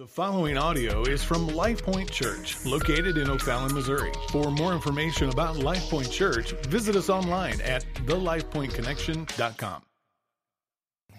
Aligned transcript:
The 0.00 0.06
following 0.06 0.56
audio 0.56 1.02
is 1.02 1.22
from 1.22 1.46
Life 1.48 1.84
Point 1.84 2.10
Church, 2.10 2.64
located 2.64 3.18
in 3.18 3.28
O'Fallon, 3.28 3.74
Missouri. 3.74 4.10
For 4.30 4.50
more 4.50 4.72
information 4.72 5.28
about 5.28 5.58
Life 5.58 5.90
Point 5.90 6.10
Church, 6.10 6.52
visit 6.68 6.96
us 6.96 7.10
online 7.10 7.60
at 7.60 7.84
thelifepointconnection.com. 8.06 9.82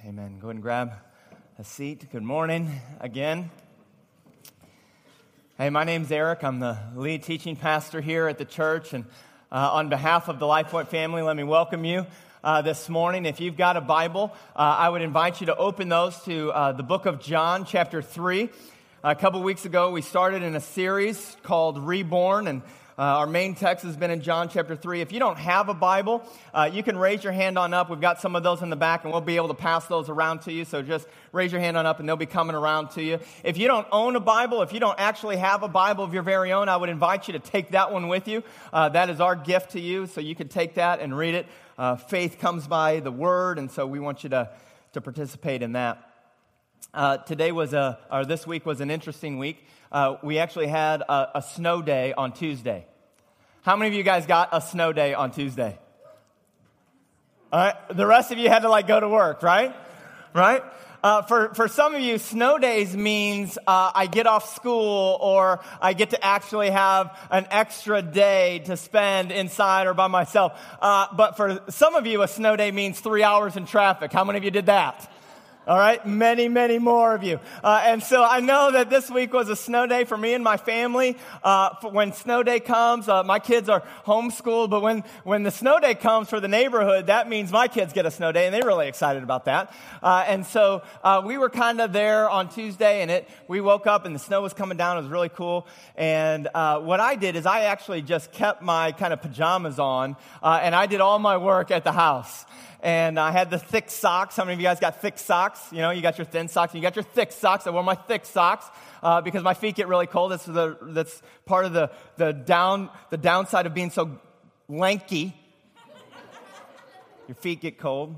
Amen. 0.04 0.39
Go 0.39 0.47
ahead 0.47 0.55
and 0.55 0.63
grab 0.63 0.94
a 1.59 1.63
seat. 1.63 2.09
Good 2.12 2.23
morning 2.23 2.81
again. 2.99 3.52
Hey, 5.59 5.70
my 5.70 5.84
name's 5.84 6.11
Eric. 6.11 6.43
I'm 6.43 6.59
the 6.59 6.79
lead 6.95 7.21
teaching 7.21 7.55
pastor 7.55 8.02
here 8.02 8.27
at 8.27 8.39
the 8.39 8.45
church. 8.45 8.93
And 8.93 9.05
uh, 9.52 9.73
on 9.73 9.89
behalf 9.89 10.27
of 10.27 10.39
the 10.39 10.48
Life 10.48 10.70
Point 10.70 10.89
family, 10.89 11.21
let 11.21 11.38
me 11.38 11.43
welcome 11.43 11.86
you 11.86 12.07
uh, 12.44 12.62
this 12.62 12.89
morning. 12.89 13.26
If 13.26 13.39
you've 13.39 13.57
got 13.57 13.78
a 13.78 13.82
Bible, 13.82 14.34
uh, 14.55 14.60
I 14.60 14.89
would 14.89 15.02
invite 15.02 15.42
you 15.42 15.48
to 15.48 15.55
open 15.55 15.89
those 15.89 16.20
to 16.24 16.52
uh, 16.52 16.71
the 16.71 16.84
book 16.84 17.06
of 17.06 17.20
John, 17.20 17.66
chapter 17.66 18.02
3. 18.02 18.50
A 19.04 19.16
couple 19.16 19.42
weeks 19.42 19.66
ago, 19.66 19.92
we 19.92 20.02
started 20.02 20.43
in 20.43 20.56
a 20.56 20.62
series 20.62 21.36
called 21.43 21.79
Reborn, 21.79 22.48
and 22.48 22.62
uh, 22.98 23.01
our 23.01 23.25
main 23.25 23.56
text 23.56 23.84
has 23.84 23.98
been 23.98 24.12
in 24.12 24.21
John 24.21 24.48
chapter 24.48 24.75
3. 24.75 25.01
If 25.01 25.12
you 25.12 25.18
don't 25.18 25.38
have 25.38 25.70
a 25.70 25.74
Bible, 25.74 26.24
uh, 26.54 26.70
you 26.71 26.84
can 26.84 26.98
raise 26.98 27.24
your 27.24 27.34
hand 27.34 27.57
on 27.57 27.74
up. 27.74 27.89
We've 27.89 28.00
got 28.00 28.21
some 28.21 28.36
of 28.36 28.43
those 28.43 28.62
in 28.62 28.70
the 28.70 28.76
back, 28.76 29.04
and 29.04 29.12
we'll 29.12 29.21
be 29.21 29.37
able 29.37 29.48
to 29.48 29.56
pass 29.56 29.87
those 29.87 30.07
around 30.07 30.42
to 30.42 30.51
you. 30.51 30.65
So 30.65 30.84
just 30.84 31.07
raise 31.32 31.51
your 31.51 31.62
hand 31.62 31.78
on 31.78 31.87
up, 31.87 32.00
and 32.00 32.08
they'll 32.08 32.16
be 32.16 32.28
coming 32.28 32.56
around 32.56 32.92
to 32.92 33.02
you. 33.02 33.20
If 33.44 33.58
you 33.58 33.67
don't 33.67 33.88
own 33.92 34.16
a 34.16 34.20
Bible, 34.20 34.62
if 34.62 34.72
you 34.72 34.80
don't 34.80 35.00
actually 35.00 35.38
have 35.38 35.64
a 35.64 35.67
Bible 35.67 36.03
of 36.03 36.14
your 36.14 36.22
very 36.22 36.52
own, 36.52 36.70
I 36.70 36.78
would 36.78 36.89
invite 36.89 37.28
you 37.28 37.31
to 37.34 37.39
take 37.39 37.72
that 37.72 37.92
one 37.92 38.08
with 38.08 38.28
you. 38.28 38.44
Uh, 38.72 38.89
that 38.89 39.09
is 39.09 39.20
our 39.20 39.36
gift 39.36 39.72
to 39.72 39.80
you, 39.80 40.06
so 40.06 40.22
you 40.22 40.36
can 40.36 40.48
take 40.48 40.76
that 40.76 41.00
and 41.00 41.17
read 41.17 41.34
it. 41.34 41.48
Uh, 41.81 41.95
faith 41.95 42.38
comes 42.38 42.67
by 42.67 43.00
the 43.00 43.12
Word, 43.12 43.58
and 43.58 43.72
so 43.72 43.88
we 43.88 44.00
want 44.00 44.23
you 44.23 44.30
to, 44.30 44.52
to 44.94 45.02
participate 45.02 45.64
in 45.64 45.72
that. 45.72 45.98
Uh, 46.94 47.17
today 47.17 47.52
was 47.52 47.73
a, 47.73 47.98
or 48.12 48.23
this 48.23 48.45
week 48.45 48.67
was 48.67 48.81
an 48.81 48.92
interesting 48.92 49.40
week. 49.40 49.66
Uh, 49.92 50.17
we 50.22 50.38
actually 50.38 50.67
had 50.67 51.02
a, 51.02 51.40
a, 51.40 51.42
snow 51.42 51.81
day 51.81 52.14
on 52.14 52.34
Tuesday. 52.34 52.86
How 53.64 53.76
many 53.76 53.90
of 53.90 53.96
you 53.96 54.04
guys 54.04 54.28
got 54.28 54.50
a 54.52 54.62
snow 54.62 54.94
day 54.94 55.16
on 55.16 55.32
Tuesday? 55.32 55.76
All 57.52 57.60
right, 57.60 57.76
the 57.90 58.06
rest 58.06 58.32
of 58.32 58.38
you 58.38 58.48
had 58.48 58.60
to 58.60 58.70
like 58.70 58.86
go 58.86 59.00
to 59.00 59.10
work, 59.10 59.42
right? 59.42 59.76
Right? 60.36 60.62
Uh, 61.04 61.24
for, 61.24 61.54
for 61.56 61.68
some 61.68 61.96
of 61.96 62.02
you, 62.02 62.18
snow 62.18 62.58
days 62.60 62.96
means 62.96 63.58
uh, 63.66 63.92
I 63.94 64.06
get 64.06 64.28
off 64.28 64.54
school 64.56 65.18
or 65.20 65.62
I 65.82 65.94
get 65.94 66.12
to 66.12 66.24
actually 66.24 66.70
have 66.70 67.18
an 67.32 67.48
extra 67.50 68.02
day 68.02 68.60
to 68.66 68.78
spend 68.78 69.32
inside 69.32 69.88
or 69.88 69.94
by 69.96 70.08
myself. 70.08 70.60
Uh, 70.80 71.08
but 71.16 71.38
for 71.38 71.64
some 71.70 71.96
of 71.96 72.06
you, 72.06 72.22
a 72.22 72.28
snow 72.28 72.56
day 72.56 72.72
means 72.72 73.00
three 73.00 73.24
hours 73.24 73.58
in 73.58 73.66
traffic. 73.66 74.14
How 74.14 74.24
many 74.24 74.38
of 74.38 74.44
you 74.44 74.52
did 74.52 74.68
that? 74.68 75.12
All 75.67 75.78
right, 75.78 76.04
many, 76.08 76.48
many 76.48 76.80
more 76.80 77.14
of 77.14 77.22
you. 77.22 77.40
Uh, 77.64 77.84
and 77.86 78.02
so 78.02 78.23
I 78.23 78.40
know 78.40 78.72
that 78.72 78.90
this 78.90 79.12
week 79.12 79.31
was 79.31 79.48
a 79.48 79.56
snow 79.56 79.86
day 79.86 80.06
for 80.06 80.17
me 80.17 80.34
and 80.34 80.44
my 80.44 80.58
family. 80.58 81.16
Uh, 81.44 81.76
when 81.92 82.14
snow 82.14 82.42
day 82.42 82.59
comes, 82.59 83.08
uh, 83.08 83.22
my 83.22 83.38
kids 83.38 83.70
are 83.70 83.84
homeschooled, 84.08 84.72
but 84.72 84.82
when, 84.82 85.04
when 85.23 85.44
the 85.44 85.52
snow 85.52 85.80
day 85.80 85.94
comes 85.94 86.32
for 86.32 86.39
the 86.39 86.48
neighborhood, 86.48 87.08
that 87.08 87.30
means 87.30 87.52
my 87.52 87.67
kids 87.67 87.94
get 87.94 88.08
a 88.08 88.12
snow 88.12 88.32
day, 88.32 88.48
and 88.48 88.56
they're 88.56 88.66
really 88.66 88.88
excited 88.88 89.22
about 89.22 89.45
that. 89.45 89.72
Uh, 90.02 90.26
and 90.28 90.48
so 90.48 90.82
uh, 91.04 91.22
we 91.23 91.38
were 91.38 91.50
kind 91.52 91.80
of 91.80 91.94
there 91.94 92.28
on 92.28 92.50
Tuesday, 92.50 93.04
and 93.04 93.12
it 93.12 93.30
we 93.48 93.62
woke 93.62 93.86
up 93.86 94.04
and 94.08 94.16
the 94.16 94.20
snow 94.20 94.42
was 94.42 94.54
coming 94.54 94.80
down. 94.80 94.98
It 94.98 95.02
was 95.02 95.12
really 95.12 95.30
cool. 95.30 95.67
And 95.95 96.48
uh, 96.56 96.80
what 96.80 97.00
I 97.00 97.14
did 97.14 97.36
is 97.36 97.45
I 97.45 97.66
actually 97.66 98.02
just 98.02 98.32
kept 98.32 98.64
my 98.64 98.94
kind 98.94 99.14
of 99.14 99.22
pajamas 99.22 99.78
on, 99.78 100.16
and 100.42 100.73
I 100.73 100.88
did 100.88 101.02
all 101.02 101.20
my 101.20 101.38
work 101.38 101.70
at 101.70 101.84
the 101.84 101.92
house 101.92 102.45
and 102.82 103.20
I 103.20 103.32
had 103.32 103.52
the 103.52 103.60
thick 103.60 103.90
socks. 103.90 104.36
How 104.36 104.44
many 104.44 104.56
of 104.56 104.60
you 104.60 104.66
guys 104.66 104.80
got 104.80 105.02
thick 105.02 105.20
socks? 105.20 105.60
You 105.72 105.80
know, 105.80 105.92
you 105.92 106.02
got 106.02 106.18
your 106.18 106.26
thin 106.26 106.48
socks, 106.48 106.74
and 106.74 106.82
you 106.82 106.88
got 106.88 106.96
your 106.96 107.04
thick 107.04 107.32
socks. 107.32 107.68
I 107.68 107.70
wore 107.70 107.84
my 107.84 107.96
thick 107.96 108.26
socks 108.26 108.66
uh, 109.04 109.22
because 109.22 109.44
my 109.44 109.54
feet 109.54 109.76
get 109.76 109.88
really 109.88 110.08
cold. 110.08 110.32
That's, 110.32 110.46
the, 110.46 110.78
that's 110.82 111.22
part 111.46 111.66
of 111.66 111.73
the, 111.73 111.92
the, 112.18 112.32
down, 112.32 112.90
the 113.12 113.18
downside 113.18 113.66
of 113.68 113.73
being 113.73 113.92
so 113.92 114.20
lanky. 114.68 115.36
your 117.28 117.36
feet 117.36 117.61
get 117.61 117.78
cold. 117.78 118.16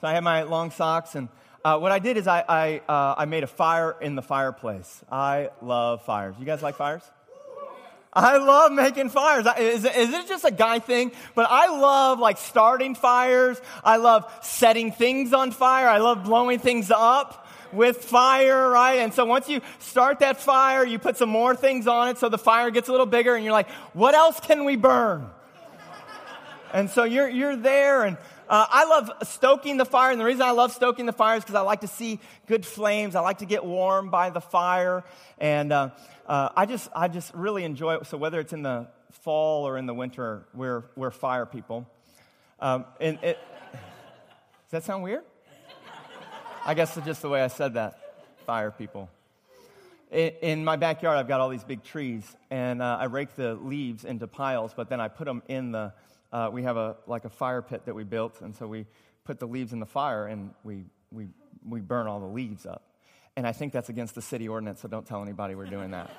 So 0.00 0.06
I 0.06 0.14
had 0.14 0.24
my 0.24 0.44
long 0.44 0.70
socks, 0.70 1.14
and 1.14 1.28
uh, 1.64 1.78
what 1.78 1.92
I 1.92 1.98
did 1.98 2.16
is 2.16 2.26
I, 2.26 2.44
I, 2.48 2.80
uh, 2.88 3.14
I 3.18 3.24
made 3.26 3.42
a 3.42 3.48
fire 3.48 3.94
in 4.00 4.14
the 4.14 4.22
fireplace. 4.22 5.02
I 5.10 5.50
love 5.60 6.04
fires. 6.04 6.36
You 6.38 6.46
guys 6.46 6.62
like 6.62 6.76
fires? 6.76 7.02
I 8.12 8.38
love 8.38 8.72
making 8.72 9.10
fires. 9.10 9.46
Is, 9.58 9.84
is 9.84 10.14
it 10.14 10.28
just 10.28 10.44
a 10.44 10.50
guy 10.50 10.78
thing? 10.78 11.12
But 11.34 11.46
I 11.50 11.68
love 11.68 12.18
like 12.18 12.38
starting 12.38 12.94
fires. 12.94 13.60
I 13.84 13.96
love 13.96 14.32
setting 14.42 14.92
things 14.92 15.32
on 15.32 15.50
fire. 15.50 15.88
I 15.88 15.98
love 15.98 16.24
blowing 16.24 16.58
things 16.58 16.90
up 16.90 17.46
with 17.72 17.98
fire, 17.98 18.70
right? 18.70 19.00
And 19.00 19.12
so 19.12 19.24
once 19.24 19.48
you 19.48 19.60
start 19.78 20.20
that 20.20 20.40
fire, 20.40 20.84
you 20.84 20.98
put 20.98 21.16
some 21.16 21.28
more 21.28 21.54
things 21.54 21.86
on 21.86 22.08
it 22.08 22.18
so 22.18 22.28
the 22.28 22.38
fire 22.38 22.70
gets 22.70 22.88
a 22.88 22.92
little 22.92 23.06
bigger 23.06 23.34
and 23.34 23.44
you're 23.44 23.52
like, 23.52 23.68
what 23.92 24.14
else 24.14 24.40
can 24.40 24.64
we 24.64 24.76
burn? 24.76 25.28
and 26.72 26.90
so 26.90 27.04
you're, 27.04 27.28
you're 27.28 27.56
there 27.56 28.04
and 28.04 28.16
uh, 28.48 28.66
I 28.70 28.84
love 28.86 29.10
stoking 29.28 29.76
the 29.76 29.84
fire, 29.84 30.10
and 30.10 30.18
the 30.18 30.24
reason 30.24 30.40
I 30.40 30.52
love 30.52 30.72
stoking 30.72 31.04
the 31.04 31.12
fire 31.12 31.36
is 31.36 31.44
because 31.44 31.54
I 31.54 31.60
like 31.60 31.82
to 31.82 31.86
see 31.86 32.18
good 32.46 32.64
flames. 32.64 33.14
I 33.14 33.20
like 33.20 33.38
to 33.38 33.44
get 33.44 33.62
warm 33.62 34.08
by 34.08 34.30
the 34.30 34.40
fire, 34.40 35.04
and 35.36 35.70
uh, 35.70 35.90
uh, 36.28 36.50
I 36.54 36.66
just 36.66 36.88
I 36.94 37.08
just 37.08 37.32
really 37.34 37.64
enjoy 37.64 37.96
it. 37.96 38.06
So 38.06 38.18
whether 38.18 38.38
it's 38.38 38.52
in 38.52 38.62
the 38.62 38.88
fall 39.10 39.66
or 39.66 39.78
in 39.78 39.86
the 39.86 39.94
winter, 39.94 40.46
we're 40.54 40.84
we're 40.94 41.10
fire 41.10 41.46
people. 41.46 41.88
Um, 42.60 42.84
and 43.00 43.18
it, 43.22 43.38
does 43.72 44.70
that 44.70 44.84
sound 44.84 45.02
weird? 45.02 45.24
I 46.66 46.74
guess 46.74 46.96
it's 46.96 47.06
just 47.06 47.22
the 47.22 47.28
way 47.28 47.40
I 47.40 47.48
said 47.48 47.74
that. 47.74 47.98
Fire 48.44 48.70
people. 48.70 49.08
In, 50.10 50.32
in 50.42 50.64
my 50.64 50.76
backyard, 50.76 51.16
I've 51.16 51.28
got 51.28 51.40
all 51.40 51.48
these 51.48 51.64
big 51.64 51.82
trees, 51.82 52.24
and 52.50 52.82
uh, 52.82 52.98
I 53.00 53.04
rake 53.04 53.34
the 53.34 53.54
leaves 53.54 54.04
into 54.04 54.26
piles, 54.26 54.74
but 54.76 54.90
then 54.90 55.00
I 55.00 55.08
put 55.08 55.24
them 55.24 55.42
in 55.48 55.72
the 55.72 55.92
uh, 56.30 56.50
we 56.52 56.62
have 56.64 56.76
a 56.76 56.96
like 57.06 57.24
a 57.24 57.30
fire 57.30 57.62
pit 57.62 57.86
that 57.86 57.94
we 57.94 58.04
built, 58.04 58.42
and 58.42 58.54
so 58.54 58.66
we 58.66 58.86
put 59.24 59.38
the 59.38 59.46
leaves 59.46 59.72
in 59.72 59.80
the 59.80 59.86
fire 59.86 60.26
and 60.26 60.50
we 60.64 60.84
we 61.10 61.28
we 61.66 61.80
burn 61.80 62.06
all 62.06 62.20
the 62.20 62.26
leaves 62.26 62.66
up. 62.66 62.87
And 63.38 63.46
I 63.46 63.52
think 63.52 63.72
that's 63.72 63.88
against 63.88 64.16
the 64.16 64.20
city 64.20 64.48
ordinance, 64.48 64.80
so 64.80 64.88
don't 64.88 65.06
tell 65.06 65.22
anybody 65.22 65.54
we're 65.54 65.66
doing 65.66 65.92
that. 65.92 66.10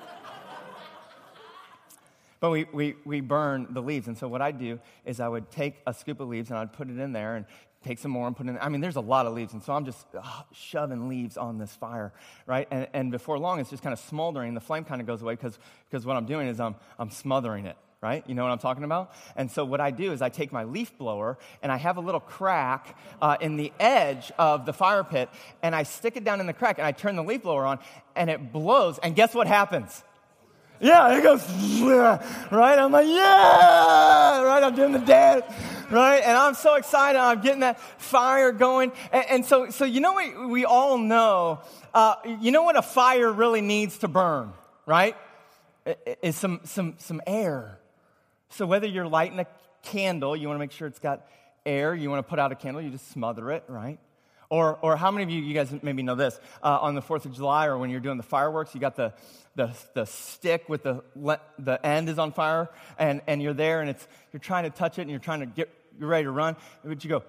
but 2.40 2.48
we, 2.48 2.64
we, 2.72 2.94
we 3.04 3.20
burn 3.20 3.66
the 3.68 3.82
leaves. 3.82 4.08
And 4.08 4.16
so 4.16 4.26
what 4.26 4.40
I'd 4.40 4.58
do 4.58 4.80
is 5.04 5.20
I 5.20 5.28
would 5.28 5.50
take 5.50 5.82
a 5.86 5.92
scoop 5.92 6.20
of 6.20 6.28
leaves 6.28 6.48
and 6.48 6.58
I'd 6.58 6.72
put 6.72 6.88
it 6.88 6.98
in 6.98 7.12
there 7.12 7.36
and 7.36 7.44
take 7.84 7.98
some 7.98 8.10
more 8.10 8.26
and 8.26 8.34
put 8.34 8.46
it 8.46 8.50
in 8.52 8.58
I 8.58 8.70
mean, 8.70 8.80
there's 8.80 8.96
a 8.96 9.02
lot 9.02 9.26
of 9.26 9.34
leaves. 9.34 9.52
And 9.52 9.62
so 9.62 9.74
I'm 9.74 9.84
just 9.84 10.06
uh, 10.18 10.22
shoving 10.52 11.10
leaves 11.10 11.36
on 11.36 11.58
this 11.58 11.74
fire, 11.74 12.14
right? 12.46 12.66
And, 12.70 12.88
and 12.94 13.10
before 13.10 13.38
long, 13.38 13.60
it's 13.60 13.68
just 13.68 13.82
kind 13.82 13.92
of 13.92 13.98
smoldering. 13.98 14.54
The 14.54 14.60
flame 14.62 14.84
kind 14.84 15.02
of 15.02 15.06
goes 15.06 15.20
away 15.20 15.34
because 15.34 16.06
what 16.06 16.16
I'm 16.16 16.24
doing 16.24 16.48
is 16.48 16.58
I'm, 16.58 16.74
I'm 16.98 17.10
smothering 17.10 17.66
it 17.66 17.76
right? 18.02 18.24
You 18.26 18.34
know 18.34 18.44
what 18.44 18.50
I'm 18.50 18.58
talking 18.58 18.84
about? 18.84 19.12
And 19.36 19.50
so 19.50 19.64
what 19.64 19.80
I 19.80 19.90
do 19.90 20.12
is 20.12 20.22
I 20.22 20.30
take 20.30 20.52
my 20.52 20.64
leaf 20.64 20.96
blower 20.96 21.36
and 21.62 21.70
I 21.70 21.76
have 21.76 21.98
a 21.98 22.00
little 22.00 22.20
crack 22.20 22.96
uh, 23.20 23.36
in 23.40 23.56
the 23.56 23.72
edge 23.78 24.32
of 24.38 24.64
the 24.64 24.72
fire 24.72 25.04
pit 25.04 25.28
and 25.62 25.74
I 25.74 25.82
stick 25.82 26.16
it 26.16 26.24
down 26.24 26.40
in 26.40 26.46
the 26.46 26.54
crack 26.54 26.78
and 26.78 26.86
I 26.86 26.92
turn 26.92 27.16
the 27.16 27.22
leaf 27.22 27.42
blower 27.42 27.66
on 27.66 27.78
and 28.16 28.30
it 28.30 28.52
blows. 28.52 28.98
And 29.02 29.14
guess 29.14 29.34
what 29.34 29.46
happens? 29.46 30.02
Yeah, 30.80 31.18
it 31.18 31.22
goes, 31.22 31.46
right? 32.50 32.78
I'm 32.78 32.90
like, 32.90 33.06
yeah, 33.06 34.42
right? 34.44 34.62
I'm 34.62 34.74
doing 34.74 34.92
the 34.92 34.98
dance, 34.98 35.44
right? 35.90 36.22
And 36.24 36.38
I'm 36.38 36.54
so 36.54 36.76
excited. 36.76 37.18
I'm 37.18 37.42
getting 37.42 37.60
that 37.60 37.78
fire 38.00 38.50
going. 38.50 38.92
And, 39.12 39.24
and 39.28 39.44
so, 39.44 39.68
so 39.68 39.84
you 39.84 40.00
know 40.00 40.14
what 40.14 40.48
we 40.48 40.64
all 40.64 40.96
know? 40.96 41.60
Uh, 41.92 42.14
you 42.40 42.50
know 42.50 42.62
what 42.62 42.78
a 42.78 42.82
fire 42.82 43.30
really 43.30 43.60
needs 43.60 43.98
to 43.98 44.08
burn, 44.08 44.54
right? 44.86 45.18
Is 46.22 46.36
some, 46.36 46.60
some, 46.64 46.94
some 46.96 47.20
air 47.26 47.79
so 48.50 48.66
whether 48.66 48.86
you're 48.86 49.08
lighting 49.08 49.38
a 49.38 49.46
candle, 49.82 50.36
you 50.36 50.46
want 50.48 50.56
to 50.56 50.60
make 50.60 50.72
sure 50.72 50.86
it's 50.86 50.98
got 50.98 51.26
air, 51.64 51.94
you 51.94 52.10
want 52.10 52.24
to 52.24 52.28
put 52.28 52.38
out 52.38 52.52
a 52.52 52.54
candle, 52.54 52.82
you 52.82 52.90
just 52.90 53.10
smother 53.10 53.50
it, 53.50 53.64
right? 53.68 53.98
Or, 54.48 54.78
or 54.82 54.96
how 54.96 55.12
many 55.12 55.22
of 55.22 55.30
you, 55.30 55.40
you 55.40 55.54
guys 55.54 55.72
maybe 55.80 56.02
know 56.02 56.16
this, 56.16 56.38
uh, 56.62 56.78
on 56.80 56.96
the 56.96 57.02
4th 57.02 57.24
of 57.24 57.32
July 57.32 57.66
or 57.66 57.78
when 57.78 57.88
you're 57.88 58.00
doing 58.00 58.16
the 58.16 58.24
fireworks, 58.24 58.74
you 58.74 58.80
got 58.80 58.96
the, 58.96 59.14
the, 59.54 59.70
the 59.94 60.06
stick 60.06 60.68
with 60.68 60.82
the, 60.82 61.02
the 61.58 61.86
end 61.86 62.08
is 62.08 62.18
on 62.18 62.32
fire 62.32 62.68
and, 62.98 63.22
and 63.28 63.40
you're 63.40 63.54
there 63.54 63.80
and 63.80 63.90
it's, 63.90 64.08
you're 64.32 64.40
trying 64.40 64.64
to 64.64 64.70
touch 64.70 64.98
it 64.98 65.02
and 65.02 65.10
you're 65.10 65.20
trying 65.20 65.40
to 65.40 65.46
get, 65.46 65.70
you're 65.98 66.08
ready 66.08 66.24
to 66.24 66.32
run, 66.32 66.56
but 66.84 67.04
you 67.04 67.10
go, 67.10 67.22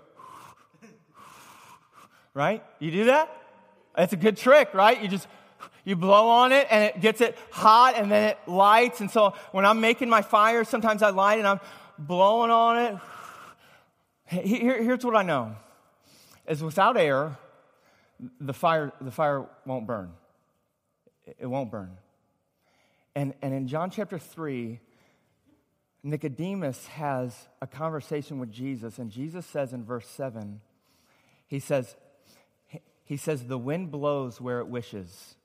right? 2.34 2.64
You 2.80 2.90
do 2.90 3.06
that? 3.06 3.38
It's 3.96 4.14
a 4.14 4.18
good 4.18 4.38
trick, 4.38 4.74
right? 4.74 5.00
You 5.00 5.08
just 5.08 5.28
you 5.84 5.96
blow 5.96 6.30
on 6.30 6.52
it 6.52 6.68
and 6.70 6.84
it 6.84 7.02
gets 7.02 7.22
it 7.22 7.38
hot 7.50 7.96
and 7.96 8.12
then 8.12 8.30
it 8.30 8.38
lights. 8.48 9.02
And 9.02 9.10
so 9.10 9.34
when 9.52 9.66
I'm 9.66 9.82
making 9.82 10.10
my 10.10 10.22
fire, 10.22 10.64
sometimes 10.64 11.02
I 11.02 11.10
light 11.10 11.40
and 11.40 11.48
I'm 11.48 11.60
blowing 11.98 12.52
on 12.52 12.78
it. 12.78 12.98
Here, 14.46 14.82
here's 14.82 15.04
what 15.04 15.16
I 15.16 15.24
know 15.24 15.56
is 16.48 16.64
without 16.64 16.98
air, 16.98 17.38
the 18.40 18.54
fire, 18.54 18.92
the 19.00 19.12
fire 19.12 19.46
won't 19.66 19.88
burn. 19.88 20.12
It 21.40 21.46
won't 21.46 21.72
burn. 21.72 21.92
And, 23.16 23.34
and 23.42 23.54
in 23.54 23.68
John 23.68 23.90
chapter 23.90 24.18
3, 24.18 24.80
Nicodemus 26.04 26.88
has 26.88 27.48
a 27.62 27.68
conversation 27.68 28.40
with 28.40 28.52
Jesus, 28.52 28.98
and 28.98 29.12
Jesus 29.12 29.46
says 29.46 29.72
in 29.72 29.84
verse 29.84 30.08
7, 30.08 30.62
he 31.48 31.60
says, 31.60 31.96
he 33.04 33.18
says, 33.18 33.46
the 33.46 33.58
wind 33.58 33.92
blows 33.92 34.42
where 34.42 34.60
it 34.60 34.68
wishes 34.68 35.36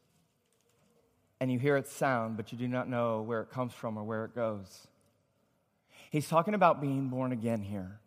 and 1.41 1.53
you 1.53 1.59
hear 1.59 1.77
its 1.77 1.93
sound, 1.93 2.37
but 2.37 2.53
you 2.53 2.59
do 2.59 2.69
not 2.69 2.89
know 2.89 3.23
where 3.23 3.41
it 3.43 3.51
comes 3.51 3.73
from 3.73 3.99
or 3.99 4.05
where 4.05 4.25
it 4.25 4.35
goes. 4.35 4.87
He's 6.11 6.29
talking 6.29 6.55
about 6.55 6.81
being 6.81 7.09
born 7.09 7.33
again 7.33 7.63
here. 7.63 8.01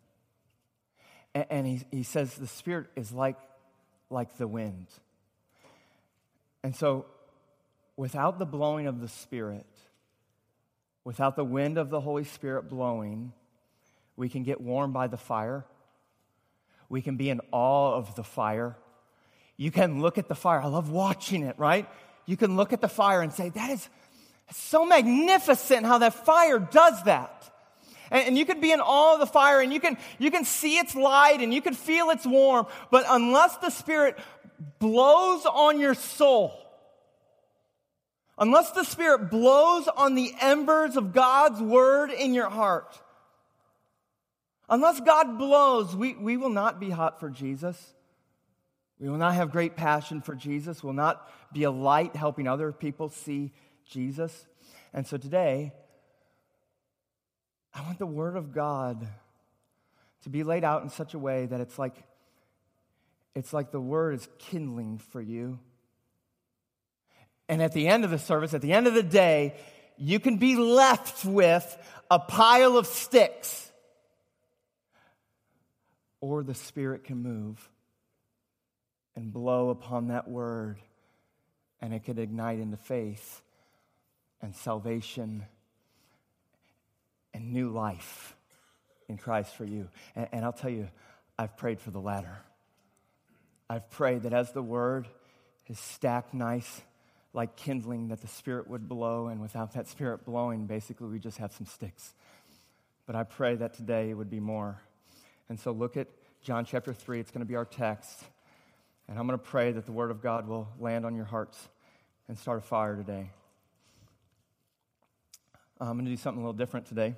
And, 1.34 1.46
and 1.50 1.66
he, 1.66 1.82
he 1.90 2.02
says 2.02 2.34
the 2.34 2.46
Spirit 2.46 2.88
is 2.96 3.12
like, 3.12 3.36
like 4.08 4.36
the 4.36 4.48
wind. 4.48 4.86
And 6.62 6.74
so, 6.74 7.06
without 7.96 8.38
the 8.38 8.46
blowing 8.46 8.86
of 8.86 9.00
the 9.00 9.08
Spirit, 9.08 9.66
without 11.04 11.36
the 11.36 11.44
wind 11.44 11.78
of 11.78 11.90
the 11.90 12.00
Holy 12.00 12.24
Spirit 12.24 12.68
blowing, 12.68 13.32
we 14.16 14.28
can 14.28 14.42
get 14.42 14.60
warmed 14.60 14.92
by 14.92 15.06
the 15.06 15.16
fire. 15.16 15.64
We 16.88 17.00
can 17.00 17.16
be 17.16 17.30
in 17.30 17.40
awe 17.52 17.94
of 17.94 18.16
the 18.16 18.24
fire. 18.24 18.76
You 19.56 19.70
can 19.70 20.00
look 20.00 20.18
at 20.18 20.28
the 20.28 20.34
fire. 20.34 20.60
I 20.60 20.66
love 20.66 20.90
watching 20.90 21.44
it, 21.44 21.58
right? 21.58 21.88
You 22.26 22.36
can 22.36 22.56
look 22.56 22.72
at 22.72 22.80
the 22.80 22.88
fire 22.88 23.22
and 23.22 23.32
say, 23.32 23.48
That 23.50 23.70
is 23.70 23.88
so 24.52 24.84
magnificent 24.84 25.86
how 25.86 25.98
that 25.98 26.14
fire 26.14 26.58
does 26.58 27.02
that. 27.04 27.50
And, 28.10 28.28
and 28.28 28.38
you 28.38 28.44
can 28.44 28.60
be 28.60 28.72
in 28.72 28.80
awe 28.80 29.14
of 29.14 29.20
the 29.20 29.26
fire 29.26 29.60
and 29.60 29.72
you 29.72 29.80
can, 29.80 29.96
you 30.18 30.30
can 30.30 30.44
see 30.44 30.78
its 30.78 30.94
light 30.94 31.40
and 31.40 31.54
you 31.54 31.62
can 31.62 31.74
feel 31.74 32.10
its 32.10 32.26
warmth. 32.26 32.68
But 32.90 33.04
unless 33.08 33.56
the 33.58 33.70
Spirit 33.70 34.18
blows 34.78 35.46
on 35.46 35.80
your 35.80 35.94
soul, 35.94 36.52
unless 38.38 38.70
the 38.72 38.84
Spirit 38.84 39.30
blows 39.30 39.88
on 39.88 40.14
the 40.14 40.32
embers 40.40 40.96
of 40.96 41.12
God's 41.12 41.60
word 41.60 42.10
in 42.10 42.34
your 42.34 42.50
heart, 42.50 43.00
unless 44.68 45.00
God 45.00 45.38
blows, 45.38 45.94
we, 45.94 46.14
we 46.14 46.36
will 46.36 46.50
not 46.50 46.80
be 46.80 46.90
hot 46.90 47.20
for 47.20 47.30
Jesus. 47.30 47.94
We 49.00 49.08
will 49.08 49.16
not 49.16 49.34
have 49.34 49.50
great 49.50 49.76
passion 49.76 50.20
for 50.20 50.34
Jesus. 50.34 50.84
We'll 50.84 50.92
not 50.92 51.26
be 51.54 51.64
a 51.64 51.70
light 51.70 52.14
helping 52.14 52.46
other 52.46 52.70
people 52.70 53.08
see 53.08 53.52
Jesus. 53.88 54.46
And 54.92 55.06
so 55.06 55.16
today, 55.16 55.72
I 57.72 57.80
want 57.80 57.98
the 57.98 58.06
Word 58.06 58.36
of 58.36 58.52
God 58.52 59.08
to 60.22 60.28
be 60.28 60.42
laid 60.42 60.64
out 60.64 60.82
in 60.82 60.90
such 60.90 61.14
a 61.14 61.18
way 61.18 61.46
that 61.46 61.60
it's 61.60 61.78
like 61.78 61.94
it's 63.34 63.54
like 63.54 63.70
the 63.70 63.80
Word 63.80 64.14
is 64.14 64.28
kindling 64.38 64.98
for 64.98 65.20
you. 65.20 65.58
And 67.48 67.62
at 67.62 67.72
the 67.72 67.88
end 67.88 68.04
of 68.04 68.10
the 68.10 68.18
service, 68.18 68.52
at 68.52 68.60
the 68.60 68.72
end 68.72 68.86
of 68.86 68.92
the 68.92 69.02
day, 69.02 69.54
you 69.96 70.20
can 70.20 70.36
be 70.36 70.56
left 70.56 71.24
with 71.24 71.76
a 72.10 72.18
pile 72.18 72.76
of 72.76 72.86
sticks. 72.86 73.70
Or 76.20 76.42
the 76.42 76.54
Spirit 76.54 77.04
can 77.04 77.22
move 77.22 77.70
and 79.16 79.32
blow 79.32 79.70
upon 79.70 80.08
that 80.08 80.28
word, 80.28 80.78
and 81.80 81.92
it 81.92 82.04
could 82.04 82.18
ignite 82.18 82.58
into 82.58 82.76
faith 82.76 83.42
and 84.42 84.54
salvation 84.54 85.44
and 87.34 87.52
new 87.52 87.70
life 87.70 88.36
in 89.08 89.16
Christ 89.16 89.54
for 89.54 89.64
you. 89.64 89.88
And, 90.14 90.28
and, 90.32 90.44
I'll 90.44 90.52
tell 90.52 90.70
you, 90.70 90.88
I've 91.38 91.56
prayed 91.56 91.80
for 91.80 91.90
the 91.90 92.00
latter. 92.00 92.38
I've 93.68 93.90
prayed 93.90 94.22
that 94.22 94.32
as 94.32 94.52
the 94.52 94.62
word 94.62 95.08
is 95.66 95.78
stacked 95.78 96.34
nice, 96.34 96.80
like 97.32 97.56
kindling, 97.56 98.08
that 98.08 98.20
the 98.20 98.28
Spirit 98.28 98.68
would 98.68 98.88
blow, 98.88 99.28
and 99.28 99.40
without 99.40 99.74
that 99.74 99.86
Spirit 99.86 100.24
blowing, 100.24 100.66
basically 100.66 101.08
we 101.08 101.18
just 101.18 101.38
have 101.38 101.52
some 101.52 101.66
sticks. 101.66 102.14
But 103.06 103.16
I 103.16 103.22
pray 103.24 103.56
that 103.56 103.74
today 103.74 104.10
it 104.10 104.14
would 104.14 104.30
be 104.30 104.40
more. 104.40 104.80
And 105.48 105.58
so 105.58 105.72
look 105.72 105.96
at 105.96 106.08
John 106.42 106.64
chapter 106.64 106.92
3, 106.92 107.20
it's 107.20 107.30
going 107.30 107.44
to 107.44 107.48
be 107.48 107.56
our 107.56 107.64
text. 107.64 108.24
And 109.10 109.18
I'm 109.18 109.26
going 109.26 109.38
to 109.38 109.44
pray 109.44 109.72
that 109.72 109.86
the 109.86 109.92
Word 109.92 110.12
of 110.12 110.22
God 110.22 110.46
will 110.46 110.68
land 110.78 111.04
on 111.04 111.16
your 111.16 111.24
hearts 111.24 111.68
and 112.28 112.38
start 112.38 112.58
a 112.58 112.62
fire 112.62 112.94
today. 112.94 113.28
I'm 115.80 115.94
going 115.94 116.04
to 116.04 116.10
do 116.12 116.16
something 116.16 116.40
a 116.40 116.46
little 116.46 116.56
different 116.56 116.86
today. 116.86 117.16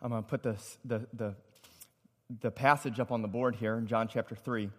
I'm 0.00 0.08
going 0.08 0.22
to 0.22 0.28
put 0.28 0.42
the, 0.42 0.56
the, 0.86 1.06
the, 1.12 1.34
the 2.40 2.50
passage 2.50 2.98
up 2.98 3.12
on 3.12 3.20
the 3.20 3.28
board 3.28 3.56
here 3.56 3.76
in 3.76 3.86
John 3.86 4.08
chapter 4.08 4.34
3. 4.34 4.70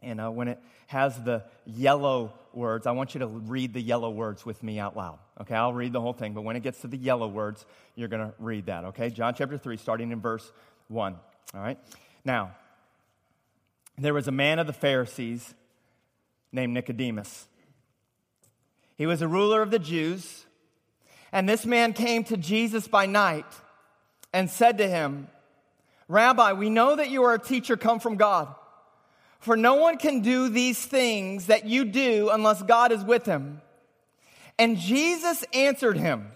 And 0.00 0.20
uh, 0.20 0.30
when 0.30 0.46
it 0.46 0.60
has 0.86 1.20
the 1.24 1.42
yellow 1.66 2.32
words, 2.52 2.86
I 2.86 2.92
want 2.92 3.14
you 3.14 3.20
to 3.20 3.26
read 3.26 3.74
the 3.74 3.82
yellow 3.82 4.10
words 4.10 4.46
with 4.46 4.62
me 4.62 4.78
out 4.78 4.96
loud. 4.96 5.18
Okay, 5.40 5.56
I'll 5.56 5.72
read 5.72 5.92
the 5.92 6.00
whole 6.00 6.12
thing, 6.12 6.34
but 6.34 6.42
when 6.42 6.54
it 6.54 6.62
gets 6.62 6.82
to 6.82 6.86
the 6.86 6.96
yellow 6.96 7.26
words, 7.26 7.66
you're 7.96 8.06
going 8.06 8.28
to 8.28 8.34
read 8.38 8.66
that. 8.66 8.84
Okay, 8.84 9.10
John 9.10 9.34
chapter 9.34 9.58
3, 9.58 9.76
starting 9.76 10.12
in 10.12 10.20
verse 10.20 10.52
1. 10.86 11.16
All 11.54 11.60
right, 11.60 11.78
now, 12.24 12.52
there 13.98 14.14
was 14.14 14.28
a 14.28 14.32
man 14.32 14.58
of 14.58 14.66
the 14.66 14.72
Pharisees 14.72 15.54
named 16.52 16.72
Nicodemus. 16.72 17.46
He 18.96 19.06
was 19.06 19.22
a 19.22 19.28
ruler 19.28 19.62
of 19.62 19.70
the 19.70 19.78
Jews. 19.78 20.46
And 21.32 21.48
this 21.48 21.66
man 21.66 21.92
came 21.92 22.24
to 22.24 22.36
Jesus 22.36 22.88
by 22.88 23.06
night 23.06 23.46
and 24.32 24.48
said 24.50 24.78
to 24.78 24.88
him, 24.88 25.28
Rabbi, 26.08 26.52
we 26.52 26.70
know 26.70 26.96
that 26.96 27.10
you 27.10 27.22
are 27.24 27.34
a 27.34 27.38
teacher 27.38 27.76
come 27.76 28.00
from 28.00 28.16
God. 28.16 28.54
For 29.40 29.56
no 29.56 29.74
one 29.76 29.98
can 29.98 30.20
do 30.20 30.48
these 30.48 30.84
things 30.84 31.46
that 31.46 31.64
you 31.64 31.84
do 31.84 32.30
unless 32.32 32.62
God 32.62 32.92
is 32.92 33.04
with 33.04 33.26
him. 33.26 33.60
And 34.58 34.78
Jesus 34.78 35.44
answered 35.54 35.96
him, 35.96 36.32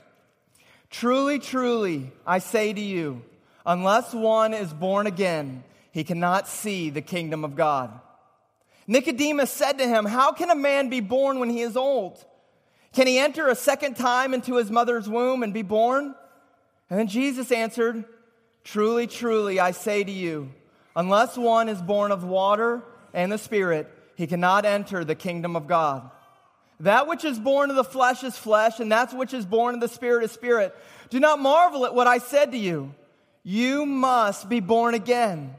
Truly, 0.90 1.38
truly, 1.38 2.12
I 2.26 2.38
say 2.38 2.72
to 2.72 2.80
you, 2.80 3.22
unless 3.64 4.12
one 4.12 4.52
is 4.52 4.72
born 4.72 5.06
again, 5.06 5.64
he 5.92 6.04
cannot 6.04 6.48
see 6.48 6.90
the 6.90 7.02
kingdom 7.02 7.44
of 7.44 7.54
God. 7.54 8.00
Nicodemus 8.86 9.50
said 9.50 9.78
to 9.78 9.86
him, 9.86 10.04
How 10.04 10.32
can 10.32 10.50
a 10.50 10.56
man 10.56 10.88
be 10.88 11.00
born 11.00 11.38
when 11.38 11.50
he 11.50 11.60
is 11.60 11.76
old? 11.76 12.24
Can 12.92 13.06
he 13.06 13.18
enter 13.18 13.48
a 13.48 13.54
second 13.54 13.96
time 13.96 14.34
into 14.34 14.56
his 14.56 14.70
mother's 14.70 15.08
womb 15.08 15.42
and 15.42 15.54
be 15.54 15.62
born? 15.62 16.14
And 16.90 16.98
then 16.98 17.06
Jesus 17.06 17.52
answered, 17.52 18.04
Truly, 18.64 19.06
truly, 19.06 19.60
I 19.60 19.70
say 19.70 20.02
to 20.04 20.10
you, 20.10 20.52
unless 20.94 21.36
one 21.36 21.68
is 21.68 21.80
born 21.80 22.10
of 22.10 22.24
water 22.24 22.82
and 23.14 23.30
the 23.30 23.38
Spirit, 23.38 23.88
he 24.14 24.26
cannot 24.26 24.64
enter 24.64 25.04
the 25.04 25.14
kingdom 25.14 25.56
of 25.56 25.66
God. 25.66 26.10
That 26.80 27.06
which 27.06 27.24
is 27.24 27.38
born 27.38 27.70
of 27.70 27.76
the 27.76 27.84
flesh 27.84 28.24
is 28.24 28.36
flesh, 28.36 28.80
and 28.80 28.90
that 28.92 29.14
which 29.14 29.32
is 29.32 29.46
born 29.46 29.74
of 29.74 29.80
the 29.80 29.88
Spirit 29.88 30.24
is 30.24 30.32
spirit. 30.32 30.74
Do 31.10 31.20
not 31.20 31.38
marvel 31.38 31.86
at 31.86 31.94
what 31.94 32.06
I 32.06 32.18
said 32.18 32.52
to 32.52 32.58
you. 32.58 32.94
You 33.42 33.86
must 33.86 34.48
be 34.48 34.60
born 34.60 34.94
again. 34.94 35.54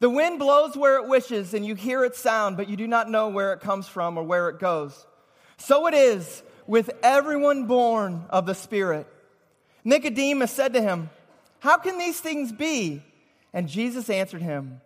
The 0.00 0.10
wind 0.10 0.38
blows 0.38 0.76
where 0.76 0.96
it 0.96 1.08
wishes, 1.08 1.54
and 1.54 1.66
you 1.66 1.74
hear 1.74 2.04
its 2.04 2.18
sound, 2.18 2.56
but 2.56 2.68
you 2.68 2.76
do 2.76 2.86
not 2.86 3.10
know 3.10 3.28
where 3.28 3.52
it 3.52 3.60
comes 3.60 3.88
from 3.88 4.16
or 4.16 4.22
where 4.22 4.48
it 4.48 4.60
goes. 4.60 5.06
So 5.56 5.88
it 5.88 5.94
is 5.94 6.42
with 6.66 6.90
everyone 7.02 7.66
born 7.66 8.24
of 8.30 8.46
the 8.46 8.54
Spirit. 8.54 9.08
Nicodemus 9.84 10.52
said 10.52 10.74
to 10.74 10.80
him, 10.80 11.10
How 11.58 11.78
can 11.78 11.98
these 11.98 12.20
things 12.20 12.52
be? 12.52 13.02
And 13.52 13.68
Jesus 13.68 14.08
answered 14.08 14.42
him, 14.42 14.80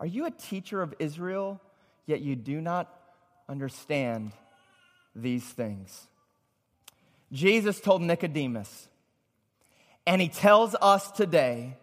Are 0.00 0.06
you 0.06 0.26
a 0.26 0.30
teacher 0.30 0.82
of 0.82 0.94
Israel, 0.98 1.60
yet 2.06 2.20
you 2.20 2.34
do 2.34 2.60
not 2.60 2.92
understand 3.48 4.32
these 5.14 5.44
things? 5.44 6.08
Jesus 7.30 7.80
told 7.80 8.02
Nicodemus, 8.02 8.88
and 10.06 10.20
he 10.20 10.28
tells 10.28 10.74
us 10.74 11.10
today, 11.12 11.76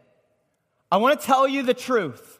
I 0.92 0.98
want 0.98 1.22
to 1.22 1.26
tell 1.26 1.48
you 1.48 1.64
the 1.64 1.74
truth 1.74 2.40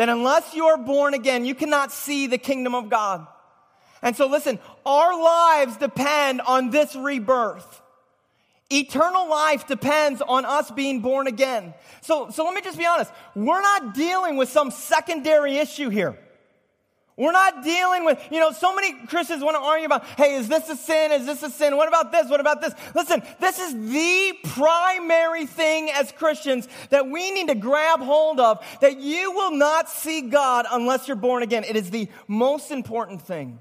that 0.00 0.08
unless 0.08 0.54
you 0.54 0.64
are 0.64 0.78
born 0.78 1.12
again, 1.12 1.44
you 1.44 1.54
cannot 1.54 1.92
see 1.92 2.26
the 2.26 2.38
kingdom 2.38 2.74
of 2.74 2.88
God. 2.88 3.26
And 4.00 4.16
so 4.16 4.28
listen, 4.28 4.58
our 4.86 5.22
lives 5.22 5.76
depend 5.76 6.40
on 6.40 6.70
this 6.70 6.96
rebirth. 6.96 7.82
Eternal 8.72 9.28
life 9.28 9.66
depends 9.66 10.22
on 10.22 10.46
us 10.46 10.70
being 10.70 11.00
born 11.00 11.26
again. 11.26 11.74
So, 12.00 12.30
so 12.30 12.46
let 12.46 12.54
me 12.54 12.62
just 12.62 12.78
be 12.78 12.86
honest. 12.86 13.12
We're 13.34 13.60
not 13.60 13.94
dealing 13.94 14.38
with 14.38 14.48
some 14.48 14.70
secondary 14.70 15.58
issue 15.58 15.90
here. 15.90 16.18
We're 17.20 17.32
not 17.32 17.62
dealing 17.62 18.06
with, 18.06 18.18
you 18.30 18.40
know, 18.40 18.50
so 18.50 18.74
many 18.74 18.94
Christians 19.06 19.44
want 19.44 19.54
to 19.54 19.60
argue 19.60 19.84
about, 19.84 20.06
hey, 20.16 20.36
is 20.36 20.48
this 20.48 20.70
a 20.70 20.76
sin? 20.76 21.12
Is 21.12 21.26
this 21.26 21.42
a 21.42 21.50
sin? 21.50 21.76
What 21.76 21.86
about 21.86 22.12
this? 22.12 22.30
What 22.30 22.40
about 22.40 22.62
this? 22.62 22.72
Listen, 22.94 23.22
this 23.38 23.58
is 23.58 23.74
the 23.74 24.38
primary 24.54 25.44
thing 25.44 25.90
as 25.90 26.10
Christians 26.12 26.66
that 26.88 27.10
we 27.10 27.30
need 27.30 27.48
to 27.48 27.54
grab 27.54 28.00
hold 28.00 28.40
of 28.40 28.64
that 28.80 29.00
you 29.00 29.32
will 29.32 29.50
not 29.50 29.90
see 29.90 30.22
God 30.22 30.64
unless 30.70 31.08
you're 31.08 31.14
born 31.14 31.42
again. 31.42 31.62
It 31.64 31.76
is 31.76 31.90
the 31.90 32.08
most 32.26 32.70
important 32.70 33.20
thing. 33.20 33.60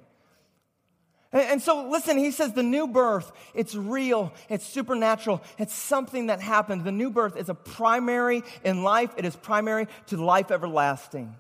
And 1.34 1.62
so, 1.62 1.90
listen, 1.90 2.18
he 2.18 2.32
says 2.32 2.54
the 2.54 2.64
new 2.64 2.88
birth, 2.88 3.30
it's 3.54 3.76
real, 3.76 4.32
it's 4.48 4.66
supernatural, 4.66 5.44
it's 5.58 5.74
something 5.74 6.28
that 6.28 6.40
happens. 6.40 6.86
The 6.86 6.94
new 6.94 7.10
birth 7.10 7.36
is 7.36 7.50
a 7.50 7.54
primary 7.54 8.42
in 8.64 8.84
life, 8.84 9.12
it 9.18 9.26
is 9.26 9.36
primary 9.36 9.90
to 10.08 10.16
life 10.16 10.50
everlasting. 10.50 11.36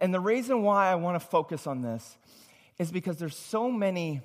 And 0.00 0.12
the 0.12 0.20
reason 0.20 0.62
why 0.62 0.90
I 0.90 0.96
want 0.96 1.20
to 1.20 1.26
focus 1.26 1.66
on 1.66 1.82
this 1.82 2.16
is 2.78 2.90
because 2.90 3.18
there's 3.18 3.36
so 3.36 3.70
many 3.70 4.20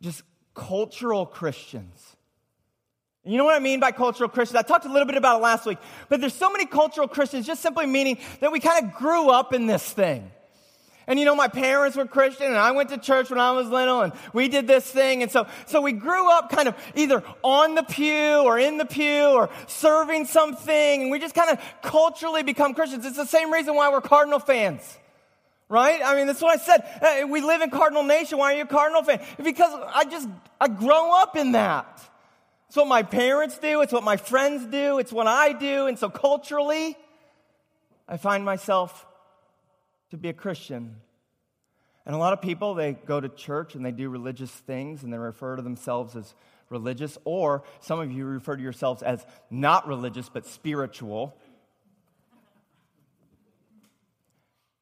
just 0.00 0.22
cultural 0.54 1.26
Christians. 1.26 2.16
You 3.24 3.36
know 3.36 3.44
what 3.44 3.54
I 3.54 3.58
mean 3.58 3.80
by 3.80 3.92
cultural 3.92 4.30
Christians? 4.30 4.56
I 4.56 4.62
talked 4.62 4.86
a 4.86 4.92
little 4.92 5.06
bit 5.06 5.16
about 5.16 5.40
it 5.40 5.42
last 5.42 5.66
week, 5.66 5.78
but 6.08 6.20
there's 6.20 6.34
so 6.34 6.50
many 6.50 6.64
cultural 6.64 7.06
Christians 7.06 7.46
just 7.46 7.60
simply 7.60 7.86
meaning 7.86 8.16
that 8.40 8.50
we 8.50 8.60
kind 8.60 8.86
of 8.86 8.94
grew 8.94 9.28
up 9.28 9.52
in 9.52 9.66
this 9.66 9.92
thing. 9.92 10.30
And 11.08 11.18
you 11.18 11.24
know, 11.24 11.34
my 11.34 11.48
parents 11.48 11.96
were 11.96 12.04
Christian 12.04 12.48
and 12.48 12.56
I 12.56 12.72
went 12.72 12.90
to 12.90 12.98
church 12.98 13.30
when 13.30 13.40
I 13.40 13.52
was 13.52 13.66
little 13.66 14.02
and 14.02 14.12
we 14.34 14.48
did 14.48 14.66
this 14.66 14.88
thing. 14.88 15.22
And 15.22 15.32
so, 15.32 15.46
so 15.64 15.80
we 15.80 15.92
grew 15.92 16.30
up 16.30 16.50
kind 16.50 16.68
of 16.68 16.76
either 16.94 17.24
on 17.42 17.74
the 17.74 17.82
pew 17.82 18.42
or 18.44 18.58
in 18.58 18.76
the 18.76 18.84
pew 18.84 19.24
or 19.24 19.48
serving 19.66 20.26
something. 20.26 21.02
And 21.02 21.10
we 21.10 21.18
just 21.18 21.34
kind 21.34 21.50
of 21.50 21.58
culturally 21.80 22.42
become 22.42 22.74
Christians. 22.74 23.06
It's 23.06 23.16
the 23.16 23.24
same 23.24 23.50
reason 23.50 23.74
why 23.74 23.90
we're 23.90 24.02
Cardinal 24.02 24.38
fans. 24.38 24.98
Right? 25.70 26.00
I 26.04 26.14
mean, 26.14 26.26
that's 26.26 26.42
what 26.42 26.60
I 26.60 26.62
said. 26.62 27.30
we 27.30 27.40
live 27.40 27.62
in 27.62 27.70
Cardinal 27.70 28.02
Nation. 28.02 28.36
Why 28.36 28.52
are 28.52 28.56
you 28.58 28.64
a 28.64 28.66
Cardinal 28.66 29.02
fan? 29.02 29.20
Because 29.42 29.72
I 29.94 30.04
just, 30.04 30.28
I 30.60 30.68
grow 30.68 31.14
up 31.20 31.36
in 31.36 31.52
that. 31.52 31.86
It's 32.68 32.76
what 32.76 32.86
my 32.86 33.02
parents 33.02 33.58
do. 33.58 33.80
It's 33.80 33.94
what 33.94 34.04
my 34.04 34.18
friends 34.18 34.66
do. 34.66 34.98
It's 34.98 35.12
what 35.12 35.26
I 35.26 35.54
do. 35.54 35.86
And 35.86 35.98
so 35.98 36.10
culturally, 36.10 36.98
I 38.06 38.18
find 38.18 38.44
myself 38.44 39.06
to 40.10 40.16
be 40.16 40.28
a 40.28 40.32
Christian. 40.32 40.96
And 42.06 42.14
a 42.14 42.18
lot 42.18 42.32
of 42.32 42.40
people, 42.40 42.74
they 42.74 42.92
go 42.92 43.20
to 43.20 43.28
church 43.28 43.74
and 43.74 43.84
they 43.84 43.92
do 43.92 44.08
religious 44.08 44.50
things 44.50 45.02
and 45.02 45.12
they 45.12 45.18
refer 45.18 45.56
to 45.56 45.62
themselves 45.62 46.16
as 46.16 46.34
religious, 46.70 47.18
or 47.24 47.62
some 47.80 48.00
of 48.00 48.10
you 48.10 48.24
refer 48.24 48.56
to 48.56 48.62
yourselves 48.62 49.02
as 49.02 49.24
not 49.50 49.86
religious 49.86 50.28
but 50.28 50.46
spiritual. 50.46 51.36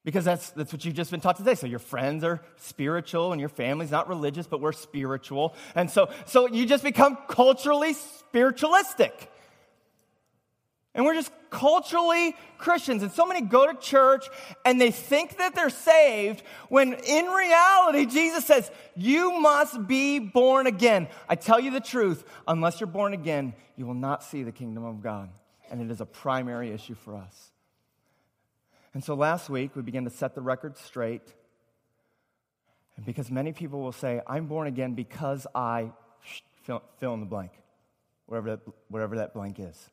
Because 0.03 0.23
that's, 0.23 0.51
that's 0.51 0.71
what 0.71 0.85
you've 0.85 0.95
just 0.95 1.11
been 1.11 1.19
taught 1.19 1.35
today. 1.35 1.55
So 1.55 1.67
your 1.67 1.79
friends 1.79 2.23
are 2.23 2.41
spiritual 2.55 3.33
and 3.33 3.41
your 3.41 3.49
family's 3.49 3.91
not 3.91 4.07
religious, 4.07 4.47
but 4.47 4.61
we're 4.61 4.71
spiritual. 4.71 5.53
And 5.75 5.91
so, 5.91 6.09
so 6.25 6.47
you 6.47 6.65
just 6.65 6.83
become 6.83 7.17
culturally 7.27 7.91
spiritualistic. 7.91 9.29
And 10.97 11.05
we're 11.05 11.13
just 11.13 11.31
culturally 11.51 12.35
Christians. 12.57 13.03
And 13.03 13.11
so 13.11 13.27
many 13.27 13.41
go 13.41 13.71
to 13.71 13.79
church 13.79 14.25
and 14.65 14.81
they 14.81 14.89
think 14.89 15.37
that 15.37 15.53
they're 15.53 15.69
saved 15.69 16.41
when 16.69 16.93
in 16.93 17.25
reality, 17.27 18.07
Jesus 18.07 18.45
says, 18.45 18.71
You 18.95 19.39
must 19.39 19.87
be 19.87 20.17
born 20.17 20.65
again. 20.65 21.07
I 21.29 21.35
tell 21.35 21.59
you 21.59 21.69
the 21.69 21.79
truth, 21.79 22.25
unless 22.47 22.79
you're 22.79 22.87
born 22.87 23.13
again, 23.13 23.53
you 23.77 23.85
will 23.85 23.93
not 23.93 24.23
see 24.23 24.41
the 24.41 24.51
kingdom 24.51 24.83
of 24.83 25.03
God. 25.03 25.29
And 25.69 25.81
it 25.81 25.91
is 25.91 26.01
a 26.01 26.05
primary 26.05 26.71
issue 26.71 26.95
for 26.95 27.15
us. 27.15 27.51
And 28.95 29.03
so 29.03 29.13
last 29.13 29.51
week, 29.51 29.75
we 29.75 29.83
began 29.83 30.03
to 30.05 30.09
set 30.09 30.33
the 30.33 30.41
record 30.41 30.77
straight. 30.77 31.21
And 32.95 33.05
because 33.05 33.29
many 33.29 33.51
people 33.51 33.81
will 33.81 33.91
say, 33.91 34.21
I'm 34.25 34.47
born 34.47 34.65
again 34.65 34.95
because 34.95 35.45
I 35.53 35.91
fill, 36.63 36.81
fill 36.99 37.13
in 37.13 37.19
the 37.19 37.27
blank, 37.27 37.51
whatever 38.25 38.49
that, 38.55 38.59
whatever 38.87 39.17
that 39.17 39.35
blank 39.35 39.59
is 39.59 39.91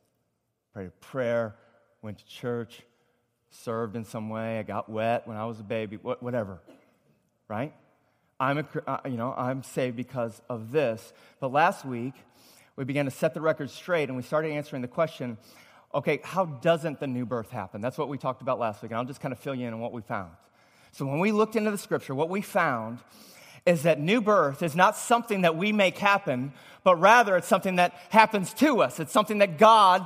prayed 0.74 0.88
a 0.88 0.90
prayer, 0.90 1.54
went 2.02 2.18
to 2.18 2.26
church, 2.26 2.82
served 3.50 3.94
in 3.94 4.04
some 4.04 4.28
way. 4.28 4.58
I 4.58 4.64
got 4.64 4.88
wet 4.90 5.26
when 5.28 5.36
I 5.36 5.46
was 5.46 5.60
a 5.60 5.62
baby, 5.62 5.96
whatever, 6.02 6.58
right? 7.46 7.72
I'm 8.40 8.58
a, 8.58 8.66
uh, 8.84 8.98
you 9.04 9.16
know, 9.16 9.32
I'm 9.36 9.62
saved 9.62 9.96
because 9.96 10.42
of 10.48 10.72
this. 10.72 11.12
But 11.38 11.52
last 11.52 11.84
week, 11.84 12.14
we 12.74 12.82
began 12.82 13.04
to 13.04 13.12
set 13.12 13.34
the 13.34 13.40
record 13.40 13.70
straight 13.70 14.08
and 14.08 14.16
we 14.16 14.24
started 14.24 14.50
answering 14.50 14.82
the 14.82 14.88
question 14.88 15.38
okay, 15.94 16.18
how 16.24 16.44
doesn't 16.44 16.98
the 16.98 17.06
new 17.06 17.24
birth 17.24 17.50
happen? 17.50 17.80
That's 17.80 17.96
what 17.96 18.08
we 18.08 18.18
talked 18.18 18.42
about 18.42 18.58
last 18.58 18.82
week, 18.82 18.90
and 18.90 18.98
I'll 18.98 19.04
just 19.04 19.20
kind 19.20 19.30
of 19.30 19.38
fill 19.38 19.54
you 19.54 19.68
in 19.68 19.72
on 19.72 19.78
what 19.78 19.92
we 19.92 20.02
found. 20.02 20.32
So, 20.90 21.06
when 21.06 21.20
we 21.20 21.30
looked 21.30 21.54
into 21.54 21.70
the 21.70 21.78
scripture, 21.78 22.16
what 22.16 22.28
we 22.28 22.40
found 22.40 22.98
is 23.64 23.84
that 23.84 24.00
new 24.00 24.20
birth 24.20 24.60
is 24.64 24.74
not 24.74 24.96
something 24.96 25.42
that 25.42 25.56
we 25.56 25.70
make 25.70 25.98
happen, 25.98 26.52
but 26.82 26.96
rather 26.96 27.36
it's 27.36 27.46
something 27.46 27.76
that 27.76 27.94
happens 28.10 28.52
to 28.54 28.82
us. 28.82 28.98
It's 28.98 29.12
something 29.12 29.38
that 29.38 29.56
God 29.56 30.04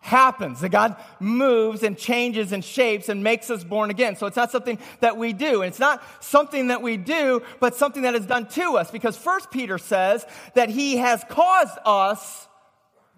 happens, 0.00 0.60
that 0.60 0.70
God 0.70 0.96
moves 1.20 1.82
and 1.82 1.96
changes 1.96 2.52
and 2.52 2.64
shapes 2.64 3.08
and 3.08 3.22
makes 3.22 3.50
us 3.50 3.64
born 3.64 3.90
again. 3.90 4.16
So 4.16 4.26
it's 4.26 4.36
not 4.36 4.50
something 4.50 4.78
that 5.00 5.16
we 5.16 5.32
do. 5.32 5.62
And 5.62 5.70
it's 5.70 5.80
not 5.80 6.02
something 6.20 6.68
that 6.68 6.82
we 6.82 6.96
do, 6.96 7.42
but 7.60 7.74
something 7.74 8.02
that 8.02 8.14
is 8.14 8.26
done 8.26 8.46
to 8.48 8.76
us. 8.76 8.90
Because 8.90 9.16
First 9.16 9.50
Peter 9.50 9.78
says 9.78 10.24
that 10.54 10.68
he 10.68 10.98
has 10.98 11.24
caused 11.28 11.78
us 11.84 12.46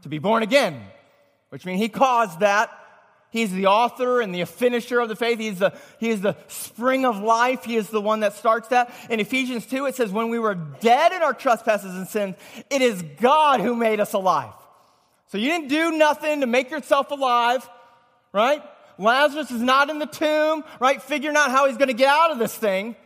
to 0.02 0.08
be 0.08 0.18
born 0.18 0.42
again, 0.42 0.82
which 1.50 1.64
means 1.64 1.80
he 1.80 1.88
caused 1.88 2.40
that. 2.40 2.70
He's 3.30 3.52
the 3.52 3.66
author 3.66 4.20
and 4.20 4.34
the 4.34 4.44
finisher 4.44 4.98
of 4.98 5.08
the 5.08 5.14
faith. 5.14 5.38
He's 5.38 5.60
the, 5.60 5.72
he 6.00 6.08
is 6.08 6.20
the 6.20 6.36
spring 6.48 7.04
of 7.04 7.18
life. 7.18 7.62
He 7.64 7.76
is 7.76 7.88
the 7.88 8.00
one 8.00 8.20
that 8.20 8.32
starts 8.32 8.68
that. 8.68 8.92
In 9.08 9.20
Ephesians 9.20 9.66
2, 9.66 9.86
it 9.86 9.94
says, 9.94 10.10
when 10.10 10.30
we 10.30 10.40
were 10.40 10.56
dead 10.56 11.12
in 11.12 11.22
our 11.22 11.32
trespasses 11.32 11.94
and 11.94 12.08
sins, 12.08 12.34
it 12.70 12.82
is 12.82 13.02
God 13.20 13.60
who 13.60 13.76
made 13.76 14.00
us 14.00 14.14
alive. 14.14 14.52
So 15.30 15.38
you 15.38 15.48
didn't 15.48 15.68
do 15.68 15.92
nothing 15.92 16.40
to 16.40 16.46
make 16.46 16.70
yourself 16.70 17.10
alive, 17.12 17.68
right? 18.32 18.62
Lazarus 18.98 19.50
is 19.50 19.62
not 19.62 19.88
in 19.88 20.00
the 20.00 20.06
tomb, 20.06 20.64
right? 20.80 21.00
Figuring 21.00 21.36
out 21.36 21.50
how 21.50 21.68
he's 21.68 21.76
going 21.76 21.88
to 21.88 21.94
get 21.94 22.08
out 22.08 22.32
of 22.32 22.38
this 22.38 22.54
thing. 22.54 22.96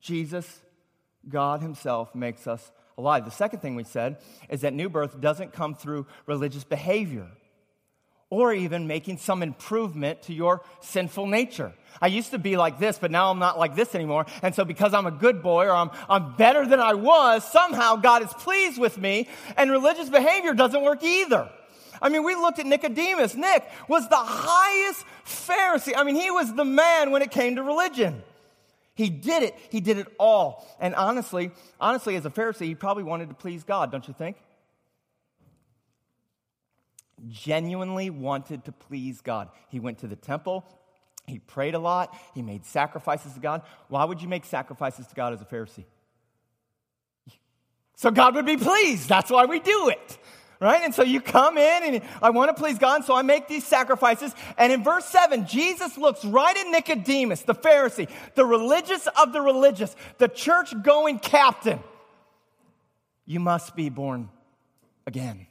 Jesus, 0.00 0.60
God 1.28 1.62
Himself, 1.62 2.14
makes 2.14 2.46
us 2.46 2.70
alive. 2.98 3.24
The 3.24 3.30
second 3.30 3.60
thing 3.60 3.76
we 3.76 3.84
said 3.84 4.18
is 4.48 4.62
that 4.62 4.74
new 4.74 4.88
birth 4.88 5.20
doesn't 5.20 5.52
come 5.52 5.74
through 5.74 6.06
religious 6.26 6.64
behavior 6.64 7.28
or 8.34 8.52
even 8.52 8.86
making 8.86 9.18
some 9.18 9.42
improvement 9.42 10.22
to 10.22 10.34
your 10.34 10.62
sinful 10.80 11.26
nature. 11.26 11.72
I 12.02 12.08
used 12.08 12.32
to 12.32 12.38
be 12.38 12.56
like 12.56 12.78
this, 12.78 12.98
but 12.98 13.10
now 13.10 13.30
I'm 13.30 13.38
not 13.38 13.58
like 13.58 13.76
this 13.76 13.94
anymore. 13.94 14.26
And 14.42 14.54
so 14.54 14.64
because 14.64 14.92
I'm 14.92 15.06
a 15.06 15.12
good 15.12 15.42
boy 15.42 15.66
or 15.66 15.72
I'm, 15.72 15.90
I'm 16.08 16.34
better 16.34 16.66
than 16.66 16.80
I 16.80 16.94
was, 16.94 17.48
somehow 17.50 17.96
God 17.96 18.22
is 18.22 18.32
pleased 18.32 18.78
with 18.78 18.98
me 18.98 19.28
and 19.56 19.70
religious 19.70 20.08
behavior 20.08 20.54
doesn't 20.54 20.82
work 20.82 21.02
either. 21.02 21.48
I 22.02 22.08
mean, 22.08 22.24
we 22.24 22.34
looked 22.34 22.58
at 22.58 22.66
Nicodemus. 22.66 23.34
Nick 23.36 23.64
was 23.88 24.08
the 24.08 24.16
highest 24.16 25.04
Pharisee. 25.24 25.94
I 25.96 26.02
mean, 26.02 26.16
he 26.16 26.30
was 26.30 26.52
the 26.52 26.64
man 26.64 27.12
when 27.12 27.22
it 27.22 27.30
came 27.30 27.56
to 27.56 27.62
religion. 27.62 28.22
He 28.96 29.08
did 29.10 29.42
it. 29.42 29.54
He 29.70 29.80
did 29.80 29.98
it 29.98 30.08
all. 30.18 30.66
And 30.80 30.94
honestly, 30.94 31.50
honestly, 31.80 32.16
as 32.16 32.26
a 32.26 32.30
Pharisee, 32.30 32.66
he 32.66 32.74
probably 32.74 33.04
wanted 33.04 33.28
to 33.28 33.34
please 33.34 33.64
God, 33.64 33.92
don't 33.92 34.06
you 34.06 34.14
think? 34.14 34.36
Genuinely 37.28 38.10
wanted 38.10 38.64
to 38.64 38.72
please 38.72 39.20
God. 39.20 39.48
He 39.68 39.80
went 39.80 39.98
to 39.98 40.06
the 40.06 40.16
temple. 40.16 40.64
He 41.26 41.38
prayed 41.38 41.74
a 41.74 41.78
lot. 41.78 42.14
He 42.34 42.42
made 42.42 42.66
sacrifices 42.66 43.32
to 43.34 43.40
God. 43.40 43.62
Why 43.88 44.04
would 44.04 44.20
you 44.20 44.28
make 44.28 44.44
sacrifices 44.44 45.06
to 45.06 45.14
God 45.14 45.32
as 45.32 45.40
a 45.40 45.44
Pharisee? 45.44 45.84
So 47.96 48.10
God 48.10 48.34
would 48.34 48.46
be 48.46 48.56
pleased. 48.56 49.08
That's 49.08 49.30
why 49.30 49.46
we 49.46 49.60
do 49.60 49.88
it. 49.88 50.18
Right? 50.60 50.82
And 50.82 50.94
so 50.94 51.02
you 51.02 51.20
come 51.20 51.58
in 51.58 51.94
and 51.94 52.02
I 52.22 52.30
want 52.30 52.54
to 52.54 52.60
please 52.60 52.78
God, 52.78 53.04
so 53.04 53.14
I 53.14 53.22
make 53.22 53.48
these 53.48 53.66
sacrifices. 53.66 54.34
And 54.56 54.72
in 54.72 54.82
verse 54.82 55.04
7, 55.06 55.46
Jesus 55.46 55.98
looks 55.98 56.24
right 56.24 56.56
at 56.56 56.68
Nicodemus, 56.68 57.42
the 57.42 57.54
Pharisee, 57.54 58.08
the 58.34 58.44
religious 58.44 59.06
of 59.20 59.32
the 59.32 59.40
religious, 59.40 59.94
the 60.18 60.28
church 60.28 60.72
going 60.82 61.18
captain. 61.18 61.80
You 63.26 63.40
must 63.40 63.74
be 63.74 63.88
born 63.88 64.28
again. 65.06 65.46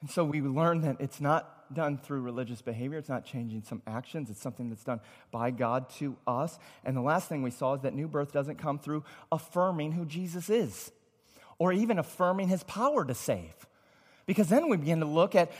And 0.00 0.10
so 0.10 0.24
we 0.24 0.40
learn 0.40 0.82
that 0.82 0.96
it's 1.00 1.20
not 1.20 1.74
done 1.74 1.98
through 1.98 2.20
religious 2.20 2.62
behavior. 2.62 2.98
It's 2.98 3.08
not 3.08 3.24
changing 3.24 3.62
some 3.62 3.82
actions. 3.86 4.30
It's 4.30 4.40
something 4.40 4.68
that's 4.68 4.84
done 4.84 5.00
by 5.32 5.50
God 5.50 5.88
to 5.98 6.16
us. 6.26 6.58
And 6.84 6.96
the 6.96 7.00
last 7.00 7.28
thing 7.28 7.42
we 7.42 7.50
saw 7.50 7.74
is 7.74 7.82
that 7.82 7.94
new 7.94 8.08
birth 8.08 8.32
doesn't 8.32 8.56
come 8.56 8.78
through 8.78 9.04
affirming 9.32 9.92
who 9.92 10.04
Jesus 10.04 10.48
is 10.50 10.92
or 11.58 11.72
even 11.72 11.98
affirming 11.98 12.48
his 12.48 12.62
power 12.64 13.04
to 13.04 13.14
save. 13.14 13.54
Because 14.26 14.48
then 14.48 14.68
we 14.68 14.76
begin 14.76 14.98
to 15.00 15.06
look 15.06 15.36
at, 15.36 15.52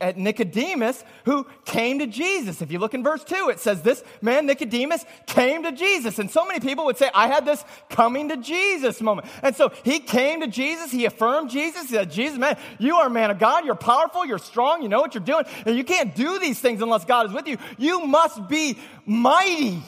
at 0.00 0.16
Nicodemus 0.16 1.02
who 1.24 1.44
came 1.64 1.98
to 1.98 2.06
Jesus. 2.06 2.62
If 2.62 2.70
you 2.70 2.78
look 2.78 2.94
in 2.94 3.02
verse 3.02 3.24
2, 3.24 3.48
it 3.50 3.58
says 3.58 3.82
this 3.82 4.04
man, 4.20 4.46
Nicodemus, 4.46 5.04
came 5.26 5.64
to 5.64 5.72
Jesus. 5.72 6.20
And 6.20 6.30
so 6.30 6.46
many 6.46 6.60
people 6.60 6.84
would 6.84 6.96
say, 6.96 7.10
I 7.12 7.26
had 7.26 7.44
this 7.44 7.64
coming 7.88 8.28
to 8.28 8.36
Jesus 8.36 9.00
moment. 9.00 9.26
And 9.42 9.56
so 9.56 9.72
he 9.82 9.98
came 9.98 10.40
to 10.40 10.46
Jesus. 10.46 10.92
He 10.92 11.04
affirmed 11.04 11.50
Jesus. 11.50 11.90
He 11.90 11.96
said, 11.96 12.12
Jesus, 12.12 12.38
man, 12.38 12.56
you 12.78 12.94
are 12.94 13.08
a 13.08 13.10
man 13.10 13.32
of 13.32 13.40
God. 13.40 13.64
You're 13.64 13.74
powerful. 13.74 14.24
You're 14.24 14.38
strong. 14.38 14.82
You 14.82 14.88
know 14.88 15.00
what 15.00 15.14
you're 15.14 15.24
doing. 15.24 15.44
And 15.66 15.76
you 15.76 15.82
can't 15.82 16.14
do 16.14 16.38
these 16.38 16.60
things 16.60 16.80
unless 16.80 17.04
God 17.04 17.26
is 17.26 17.32
with 17.32 17.48
you. 17.48 17.58
You 17.76 18.06
must 18.06 18.48
be 18.48 18.78
mighty. 19.04 19.82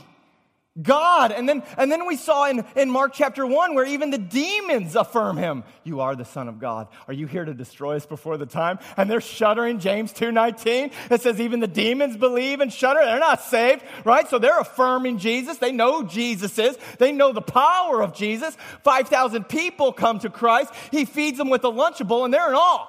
God. 0.83 1.31
And 1.31 1.49
then, 1.49 1.63
and 1.79 1.91
then 1.91 2.05
we 2.05 2.17
saw 2.17 2.49
in, 2.51 2.65
in 2.75 2.91
Mark 2.91 3.13
chapter 3.15 3.47
1 3.47 3.77
where 3.77 3.87
even 3.87 4.11
the 4.11 4.19
demons 4.19 4.97
affirm 4.97 5.37
him. 5.37 5.63
You 5.85 6.01
are 6.01 6.17
the 6.17 6.25
Son 6.25 6.49
of 6.49 6.59
God. 6.59 6.89
Are 7.07 7.15
you 7.15 7.29
here 7.29 7.45
to 7.45 7.55
destroy 7.55 7.95
us 7.95 8.07
before 8.07 8.37
the 8.39 8.47
time? 8.47 8.81
And 8.97 9.09
they're 9.09 9.21
shuddering. 9.21 9.79
James 9.79 10.13
2.19, 10.13 10.93
it 11.13 11.23
says 11.23 11.41
even 11.41 11.61
the 11.61 11.69
demons 11.69 12.17
believe 12.17 12.61
and 12.61 12.73
shudder. 12.73 13.05
They're 13.05 13.21
not 13.21 13.43
saved, 13.43 13.85
right? 14.05 14.29
So 14.29 14.41
they're 14.41 14.59
affirming 14.59 15.19
Jesus. 15.19 15.59
They 15.59 15.71
know 15.71 16.03
Jesus 16.03 16.59
is. 16.59 16.77
They 16.99 17.13
know 17.13 17.33
the 17.33 17.41
power 17.41 18.03
of 18.03 18.13
Jesus. 18.13 18.57
5,000 18.83 19.45
people 19.45 19.93
come 19.93 20.19
to 20.21 20.29
Christ. 20.29 20.73
He 20.91 21.05
feeds 21.05 21.39
them 21.39 21.51
with 21.51 21.63
a 21.63 21.71
Lunchable 21.71 22.25
and 22.25 22.35
they're 22.35 22.49
in 22.49 22.55
awe. 22.57 22.89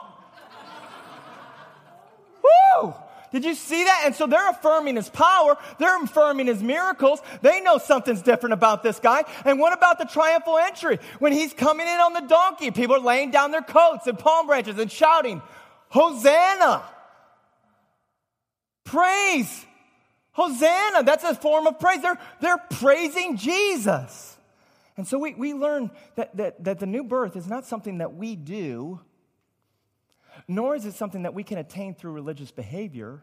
Woo! 2.81 2.95
Did 3.35 3.43
you 3.43 3.53
see 3.53 3.83
that? 3.83 4.03
And 4.05 4.15
so 4.15 4.27
they're 4.27 4.49
affirming 4.49 4.95
his 4.95 5.09
power. 5.09 5.57
They're 5.77 6.01
affirming 6.01 6.47
his 6.47 6.63
miracles. 6.63 7.19
They 7.41 7.59
know 7.59 7.77
something's 7.79 8.21
different 8.21 8.53
about 8.53 8.81
this 8.81 8.97
guy. 8.97 9.25
And 9.43 9.59
what 9.59 9.73
about 9.73 9.99
the 9.99 10.05
triumphal 10.05 10.57
entry? 10.57 10.99
When 11.19 11.33
he's 11.33 11.51
coming 11.51 11.85
in 11.85 11.99
on 11.99 12.13
the 12.13 12.21
donkey, 12.21 12.71
people 12.71 12.95
are 12.95 13.01
laying 13.01 13.31
down 13.31 13.51
their 13.51 13.61
coats 13.61 14.07
and 14.07 14.17
palm 14.17 14.47
branches 14.47 14.79
and 14.79 14.89
shouting, 14.89 15.41
Hosanna! 15.89 16.85
Praise! 18.85 19.65
Hosanna, 20.31 21.03
that's 21.03 21.25
a 21.25 21.35
form 21.35 21.67
of 21.67 21.77
praise. 21.77 22.01
They're, 22.01 22.19
they're 22.39 22.63
praising 22.69 23.35
Jesus. 23.35 24.37
And 24.95 25.05
so 25.05 25.19
we, 25.19 25.33
we 25.33 25.53
learn 25.53 25.91
that, 26.15 26.37
that, 26.37 26.63
that 26.63 26.79
the 26.79 26.85
new 26.85 27.03
birth 27.03 27.35
is 27.35 27.47
not 27.47 27.65
something 27.65 27.97
that 27.97 28.13
we 28.13 28.37
do, 28.37 29.01
nor 30.47 30.75
is 30.75 30.85
it 30.85 30.93
something 30.93 31.23
that 31.23 31.33
we 31.33 31.43
can 31.43 31.57
attain 31.57 31.95
through 31.95 32.11
religious 32.11 32.51
behavior, 32.51 33.21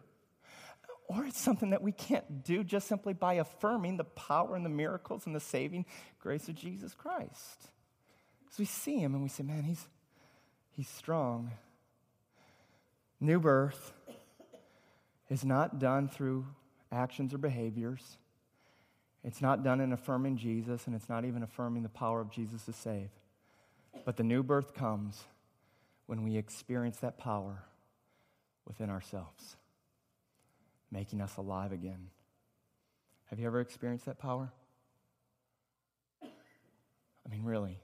or 1.09 1.25
it's 1.25 1.41
something 1.41 1.71
that 1.71 1.83
we 1.83 1.93
can't 1.93 2.43
do 2.43 2.65
just 2.65 2.89
simply 2.89 3.13
by 3.13 3.35
affirming 3.35 3.97
the 3.97 4.05
power 4.05 4.57
and 4.57 4.65
the 4.65 4.71
miracles 4.71 5.27
and 5.27 5.35
the 5.35 5.41
saving 5.41 5.85
grace 6.21 6.49
of 6.49 6.55
Jesus 6.55 6.95
Christ. 6.95 7.69
As 8.51 8.59
we 8.59 8.65
see 8.65 8.99
him 8.99 9.15
and 9.15 9.23
we 9.23 9.29
say, 9.29 9.43
man, 9.43 9.65
he's, 9.65 9.87
he's 10.71 10.89
strong. 10.89 11.51
New 13.21 13.41
birth 13.41 13.93
is 15.29 15.45
not 15.45 15.79
done 15.79 16.09
through 16.09 16.47
actions 16.91 17.33
or 17.33 17.39
behaviors. 17.39 18.19
It's 19.25 19.41
not 19.41 19.63
done 19.63 19.81
in 19.81 19.93
affirming 19.93 20.37
Jesus, 20.37 20.87
and 20.87 20.97
it's 20.97 21.09
not 21.09 21.25
even 21.25 21.43
affirming 21.43 21.83
the 21.85 21.89
power 21.89 22.21
of 22.21 22.31
Jesus 22.31 22.65
to 22.65 22.73
save. 22.73 23.11
But 24.05 24.17
the 24.17 24.25
new 24.25 24.43
birth 24.43 24.75
comes 24.75 25.25
when 26.13 26.25
we 26.25 26.37
experience 26.37 26.99
that 26.99 27.17
power 27.17 27.65
within 28.67 28.91
ourselves, 28.91 29.57
making 30.91 31.23
us 31.23 31.39
alive 31.39 31.73
again. 31.73 32.09
Have 33.31 33.41
you 33.41 33.47
ever 33.47 33.63
experienced 33.63 34.05
that 34.05 34.19
power? 34.19 34.53
I 36.23 37.31
mean, 37.31 37.45
really. 37.45 37.79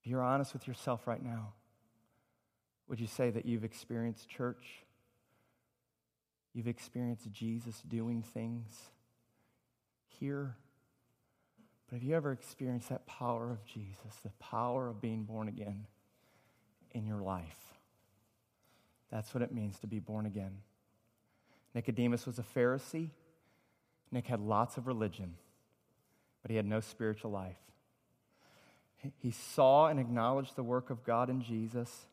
If 0.00 0.06
you're 0.06 0.22
honest 0.22 0.54
with 0.54 0.66
yourself 0.66 1.06
right 1.06 1.22
now, 1.22 1.52
would 2.88 2.98
you 2.98 3.06
say 3.06 3.28
that 3.28 3.44
you've 3.44 3.62
experienced 3.62 4.30
church? 4.30 4.82
You've 6.54 6.68
experienced 6.68 7.30
Jesus 7.32 7.82
doing 7.86 8.22
things 8.22 8.72
here? 10.08 10.56
But 11.88 11.96
have 11.96 12.02
you 12.02 12.16
ever 12.16 12.32
experienced 12.32 12.88
that 12.88 13.06
power 13.06 13.50
of 13.50 13.64
Jesus, 13.64 14.16
the 14.22 14.30
power 14.40 14.88
of 14.88 15.00
being 15.00 15.24
born 15.24 15.48
again 15.48 15.86
in 16.92 17.06
your 17.06 17.20
life? 17.20 17.74
That's 19.10 19.32
what 19.32 19.42
it 19.42 19.52
means 19.52 19.78
to 19.80 19.86
be 19.86 20.00
born 20.00 20.26
again. 20.26 20.58
Nicodemus 21.74 22.26
was 22.26 22.38
a 22.38 22.42
Pharisee. 22.42 23.10
Nick 24.10 24.26
had 24.26 24.40
lots 24.40 24.76
of 24.76 24.86
religion, 24.86 25.34
but 26.42 26.50
he 26.50 26.56
had 26.56 26.66
no 26.66 26.80
spiritual 26.80 27.30
life. 27.30 27.56
He 29.18 29.30
saw 29.30 29.86
and 29.86 30.00
acknowledged 30.00 30.56
the 30.56 30.62
work 30.62 30.90
of 30.90 31.04
God 31.04 31.30
in 31.30 31.42
Jesus, 31.42 32.06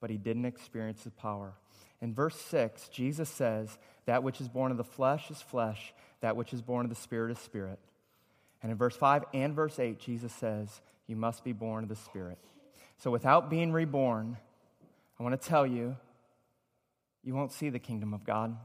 but 0.00 0.10
he 0.10 0.16
didn't 0.16 0.44
experience 0.44 1.02
the 1.02 1.10
power. 1.10 1.54
In 2.00 2.14
verse 2.14 2.36
6, 2.36 2.88
Jesus 2.88 3.28
says, 3.28 3.78
That 4.04 4.22
which 4.22 4.40
is 4.40 4.48
born 4.48 4.70
of 4.70 4.76
the 4.76 4.84
flesh 4.84 5.30
is 5.30 5.40
flesh, 5.40 5.94
that 6.20 6.36
which 6.36 6.52
is 6.52 6.62
born 6.62 6.84
of 6.84 6.90
the 6.90 6.96
spirit 6.96 7.32
is 7.32 7.38
spirit. 7.38 7.78
And 8.66 8.72
in 8.72 8.78
verse 8.78 8.96
5 8.96 9.26
and 9.32 9.54
verse 9.54 9.78
8, 9.78 10.00
Jesus 10.00 10.32
says, 10.32 10.80
You 11.06 11.14
must 11.14 11.44
be 11.44 11.52
born 11.52 11.84
of 11.84 11.88
the 11.88 11.94
Spirit. 11.94 12.36
So 12.98 13.12
without 13.12 13.48
being 13.48 13.70
reborn, 13.70 14.38
I 15.20 15.22
want 15.22 15.40
to 15.40 15.48
tell 15.48 15.64
you, 15.64 15.96
you 17.22 17.32
won't 17.32 17.52
see 17.52 17.70
the 17.70 17.78
kingdom 17.78 18.12
of 18.12 18.24
God. 18.24 18.56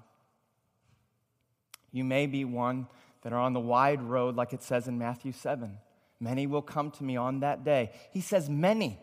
You 1.91 2.03
may 2.03 2.25
be 2.25 2.43
one 2.45 2.87
that 3.21 3.31
are 3.31 3.37
on 3.37 3.53
the 3.53 3.59
wide 3.59 4.01
road, 4.01 4.35
like 4.35 4.53
it 4.53 4.63
says 4.63 4.87
in 4.87 4.97
Matthew 4.97 5.33
7. 5.33 5.77
Many 6.19 6.47
will 6.47 6.63
come 6.63 6.89
to 6.89 7.03
me 7.03 7.15
on 7.15 7.41
that 7.41 7.63
day. 7.63 7.91
He 8.09 8.21
says, 8.21 8.49
Many. 8.49 8.99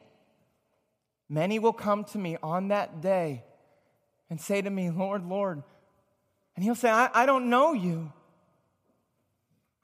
Many 1.29 1.61
will 1.61 1.73
come 1.73 2.03
to 2.07 2.19
me 2.19 2.39
on 2.43 2.69
that 2.69 3.01
day 3.01 3.45
and 4.29 4.41
say 4.41 4.63
to 4.63 4.69
me, 4.69 4.91
Lord, 4.91 5.25
Lord. 5.25 5.63
And 6.57 6.65
he'll 6.65 6.75
say, 6.75 6.91
I, 6.91 7.09
I 7.15 7.25
don't 7.25 7.51
know 7.51 7.73
you. 7.73 8.13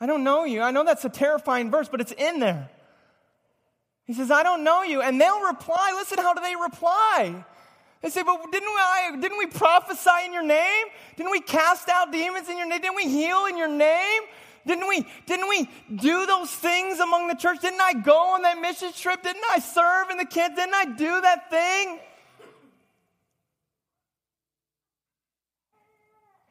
I 0.01 0.07
don't 0.07 0.25
know 0.25 0.45
you. 0.45 0.61
I 0.61 0.71
know 0.71 0.85
that's 0.85 1.05
a 1.05 1.09
terrifying 1.09 1.71
verse, 1.71 1.89
but 1.89 2.01
it's 2.01 2.13
in 2.13 2.41
there. 2.41 2.69
He 4.05 4.13
says, 4.13 4.30
I 4.30 4.43
don't 4.43 4.65
know 4.65 4.83
you. 4.83 5.00
And 5.00 5.21
they'll 5.21 5.41
reply. 5.41 5.93
Listen, 5.97 6.19
how 6.19 6.35
do 6.35 6.41
they 6.43 6.57
reply? 6.57 7.45
They 8.02 8.11
say, 8.11 8.23
but 8.23 8.52
didn't 8.52 8.69
we, 8.69 9.21
didn't 9.21 9.39
we 9.39 9.47
prophesy 9.47 10.26
in 10.26 10.33
your 10.35 10.43
name? 10.43 10.87
Didn't 11.17 11.33
we 11.33 11.41
cast 11.41 11.89
out 11.89 12.13
demons 12.13 12.49
in 12.50 12.59
your 12.59 12.69
name? 12.69 12.80
Didn't 12.80 12.97
we 12.97 13.09
heal 13.09 13.47
in 13.47 13.57
your 13.57 13.69
name? 13.69 14.23
Didn't 14.67 14.89
we, 14.89 15.07
didn't 15.26 15.49
we 15.49 15.71
do 15.95 16.26
those 16.26 16.50
things 16.50 16.99
among 16.99 17.28
the 17.28 17.35
church? 17.35 17.61
Didn't 17.61 17.80
I 17.80 17.95
go 17.95 18.35
on 18.35 18.43
that 18.43 18.59
mission 18.59 18.93
trip? 18.93 19.23
Didn't 19.23 19.45
I 19.50 19.59
serve 19.59 20.11
in 20.11 20.19
the 20.19 20.26
kids? 20.26 20.54
Didn't 20.54 20.75
I 20.75 20.85
do 20.85 21.21
that 21.21 21.50
thing? 21.50 22.00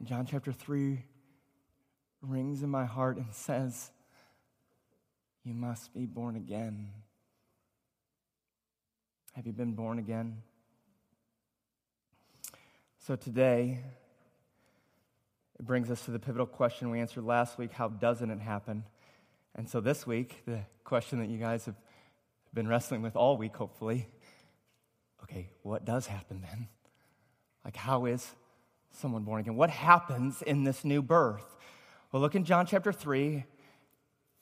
John 0.03 0.25
chapter 0.25 0.51
3 0.51 1.03
rings 2.23 2.63
in 2.63 2.69
my 2.69 2.85
heart 2.85 3.17
and 3.17 3.27
says, 3.31 3.91
You 5.43 5.53
must 5.53 5.93
be 5.93 6.05
born 6.05 6.35
again. 6.35 6.89
Have 9.33 9.45
you 9.45 9.53
been 9.53 9.73
born 9.73 9.99
again? 9.99 10.37
So 12.99 13.15
today, 13.15 13.79
it 15.59 15.65
brings 15.65 15.91
us 15.91 16.05
to 16.05 16.11
the 16.11 16.19
pivotal 16.19 16.45
question 16.45 16.89
we 16.89 16.99
answered 16.99 17.25
last 17.25 17.57
week 17.57 17.71
how 17.73 17.89
doesn't 17.89 18.29
it 18.29 18.39
happen? 18.39 18.83
And 19.55 19.69
so 19.69 19.81
this 19.81 20.07
week, 20.07 20.43
the 20.45 20.61
question 20.83 21.19
that 21.19 21.29
you 21.29 21.37
guys 21.37 21.65
have 21.65 21.75
been 22.53 22.67
wrestling 22.67 23.01
with 23.01 23.15
all 23.15 23.37
week, 23.37 23.55
hopefully 23.55 24.07
okay, 25.23 25.49
what 25.63 25.85
does 25.85 26.07
happen 26.07 26.41
then? 26.41 26.67
Like, 27.65 27.75
how 27.75 28.05
is 28.05 28.35
someone 28.91 29.23
born 29.23 29.39
again? 29.39 29.55
What 29.55 29.69
happens 29.69 30.41
in 30.41 30.63
this 30.63 30.83
new 30.83 31.01
birth? 31.01 31.55
Well, 32.13 32.21
look 32.21 32.35
in 32.35 32.45
John 32.45 32.67
chapter 32.67 32.91
3, 32.91 33.43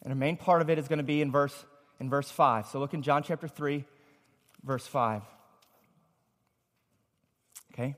and 0.03 0.11
a 0.11 0.15
main 0.15 0.35
part 0.35 0.61
of 0.61 0.69
it 0.69 0.77
is 0.77 0.89
going 0.89 0.97
to 0.97 1.05
be 1.05 1.21
in 1.21 1.31
verse, 1.31 1.55
in 2.01 2.09
verse 2.09 2.29
5. 2.29 2.67
So 2.67 2.79
look 2.79 2.93
in 2.93 3.01
John 3.01 3.23
chapter 3.23 3.47
3, 3.47 3.85
verse 4.61 4.85
5. 4.85 5.21
Okay? 7.73 7.95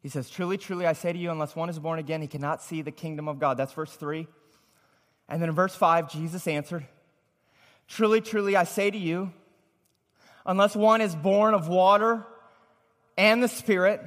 He 0.00 0.08
says, 0.08 0.30
Truly, 0.30 0.56
truly, 0.56 0.86
I 0.86 0.94
say 0.94 1.12
to 1.12 1.18
you, 1.18 1.30
unless 1.30 1.54
one 1.54 1.68
is 1.68 1.78
born 1.78 1.98
again, 1.98 2.22
he 2.22 2.26
cannot 2.26 2.62
see 2.62 2.80
the 2.80 2.90
kingdom 2.90 3.28
of 3.28 3.38
God. 3.38 3.58
That's 3.58 3.74
verse 3.74 3.92
3. 3.92 4.26
And 5.28 5.42
then 5.42 5.50
in 5.50 5.54
verse 5.54 5.74
5, 5.74 6.10
Jesus 6.10 6.48
answered, 6.48 6.86
Truly, 7.88 8.22
truly, 8.22 8.56
I 8.56 8.64
say 8.64 8.90
to 8.90 8.96
you, 8.96 9.34
unless 10.46 10.74
one 10.74 11.02
is 11.02 11.14
born 11.14 11.52
of 11.52 11.68
water 11.68 12.24
and 13.18 13.42
the 13.42 13.48
Spirit, 13.48 14.00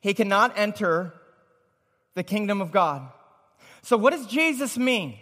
he 0.00 0.14
cannot 0.14 0.56
enter 0.56 1.12
the 2.14 2.22
kingdom 2.22 2.62
of 2.62 2.72
God. 2.72 3.10
So, 3.82 3.96
what 3.96 4.10
does 4.10 4.26
Jesus 4.26 4.78
mean? 4.78 5.18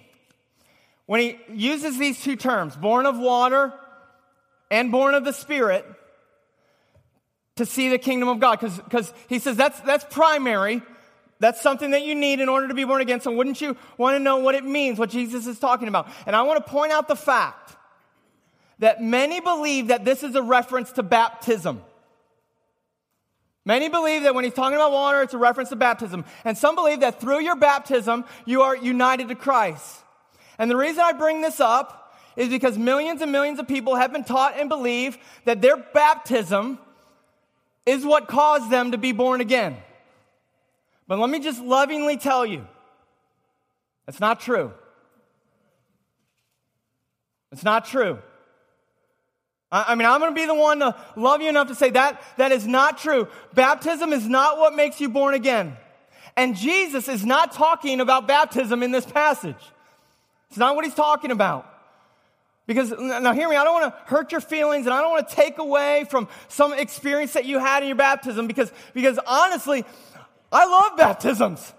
When 1.06 1.20
he 1.20 1.38
uses 1.52 1.98
these 1.98 2.22
two 2.22 2.36
terms, 2.36 2.76
born 2.76 3.06
of 3.06 3.18
water 3.18 3.72
and 4.70 4.92
born 4.92 5.14
of 5.14 5.24
the 5.24 5.32
Spirit, 5.32 5.84
to 7.56 7.66
see 7.66 7.88
the 7.88 7.98
kingdom 7.98 8.28
of 8.28 8.38
God, 8.38 8.60
because 8.60 9.12
he 9.28 9.38
says 9.38 9.56
that's, 9.56 9.80
that's 9.80 10.04
primary. 10.10 10.82
That's 11.40 11.60
something 11.62 11.92
that 11.92 12.02
you 12.02 12.14
need 12.14 12.40
in 12.40 12.48
order 12.50 12.68
to 12.68 12.74
be 12.74 12.84
born 12.84 13.00
again. 13.00 13.20
So, 13.20 13.32
wouldn't 13.32 13.60
you 13.60 13.76
want 13.96 14.14
to 14.14 14.20
know 14.20 14.38
what 14.38 14.54
it 14.54 14.64
means, 14.64 14.98
what 14.98 15.10
Jesus 15.10 15.46
is 15.46 15.58
talking 15.58 15.88
about? 15.88 16.06
And 16.26 16.36
I 16.36 16.42
want 16.42 16.64
to 16.64 16.70
point 16.70 16.92
out 16.92 17.08
the 17.08 17.16
fact 17.16 17.76
that 18.78 19.02
many 19.02 19.40
believe 19.40 19.88
that 19.88 20.04
this 20.04 20.22
is 20.22 20.34
a 20.34 20.42
reference 20.42 20.92
to 20.92 21.02
baptism. 21.02 21.82
Many 23.64 23.88
believe 23.88 24.22
that 24.22 24.34
when 24.34 24.44
he's 24.44 24.54
talking 24.54 24.76
about 24.76 24.92
water, 24.92 25.22
it's 25.22 25.34
a 25.34 25.38
reference 25.38 25.68
to 25.68 25.76
baptism. 25.76 26.24
And 26.44 26.56
some 26.56 26.74
believe 26.74 27.00
that 27.00 27.20
through 27.20 27.40
your 27.40 27.56
baptism, 27.56 28.24
you 28.46 28.62
are 28.62 28.76
united 28.76 29.28
to 29.28 29.34
Christ. 29.34 30.02
And 30.58 30.70
the 30.70 30.76
reason 30.76 31.00
I 31.00 31.12
bring 31.12 31.40
this 31.40 31.60
up 31.60 32.16
is 32.36 32.48
because 32.48 32.78
millions 32.78 33.20
and 33.20 33.32
millions 33.32 33.58
of 33.58 33.68
people 33.68 33.96
have 33.96 34.12
been 34.12 34.24
taught 34.24 34.58
and 34.58 34.68
believe 34.68 35.18
that 35.44 35.60
their 35.60 35.76
baptism 35.76 36.78
is 37.84 38.04
what 38.04 38.28
caused 38.28 38.70
them 38.70 38.92
to 38.92 38.98
be 38.98 39.12
born 39.12 39.40
again. 39.40 39.76
But 41.06 41.18
let 41.18 41.28
me 41.28 41.40
just 41.40 41.60
lovingly 41.60 42.16
tell 42.16 42.46
you 42.46 42.66
that's 44.06 44.20
not 44.20 44.40
true. 44.40 44.72
It's 47.52 47.64
not 47.64 47.84
true. 47.84 48.20
I 49.72 49.94
mean, 49.94 50.06
I'm 50.06 50.18
going 50.18 50.34
to 50.34 50.40
be 50.40 50.46
the 50.46 50.54
one 50.54 50.80
to 50.80 50.96
love 51.14 51.42
you 51.42 51.48
enough 51.48 51.68
to 51.68 51.76
say 51.76 51.90
that 51.90 52.20
that 52.38 52.50
is 52.50 52.66
not 52.66 52.98
true. 52.98 53.28
Baptism 53.54 54.12
is 54.12 54.28
not 54.28 54.58
what 54.58 54.74
makes 54.74 55.00
you 55.00 55.08
born 55.08 55.34
again. 55.34 55.76
And 56.36 56.56
Jesus 56.56 57.08
is 57.08 57.24
not 57.24 57.52
talking 57.52 58.00
about 58.00 58.26
baptism 58.26 58.82
in 58.82 58.90
this 58.90 59.06
passage. 59.06 59.56
It's 60.48 60.58
not 60.58 60.74
what 60.74 60.84
he's 60.84 60.94
talking 60.94 61.30
about. 61.30 61.66
Because, 62.66 62.90
now 62.90 63.32
hear 63.32 63.48
me, 63.48 63.56
I 63.56 63.64
don't 63.64 63.80
want 63.80 63.94
to 63.94 64.00
hurt 64.06 64.32
your 64.32 64.40
feelings 64.40 64.86
and 64.86 64.94
I 64.94 65.00
don't 65.00 65.10
want 65.10 65.28
to 65.28 65.34
take 65.34 65.58
away 65.58 66.06
from 66.08 66.28
some 66.48 66.72
experience 66.72 67.32
that 67.32 67.44
you 67.44 67.58
had 67.58 67.82
in 67.82 67.88
your 67.88 67.96
baptism 67.96 68.46
because, 68.46 68.72
because 68.94 69.18
honestly, 69.26 69.84
I 70.52 70.66
love 70.66 70.96
baptisms. 70.96 71.72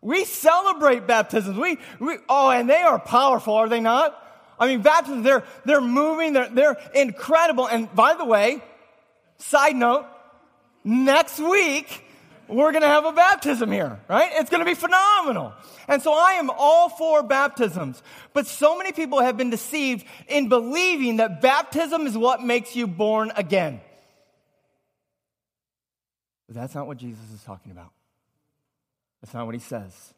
We 0.00 0.24
celebrate 0.24 1.06
baptisms. 1.06 1.56
We, 1.56 1.78
we, 1.98 2.18
oh, 2.28 2.50
and 2.50 2.68
they 2.68 2.82
are 2.82 3.00
powerful, 3.00 3.54
are 3.54 3.68
they 3.68 3.80
not? 3.80 4.24
I 4.58 4.66
mean, 4.66 4.82
baptisms, 4.82 5.24
they're, 5.24 5.44
they're 5.64 5.80
moving, 5.80 6.32
they're, 6.32 6.48
they're 6.48 6.76
incredible. 6.94 7.66
And 7.66 7.92
by 7.94 8.14
the 8.14 8.24
way, 8.24 8.62
side 9.38 9.76
note, 9.76 10.06
next 10.84 11.38
week, 11.38 12.04
we're 12.48 12.72
going 12.72 12.82
to 12.82 12.88
have 12.88 13.04
a 13.04 13.12
baptism 13.12 13.70
here, 13.70 14.00
right? 14.08 14.30
It's 14.34 14.50
going 14.50 14.60
to 14.60 14.66
be 14.66 14.74
phenomenal. 14.74 15.52
And 15.86 16.02
so 16.02 16.12
I 16.12 16.32
am 16.32 16.50
all 16.50 16.88
for 16.88 17.22
baptisms. 17.22 18.02
But 18.32 18.46
so 18.46 18.76
many 18.76 18.92
people 18.92 19.20
have 19.20 19.36
been 19.36 19.50
deceived 19.50 20.04
in 20.28 20.48
believing 20.48 21.18
that 21.18 21.40
baptism 21.40 22.06
is 22.06 22.16
what 22.16 22.42
makes 22.42 22.74
you 22.74 22.86
born 22.86 23.32
again. 23.36 23.80
But 26.46 26.56
that's 26.56 26.74
not 26.74 26.86
what 26.86 26.96
Jesus 26.96 27.30
is 27.32 27.42
talking 27.44 27.70
about. 27.70 27.92
That's 29.20 29.34
not 29.34 29.44
what 29.44 29.54
he 29.54 29.60
says. 29.60 30.14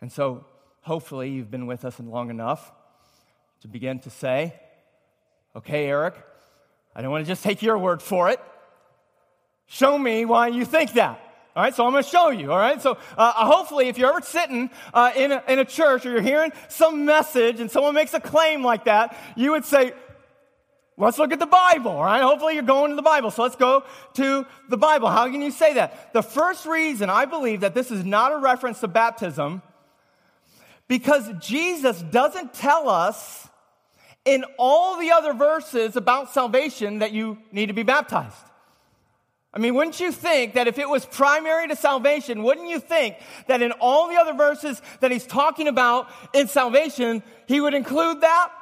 And 0.00 0.12
so 0.12 0.44
hopefully 0.82 1.30
you've 1.30 1.50
been 1.50 1.66
with 1.66 1.84
us 1.84 1.98
long 1.98 2.30
enough 2.30 2.72
to 3.62 3.68
begin 3.68 3.98
to 4.00 4.10
say, 4.10 4.54
okay, 5.56 5.86
Eric, 5.86 6.14
I 6.94 7.02
don't 7.02 7.10
want 7.10 7.24
to 7.24 7.30
just 7.30 7.42
take 7.42 7.62
your 7.62 7.78
word 7.78 8.02
for 8.02 8.28
it. 8.28 8.40
Show 9.66 9.98
me 9.98 10.24
why 10.24 10.48
you 10.48 10.64
think 10.64 10.94
that. 10.94 11.20
All 11.54 11.62
right, 11.62 11.74
so 11.74 11.84
I'm 11.84 11.92
going 11.92 12.04
to 12.04 12.08
show 12.08 12.30
you. 12.30 12.52
All 12.52 12.58
right, 12.58 12.80
so 12.80 12.98
uh, 13.16 13.32
hopefully, 13.32 13.88
if 13.88 13.98
you're 13.98 14.10
ever 14.10 14.20
sitting 14.20 14.70
uh, 14.94 15.12
in, 15.16 15.32
a, 15.32 15.42
in 15.48 15.58
a 15.58 15.64
church 15.64 16.06
or 16.06 16.12
you're 16.12 16.22
hearing 16.22 16.52
some 16.68 17.04
message 17.04 17.60
and 17.60 17.70
someone 17.70 17.94
makes 17.94 18.14
a 18.14 18.20
claim 18.20 18.62
like 18.62 18.84
that, 18.84 19.16
you 19.36 19.50
would 19.50 19.64
say, 19.64 19.92
Let's 21.00 21.16
look 21.16 21.32
at 21.32 21.38
the 21.38 21.46
Bible, 21.46 21.92
all 21.92 22.04
right? 22.04 22.22
Hopefully 22.22 22.54
you're 22.54 22.64
going 22.64 22.90
to 22.90 22.96
the 22.96 23.02
Bible. 23.02 23.30
So 23.30 23.44
let's 23.44 23.54
go 23.54 23.84
to 24.14 24.44
the 24.68 24.76
Bible. 24.76 25.08
How 25.08 25.30
can 25.30 25.40
you 25.40 25.52
say 25.52 25.74
that? 25.74 26.12
The 26.12 26.24
first 26.24 26.66
reason 26.66 27.08
I 27.08 27.24
believe 27.24 27.60
that 27.60 27.72
this 27.72 27.92
is 27.92 28.04
not 28.04 28.32
a 28.32 28.36
reference 28.36 28.80
to 28.80 28.88
baptism 28.88 29.62
because 30.88 31.30
Jesus 31.38 32.02
doesn't 32.02 32.52
tell 32.52 32.88
us 32.88 33.47
in 34.28 34.44
all 34.58 34.98
the 34.98 35.10
other 35.10 35.32
verses 35.32 35.96
about 35.96 36.34
salvation 36.34 36.98
that 36.98 37.12
you 37.12 37.38
need 37.50 37.66
to 37.66 37.72
be 37.72 37.82
baptized. 37.82 38.36
I 39.54 39.58
mean, 39.58 39.74
wouldn't 39.74 39.98
you 40.00 40.12
think 40.12 40.52
that 40.52 40.68
if 40.68 40.78
it 40.78 40.86
was 40.86 41.06
primary 41.06 41.66
to 41.68 41.74
salvation, 41.74 42.42
wouldn't 42.42 42.68
you 42.68 42.78
think 42.78 43.16
that 43.46 43.62
in 43.62 43.72
all 43.72 44.06
the 44.06 44.16
other 44.16 44.34
verses 44.34 44.82
that 45.00 45.10
he's 45.10 45.26
talking 45.26 45.66
about 45.66 46.10
in 46.34 46.46
salvation, 46.46 47.22
he 47.46 47.58
would 47.58 47.72
include 47.72 48.20
that? 48.20 48.52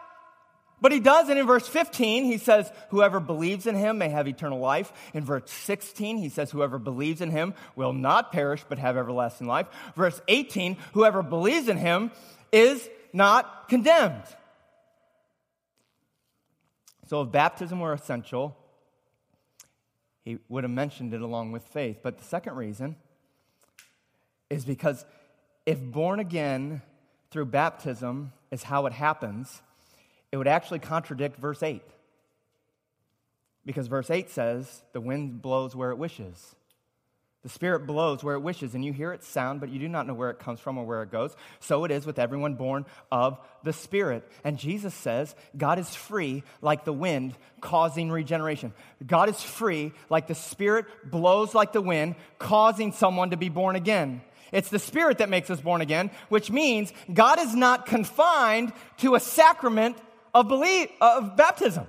But 0.81 0.92
he 0.92 1.00
does 1.00 1.29
it 1.31 1.37
in 1.37 1.48
verse 1.48 1.66
15. 1.66 2.26
He 2.26 2.38
says, 2.38 2.70
Whoever 2.90 3.18
believes 3.18 3.66
in 3.66 3.74
him 3.74 3.98
may 3.98 4.11
have 4.11 4.29
eternal 4.29 4.61
life. 4.61 4.92
In 5.14 5.24
verse 5.24 5.50
16, 5.50 6.18
he 6.18 6.29
says, 6.29 6.52
Whoever 6.52 6.79
believes 6.79 7.20
in 7.20 7.33
him 7.33 7.55
will 7.74 7.92
not 7.92 8.31
perish 8.31 8.62
but 8.68 8.79
have 8.79 8.96
everlasting 8.96 9.48
life. 9.48 9.66
Verse 9.96 10.20
18, 10.29 10.76
Whoever 10.92 11.24
believes 11.24 11.68
in 11.68 11.76
him 11.76 12.12
is 12.52 12.88
not 13.12 13.68
condemned. 13.68 14.22
So 17.07 17.23
if 17.23 17.31
baptism 17.31 17.81
were 17.81 17.92
essential, 17.92 18.57
he 20.25 20.38
would 20.49 20.64
have 20.64 20.73
mentioned 20.73 21.14
it 21.14 21.23
along 21.23 21.53
with 21.53 21.62
faith. 21.62 22.01
But 22.03 22.19
the 22.19 22.25
second 22.25 22.57
reason 22.57 22.97
is 24.51 24.64
because 24.64 25.05
if 25.64 25.81
born 25.81 26.19
again 26.19 26.83
through 27.31 27.47
baptism 27.47 28.33
is 28.51 28.64
how 28.64 28.87
it 28.87 28.92
happens, 28.92 29.62
it 30.33 30.37
would 30.37 30.49
actually 30.49 30.81
contradict 30.81 31.37
verse 31.37 31.62
8. 31.62 31.83
Because 33.64 33.87
verse 33.87 34.11
8 34.11 34.29
says, 34.31 34.83
the 34.92 35.01
wind 35.01 35.42
blows 35.42 35.75
where 35.75 35.90
it 35.90 35.99
wishes. 35.99 36.55
The 37.47 37.53
Spirit 37.53 37.87
blows 37.87 38.25
where 38.25 38.35
it 38.35 38.41
wishes, 38.41 38.75
and 38.75 38.85
you 38.85 38.93
hear 38.93 39.13
its 39.13 39.29
sound, 39.29 39.61
but 39.61 39.69
you 39.69 39.79
do 39.79 39.87
not 39.87 40.05
know 40.09 40.15
where 40.15 40.31
it 40.31 40.41
comes 40.41 40.59
from 40.59 40.79
or 40.79 40.85
where 40.85 41.05
it 41.05 41.13
goes. 41.13 41.33
So 41.61 41.85
it 41.85 41.93
is 41.93 42.05
with 42.05 42.19
everyone 42.19 42.57
born 42.57 42.85
of 43.13 43.39
the 43.63 43.73
Spirit. 43.73 44.29
And 44.43 44.59
Jesus 44.59 44.93
says, 44.93 45.33
God 45.57 45.79
is 45.79 45.95
free 45.95 46.43
like 46.61 46.85
the 46.85 46.93
wind, 46.93 47.37
causing 47.61 48.11
regeneration. 48.11 48.75
God 49.07 49.29
is 49.29 49.41
free 49.41 49.93
like 50.11 50.27
the 50.27 50.35
Spirit 50.35 50.87
blows 51.09 51.55
like 51.55 51.73
the 51.73 51.81
wind, 51.81 52.17
causing 52.41 52.91
someone 52.91 53.31
to 53.31 53.37
be 53.37 53.49
born 53.49 53.77
again. 53.77 54.23
It's 54.51 54.69
the 54.71 54.81
Spirit 54.81 55.19
that 55.19 55.29
makes 55.29 55.49
us 55.49 55.61
born 55.61 55.83
again, 55.83 56.11
which 56.29 56.51
means 56.51 56.93
God 57.15 57.39
is 57.39 57.55
not 57.55 57.87
confined 57.87 58.73
to 58.97 59.15
a 59.15 59.21
sacrament 59.21 59.97
of, 60.35 60.49
belief, 60.49 60.89
of 61.01 61.37
baptism. 61.37 61.87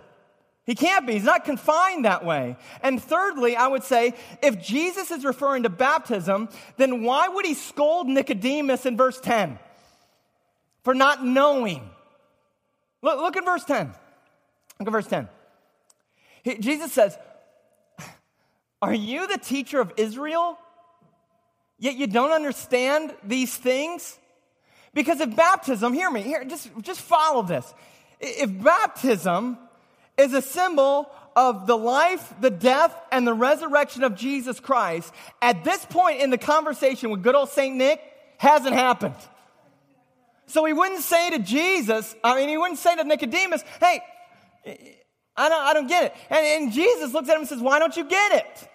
He 0.68 0.76
can't 0.76 1.08
be. 1.08 1.14
He's 1.14 1.24
not 1.24 1.46
confined 1.46 2.04
that 2.04 2.26
way. 2.26 2.58
And 2.84 3.02
thirdly, 3.02 3.56
I 3.56 3.68
would 3.68 3.84
say, 3.84 4.14
if 4.44 4.62
Jesus 4.62 5.10
is 5.12 5.24
referring 5.24 5.64
to 5.64 5.70
baptism, 5.70 6.50
then 6.76 7.04
why 7.04 7.30
would 7.30 7.46
he 7.46 7.54
scold 7.54 8.08
Nicodemus 8.08 8.86
in 8.86 8.98
verse 8.98 9.18
10 9.22 9.58
for 10.84 10.94
not 10.94 11.26
knowing? 11.26 11.90
Look, 13.02 13.18
look 13.18 13.38
at 13.38 13.46
verse 13.46 13.64
10. 13.64 13.94
Look 14.80 14.88
at 14.90 14.92
verse 14.92 15.08
10. 15.08 15.30
He, 16.44 16.58
Jesus 16.58 16.92
says, 16.92 17.18
Are 18.82 18.94
you 18.94 19.26
the 19.26 19.38
teacher 19.38 19.80
of 19.80 19.94
Israel? 19.96 20.60
Yet 21.80 21.96
you 21.96 22.08
don't 22.08 22.32
understand 22.32 23.16
these 23.24 23.56
things? 23.56 24.18
Because 24.94 25.22
if 25.22 25.34
baptism, 25.34 25.94
hear 25.94 26.12
me, 26.12 26.24
here, 26.24 26.44
just, 26.44 26.70
just 26.82 27.00
follow 27.00 27.44
this. 27.44 27.74
If 28.20 28.62
baptism 28.62 29.60
is 30.18 30.34
a 30.34 30.42
symbol 30.42 31.10
of 31.36 31.68
the 31.68 31.78
life, 31.78 32.34
the 32.42 32.50
death, 32.50 32.96
and 33.12 33.28
the 33.28 33.34
resurrection 33.34 34.04
of 34.04 34.16
Jesus 34.16 34.60
Christ, 34.60 35.14
at 35.42 35.64
this 35.64 35.86
point 35.86 36.22
in 36.22 36.32
the 36.32 36.38
conversation 36.38 37.12
with 37.12 37.22
good 37.22 37.36
old 37.36 37.50
St. 37.50 37.76
Nick, 37.76 38.02
hasn't 38.38 38.76
happened. 38.76 39.16
So 40.48 40.66
he 40.66 40.74
wouldn't 40.74 41.02
say 41.02 41.30
to 41.32 41.40
Jesus, 41.40 42.16
I 42.24 42.36
mean, 42.36 42.50
he 42.50 42.58
wouldn't 42.58 42.80
say 42.80 42.96
to 42.96 43.04
Nicodemus, 43.04 43.64
hey, 43.80 44.02
I 45.36 45.50
don't, 45.50 45.62
I 45.62 45.74
don't 45.74 45.88
get 45.88 46.06
it. 46.06 46.16
And, 46.30 46.64
and 46.64 46.74
Jesus 46.74 47.14
looks 47.14 47.30
at 47.30 47.36
him 47.36 47.42
and 47.42 47.50
says, 47.50 47.60
why 47.60 47.80
don't 47.80 47.96
you 47.96 48.06
get 48.06 48.32
it? 48.32 48.70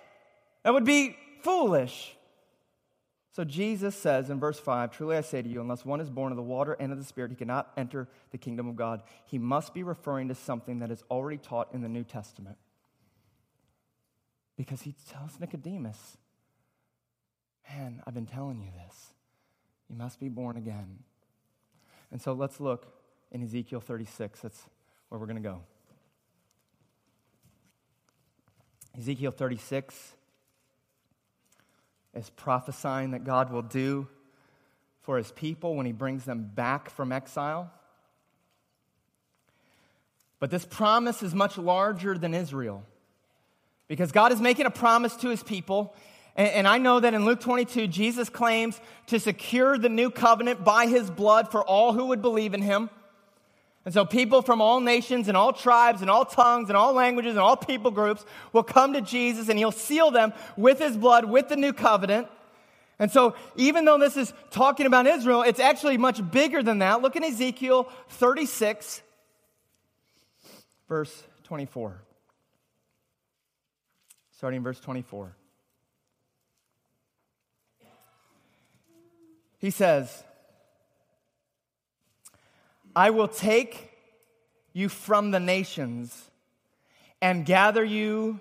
That 0.63 0.75
would 0.75 0.85
be 0.85 1.17
foolish. 1.43 2.15
So 3.33 3.45
Jesus 3.45 3.97
says 3.97 4.29
in 4.29 4.39
verse 4.39 4.61
5 4.61 4.91
Truly 4.91 5.17
I 5.17 5.23
say 5.23 5.41
to 5.41 5.49
you, 5.49 5.61
unless 5.61 5.85
one 5.85 6.01
is 6.01 6.11
born 6.11 6.33
of 6.33 6.37
the 6.37 6.43
water 6.43 6.75
and 6.79 6.93
of 6.93 6.99
the 6.99 7.05
Spirit, 7.05 7.31
he 7.31 7.37
cannot 7.37 7.73
enter 7.77 8.09
the 8.31 8.39
kingdom 8.39 8.69
of 8.69 8.77
God. 8.77 9.03
He 9.25 9.39
must 9.39 9.73
be 9.73 9.83
referring 9.83 10.29
to 10.29 10.35
something 10.35 10.81
that 10.81 10.91
is 10.91 11.03
already 11.11 11.39
taught 11.39 11.73
in 11.73 11.81
the 11.81 11.89
New 11.89 12.05
Testament. 12.05 12.59
Because 14.57 14.83
he 14.83 14.95
tells 15.11 15.41
Nicodemus, 15.41 16.19
Man, 17.71 18.03
I've 18.07 18.13
been 18.13 18.27
telling 18.27 18.61
you 18.61 18.69
this. 18.87 19.15
You 19.89 19.97
must 19.97 20.21
be 20.21 20.29
born 20.29 20.57
again. 20.57 20.99
And 22.11 22.21
so 22.21 22.35
let's 22.35 22.61
look 22.61 22.87
in 23.31 23.43
Ezekiel 23.43 23.81
36. 23.81 24.41
That's 24.41 24.63
where 25.09 25.19
we're 25.19 25.27
going 25.27 25.43
to 25.43 25.49
go. 25.49 25.61
Ezekiel 28.99 29.31
36 29.31 30.15
is 32.15 32.31
prophesying 32.31 33.13
that 33.13 33.25
God 33.25 33.51
will 33.51 33.63
do 33.63 34.09
for 35.03 35.17
his 35.17 35.33
people 35.33 35.75
when 35.75 35.87
he 35.87 35.93
brings 35.93 36.25
them 36.25 36.51
back 36.55 36.91
from 36.91 37.13
exile. 37.13 37.71
But 40.39 40.51
this 40.51 40.65
promise 40.65 41.23
is 41.23 41.35
much 41.35 41.57
larger 41.57 42.19
than 42.19 42.35
Israel 42.35 42.85
because 43.89 44.13
God 44.13 44.33
is 44.33 44.41
making 44.41 44.67
a 44.67 44.71
promise 44.71 45.15
to 45.17 45.29
his 45.29 45.43
people. 45.43 45.95
And, 46.35 46.67
I 46.67 46.79
know 46.79 46.99
that 46.99 47.13
in 47.13 47.27
Luke 47.27 47.41
22, 47.41 47.89
Jesus 47.89 48.31
claims 48.31 48.81
to 49.09 49.21
secure 49.21 49.77
the 49.77 49.91
new 49.91 50.11
covenant 50.11 50.65
by 50.65 50.87
his 50.87 51.11
blood 51.11 51.51
for 51.51 51.63
all 51.63 51.93
who 51.93 52.07
would 52.07 52.23
believe 52.23 52.55
in 52.55 52.63
him. 52.63 52.89
And 53.85 53.93
so 53.93 54.05
people 54.05 54.43
from 54.43 54.61
all 54.61 54.81
nations 54.81 55.27
and 55.27 55.37
all 55.37 55.53
tribes 55.53 56.03
and 56.03 56.11
all 56.11 56.25
tongues 56.25 56.69
and 56.69 56.77
all 56.77 56.93
languages 56.93 57.33
and 57.33 57.41
all 57.41 57.57
people 57.57 57.91
groups 57.91 58.25
will 58.53 58.63
come 58.63 58.93
to 58.93 59.01
Jesus 59.01 59.49
and 59.49 59.59
he'll 59.59 59.73
seal 59.73 60.11
them 60.13 60.33
with 60.57 60.79
his 60.79 60.97
blood, 60.97 61.25
with 61.25 61.49
the 61.49 61.57
new 61.57 61.73
covenant. 61.73 62.29
And 62.99 63.11
so 63.11 63.35
even 63.57 63.85
though 63.85 63.99
this 63.99 64.17
is 64.17 64.33
talking 64.51 64.87
about 64.87 65.09
Israel, 65.09 65.43
it's 65.43 65.59
actually 65.59 65.99
much 65.99 66.31
bigger 66.31 66.63
than 66.63 66.79
that. 66.79 67.03
Look 67.03 67.17
in 67.17 67.25
Ezekiel 67.25 67.89
36, 68.11 69.03
verse 70.89 71.25
24. 71.43 72.01
Starting 74.37 74.59
in 74.59 74.63
verse 74.63 74.79
24. 74.79 75.35
He 79.59 79.71
says, 79.71 80.23
I 82.95 83.11
will 83.11 83.29
take 83.29 83.91
you 84.73 84.89
from 84.89 85.31
the 85.31 85.41
nations 85.41 86.31
and 87.21 87.47
gather 87.47 87.85
you 87.85 88.41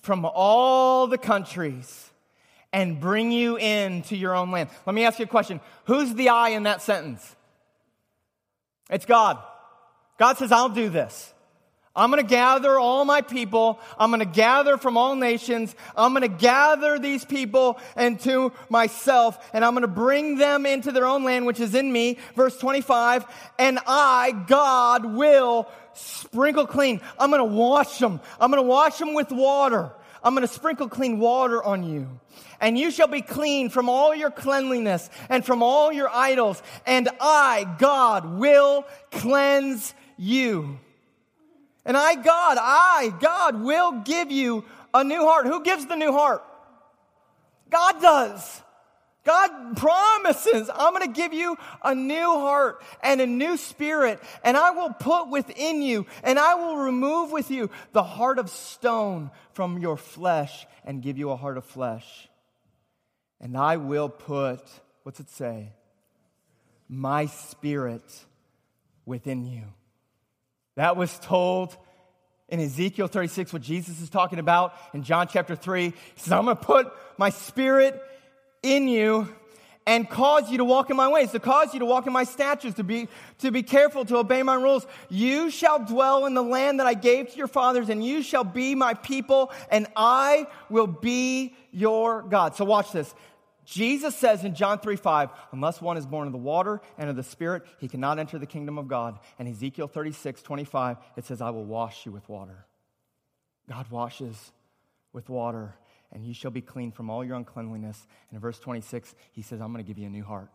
from 0.00 0.24
all 0.24 1.06
the 1.06 1.18
countries 1.18 2.10
and 2.72 3.00
bring 3.00 3.32
you 3.32 3.56
into 3.56 4.16
your 4.16 4.34
own 4.34 4.50
land. 4.50 4.70
Let 4.86 4.94
me 4.94 5.04
ask 5.04 5.18
you 5.18 5.24
a 5.24 5.28
question. 5.28 5.60
Who's 5.84 6.14
the 6.14 6.30
I 6.30 6.50
in 6.50 6.64
that 6.64 6.82
sentence? 6.82 7.36
It's 8.90 9.06
God. 9.06 9.38
God 10.18 10.36
says, 10.36 10.52
I'll 10.52 10.68
do 10.68 10.88
this. 10.88 11.33
I'm 11.96 12.10
going 12.10 12.22
to 12.22 12.28
gather 12.28 12.76
all 12.76 13.04
my 13.04 13.20
people. 13.20 13.78
I'm 13.96 14.10
going 14.10 14.18
to 14.18 14.26
gather 14.26 14.76
from 14.76 14.96
all 14.96 15.14
nations. 15.14 15.74
I'm 15.96 16.12
going 16.12 16.22
to 16.22 16.36
gather 16.36 16.98
these 16.98 17.24
people 17.24 17.78
into 17.96 18.52
myself 18.68 19.38
and 19.52 19.64
I'm 19.64 19.74
going 19.74 19.82
to 19.82 19.88
bring 19.88 20.36
them 20.36 20.66
into 20.66 20.90
their 20.90 21.06
own 21.06 21.22
land, 21.22 21.46
which 21.46 21.60
is 21.60 21.74
in 21.74 21.92
me. 21.92 22.18
Verse 22.34 22.58
25. 22.58 23.26
And 23.60 23.78
I, 23.86 24.32
God, 24.48 25.04
will 25.04 25.68
sprinkle 25.92 26.66
clean. 26.66 27.00
I'm 27.16 27.30
going 27.30 27.48
to 27.48 27.56
wash 27.56 27.98
them. 27.98 28.20
I'm 28.40 28.50
going 28.50 28.62
to 28.62 28.68
wash 28.68 28.98
them 28.98 29.14
with 29.14 29.30
water. 29.30 29.92
I'm 30.24 30.34
going 30.34 30.46
to 30.46 30.52
sprinkle 30.52 30.88
clean 30.88 31.20
water 31.20 31.62
on 31.62 31.84
you. 31.84 32.08
And 32.60 32.76
you 32.76 32.90
shall 32.90 33.08
be 33.08 33.20
clean 33.20 33.68
from 33.68 33.88
all 33.88 34.14
your 34.14 34.30
cleanliness 34.30 35.10
and 35.28 35.44
from 35.44 35.62
all 35.62 35.92
your 35.92 36.08
idols. 36.08 36.60
And 36.86 37.08
I, 37.20 37.76
God, 37.78 38.38
will 38.38 38.84
cleanse 39.12 39.94
you. 40.16 40.80
And 41.84 41.96
I, 41.96 42.14
God, 42.14 42.58
I, 42.60 43.14
God, 43.20 43.60
will 43.60 44.00
give 44.02 44.30
you 44.30 44.64
a 44.92 45.04
new 45.04 45.20
heart. 45.20 45.46
Who 45.46 45.62
gives 45.62 45.86
the 45.86 45.96
new 45.96 46.12
heart? 46.12 46.42
God 47.70 48.00
does. 48.00 48.62
God 49.24 49.76
promises, 49.76 50.70
I'm 50.72 50.92
going 50.92 51.06
to 51.06 51.12
give 51.12 51.32
you 51.32 51.56
a 51.82 51.94
new 51.94 52.30
heart 52.30 52.82
and 53.02 53.22
a 53.22 53.26
new 53.26 53.56
spirit, 53.56 54.20
and 54.44 54.54
I 54.54 54.70
will 54.72 54.90
put 54.92 55.30
within 55.30 55.80
you, 55.80 56.06
and 56.22 56.38
I 56.38 56.54
will 56.56 56.76
remove 56.76 57.32
with 57.32 57.50
you 57.50 57.70
the 57.92 58.02
heart 58.02 58.38
of 58.38 58.50
stone 58.50 59.30
from 59.54 59.78
your 59.78 59.96
flesh 59.96 60.66
and 60.84 61.02
give 61.02 61.16
you 61.16 61.30
a 61.30 61.36
heart 61.36 61.56
of 61.56 61.64
flesh. 61.64 62.28
And 63.40 63.56
I 63.56 63.78
will 63.78 64.10
put, 64.10 64.60
what's 65.04 65.20
it 65.20 65.30
say? 65.30 65.72
My 66.86 67.24
spirit 67.26 68.04
within 69.06 69.46
you. 69.46 69.64
That 70.76 70.96
was 70.96 71.18
told 71.20 71.76
in 72.48 72.60
Ezekiel 72.60 73.06
36, 73.06 73.52
what 73.52 73.62
Jesus 73.62 74.00
is 74.00 74.10
talking 74.10 74.38
about 74.38 74.74
in 74.92 75.02
John 75.02 75.28
chapter 75.28 75.56
3. 75.56 75.84
He 75.86 75.94
says, 76.16 76.32
I'm 76.32 76.44
going 76.44 76.56
to 76.56 76.62
put 76.62 76.92
my 77.16 77.30
spirit 77.30 78.00
in 78.62 78.88
you 78.88 79.34
and 79.86 80.08
cause 80.08 80.50
you 80.50 80.58
to 80.58 80.64
walk 80.64 80.90
in 80.90 80.96
my 80.96 81.08
ways, 81.08 81.32
to 81.32 81.38
cause 81.38 81.74
you 81.74 81.80
to 81.80 81.86
walk 81.86 82.06
in 82.06 82.12
my 82.12 82.24
statutes, 82.24 82.76
to 82.76 82.84
be, 82.84 83.08
to 83.38 83.50
be 83.50 83.62
careful, 83.62 84.04
to 84.06 84.16
obey 84.16 84.42
my 84.42 84.54
rules. 84.54 84.86
You 85.10 85.50
shall 85.50 85.84
dwell 85.84 86.26
in 86.26 86.34
the 86.34 86.42
land 86.42 86.80
that 86.80 86.86
I 86.86 86.94
gave 86.94 87.30
to 87.30 87.36
your 87.36 87.48
fathers, 87.48 87.88
and 87.90 88.04
you 88.04 88.22
shall 88.22 88.44
be 88.44 88.74
my 88.74 88.94
people, 88.94 89.52
and 89.70 89.86
I 89.94 90.46
will 90.70 90.86
be 90.86 91.54
your 91.70 92.22
God. 92.22 92.56
So 92.56 92.64
watch 92.64 92.92
this. 92.92 93.14
Jesus 93.64 94.14
says 94.16 94.44
in 94.44 94.54
John 94.54 94.78
3 94.78 94.96
5, 94.96 95.30
unless 95.52 95.80
one 95.80 95.96
is 95.96 96.06
born 96.06 96.26
of 96.26 96.32
the 96.32 96.38
water 96.38 96.80
and 96.98 97.08
of 97.08 97.16
the 97.16 97.22
Spirit, 97.22 97.64
he 97.78 97.88
cannot 97.88 98.18
enter 98.18 98.38
the 98.38 98.46
kingdom 98.46 98.78
of 98.78 98.88
God. 98.88 99.18
And 99.38 99.48
Ezekiel 99.48 99.88
36 99.88 100.42
25, 100.42 100.96
it 101.16 101.24
says, 101.24 101.40
I 101.40 101.50
will 101.50 101.64
wash 101.64 102.04
you 102.04 102.12
with 102.12 102.28
water. 102.28 102.66
God 103.68 103.90
washes 103.90 104.52
with 105.12 105.28
water, 105.28 105.74
and 106.12 106.24
you 106.24 106.34
shall 106.34 106.50
be 106.50 106.60
clean 106.60 106.92
from 106.92 107.08
all 107.08 107.24
your 107.24 107.36
uncleanliness. 107.36 108.06
And 108.30 108.36
in 108.36 108.40
verse 108.40 108.58
26, 108.58 109.14
he 109.32 109.42
says, 109.42 109.60
I'm 109.60 109.72
going 109.72 109.84
to 109.84 109.88
give 109.88 109.98
you 109.98 110.06
a 110.06 110.10
new 110.10 110.24
heart. 110.24 110.50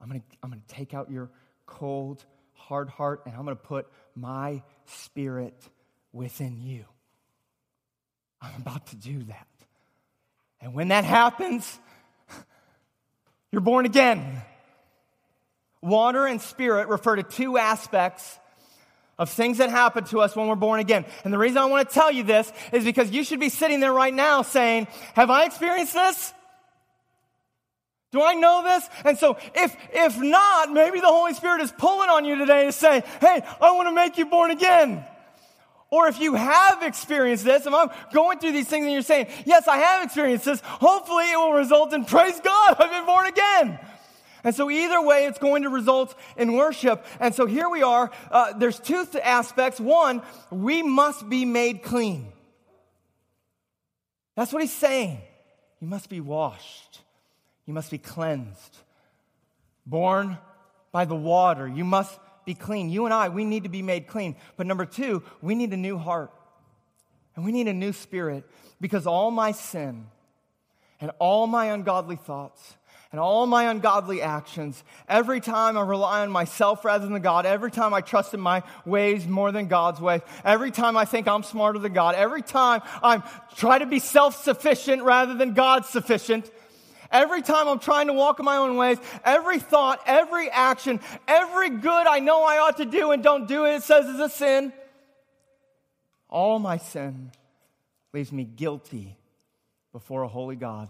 I'm 0.00 0.08
going 0.08 0.20
to, 0.20 0.26
I'm 0.42 0.50
going 0.50 0.62
to 0.66 0.74
take 0.74 0.94
out 0.94 1.10
your 1.10 1.30
cold, 1.66 2.24
hard 2.54 2.88
heart, 2.88 3.22
and 3.26 3.34
I'm 3.36 3.44
going 3.44 3.56
to 3.56 3.62
put 3.62 3.86
my 4.16 4.62
spirit 4.86 5.54
within 6.12 6.60
you. 6.60 6.84
I'm 8.42 8.56
about 8.56 8.86
to 8.88 8.96
do 8.96 9.22
that. 9.24 9.46
And 10.60 10.74
when 10.74 10.88
that 10.88 11.04
happens, 11.04 11.78
you're 13.52 13.60
born 13.60 13.86
again. 13.86 14.42
Water 15.82 16.26
and 16.26 16.40
spirit 16.40 16.88
refer 16.88 17.16
to 17.16 17.22
two 17.22 17.56
aspects 17.56 18.38
of 19.18 19.28
things 19.28 19.58
that 19.58 19.70
happen 19.70 20.04
to 20.04 20.20
us 20.20 20.34
when 20.34 20.48
we're 20.48 20.56
born 20.56 20.80
again. 20.80 21.04
And 21.24 21.32
the 21.32 21.38
reason 21.38 21.58
I 21.58 21.66
want 21.66 21.88
to 21.88 21.94
tell 21.94 22.10
you 22.10 22.22
this 22.22 22.50
is 22.72 22.84
because 22.84 23.10
you 23.10 23.22
should 23.22 23.38
be 23.38 23.50
sitting 23.50 23.80
there 23.80 23.92
right 23.92 24.12
now 24.12 24.42
saying, 24.42 24.88
Have 25.14 25.30
I 25.30 25.44
experienced 25.44 25.94
this? 25.94 26.32
Do 28.12 28.22
I 28.22 28.34
know 28.34 28.62
this? 28.64 28.88
And 29.04 29.18
so 29.18 29.36
if, 29.54 29.76
if 29.92 30.18
not, 30.18 30.72
maybe 30.72 31.00
the 31.00 31.06
Holy 31.06 31.32
Spirit 31.34 31.60
is 31.60 31.70
pulling 31.70 32.08
on 32.08 32.24
you 32.24 32.36
today 32.36 32.64
to 32.64 32.72
say, 32.72 33.04
Hey, 33.20 33.42
I 33.60 33.72
want 33.72 33.88
to 33.88 33.94
make 33.94 34.18
you 34.18 34.26
born 34.26 34.50
again. 34.50 35.04
Or 35.90 36.06
if 36.06 36.20
you 36.20 36.34
have 36.34 36.82
experienced 36.82 37.44
this, 37.44 37.66
if 37.66 37.74
I'm 37.74 37.90
going 38.12 38.38
through 38.38 38.52
these 38.52 38.68
things 38.68 38.84
and 38.84 38.92
you're 38.92 39.02
saying, 39.02 39.26
yes, 39.44 39.66
I 39.66 39.78
have 39.78 40.04
experienced 40.04 40.44
this, 40.44 40.60
hopefully 40.60 41.24
it 41.32 41.36
will 41.36 41.52
result 41.52 41.92
in 41.92 42.04
praise 42.04 42.38
God, 42.40 42.76
I've 42.78 42.90
been 42.90 43.06
born 43.06 43.26
again. 43.26 43.78
And 44.44 44.54
so 44.54 44.70
either 44.70 45.02
way, 45.02 45.26
it's 45.26 45.38
going 45.38 45.64
to 45.64 45.68
result 45.68 46.14
in 46.36 46.54
worship. 46.54 47.04
And 47.18 47.34
so 47.34 47.44
here 47.44 47.68
we 47.68 47.82
are. 47.82 48.10
Uh, 48.30 48.52
there's 48.56 48.78
two 48.78 49.04
th- 49.04 49.22
aspects. 49.22 49.80
One, 49.80 50.22
we 50.50 50.82
must 50.82 51.28
be 51.28 51.44
made 51.44 51.82
clean. 51.82 52.32
That's 54.36 54.52
what 54.52 54.62
he's 54.62 54.72
saying. 54.72 55.20
You 55.80 55.88
must 55.88 56.08
be 56.08 56.20
washed. 56.20 57.00
You 57.66 57.74
must 57.74 57.90
be 57.90 57.98
cleansed. 57.98 58.76
Born 59.84 60.38
by 60.92 61.04
the 61.04 61.16
water. 61.16 61.68
You 61.68 61.84
must 61.84 62.18
be 62.44 62.54
clean. 62.54 62.90
You 62.90 63.04
and 63.04 63.14
I, 63.14 63.28
we 63.28 63.44
need 63.44 63.64
to 63.64 63.68
be 63.68 63.82
made 63.82 64.06
clean. 64.06 64.36
But 64.56 64.66
number 64.66 64.84
two, 64.84 65.22
we 65.40 65.54
need 65.54 65.72
a 65.72 65.76
new 65.76 65.98
heart. 65.98 66.32
And 67.36 67.44
we 67.44 67.52
need 67.52 67.68
a 67.68 67.72
new 67.72 67.92
spirit 67.92 68.44
because 68.80 69.06
all 69.06 69.30
my 69.30 69.52
sin 69.52 70.06
and 71.00 71.10
all 71.18 71.46
my 71.46 71.66
ungodly 71.66 72.16
thoughts 72.16 72.76
and 73.12 73.20
all 73.20 73.46
my 73.46 73.64
ungodly 73.70 74.22
actions, 74.22 74.84
every 75.08 75.40
time 75.40 75.76
I 75.76 75.80
rely 75.80 76.20
on 76.20 76.30
myself 76.30 76.84
rather 76.84 77.06
than 77.06 77.20
God, 77.22 77.44
every 77.44 77.70
time 77.70 77.92
I 77.92 78.02
trust 78.02 78.34
in 78.34 78.40
my 78.40 78.62
ways 78.84 79.26
more 79.26 79.50
than 79.50 79.66
God's 79.66 80.00
ways, 80.00 80.20
every 80.44 80.70
time 80.70 80.96
I 80.96 81.04
think 81.04 81.26
I'm 81.26 81.42
smarter 81.42 81.78
than 81.78 81.92
God, 81.92 82.14
every 82.14 82.42
time 82.42 82.82
I 83.02 83.22
try 83.56 83.78
to 83.78 83.86
be 83.86 83.98
self 83.98 84.42
sufficient 84.42 85.02
rather 85.02 85.34
than 85.34 85.54
God 85.54 85.86
sufficient, 85.86 86.50
Every 87.10 87.42
time 87.42 87.66
I'm 87.66 87.80
trying 87.80 88.06
to 88.06 88.12
walk 88.12 88.38
in 88.38 88.44
my 88.44 88.56
own 88.56 88.76
ways, 88.76 88.98
every 89.24 89.58
thought, 89.58 90.00
every 90.06 90.48
action, 90.48 91.00
every 91.26 91.70
good 91.70 92.06
I 92.06 92.20
know 92.20 92.44
I 92.44 92.58
ought 92.58 92.76
to 92.76 92.84
do 92.84 93.10
and 93.10 93.22
don't 93.22 93.48
do 93.48 93.64
it, 93.66 93.76
it 93.76 93.82
says 93.82 94.06
is 94.06 94.20
a 94.20 94.28
sin. 94.28 94.72
All 96.28 96.60
my 96.60 96.76
sin 96.76 97.32
leaves 98.12 98.30
me 98.30 98.44
guilty 98.44 99.16
before 99.92 100.22
a 100.22 100.28
holy 100.28 100.56
God. 100.56 100.88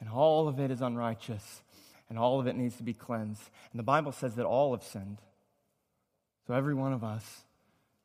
And 0.00 0.08
all 0.08 0.48
of 0.48 0.60
it 0.60 0.70
is 0.70 0.82
unrighteous. 0.82 1.62
And 2.10 2.18
all 2.18 2.40
of 2.40 2.46
it 2.46 2.56
needs 2.56 2.76
to 2.76 2.82
be 2.82 2.94
cleansed. 2.94 3.42
And 3.72 3.78
the 3.78 3.84
Bible 3.84 4.12
says 4.12 4.34
that 4.34 4.46
all 4.46 4.72
have 4.72 4.82
sinned. 4.82 5.18
So 6.46 6.54
every 6.54 6.74
one 6.74 6.92
of 6.92 7.04
us, 7.04 7.44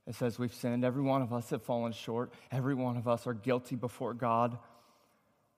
it 0.05 0.15
says 0.15 0.37
we've 0.37 0.53
sinned. 0.53 0.83
Every 0.83 1.01
one 1.01 1.21
of 1.21 1.31
us 1.31 1.49
have 1.51 1.61
fallen 1.61 1.93
short. 1.93 2.33
Every 2.51 2.75
one 2.75 2.97
of 2.97 3.07
us 3.07 3.27
are 3.27 3.33
guilty 3.33 3.75
before 3.75 4.13
God. 4.13 4.57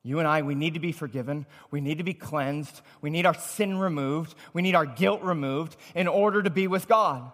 You 0.05 0.19
and 0.19 0.27
I, 0.27 0.43
we 0.43 0.53
need 0.53 0.75
to 0.75 0.79
be 0.79 0.91
forgiven. 0.91 1.47
We 1.71 1.81
need 1.81 1.97
to 1.97 2.03
be 2.03 2.13
cleansed. 2.13 2.81
We 3.01 3.09
need 3.09 3.25
our 3.25 3.33
sin 3.33 3.79
removed. 3.79 4.35
We 4.53 4.61
need 4.61 4.75
our 4.75 4.85
guilt 4.85 5.23
removed 5.23 5.75
in 5.95 6.07
order 6.07 6.43
to 6.43 6.51
be 6.51 6.67
with 6.67 6.87
God. 6.87 7.31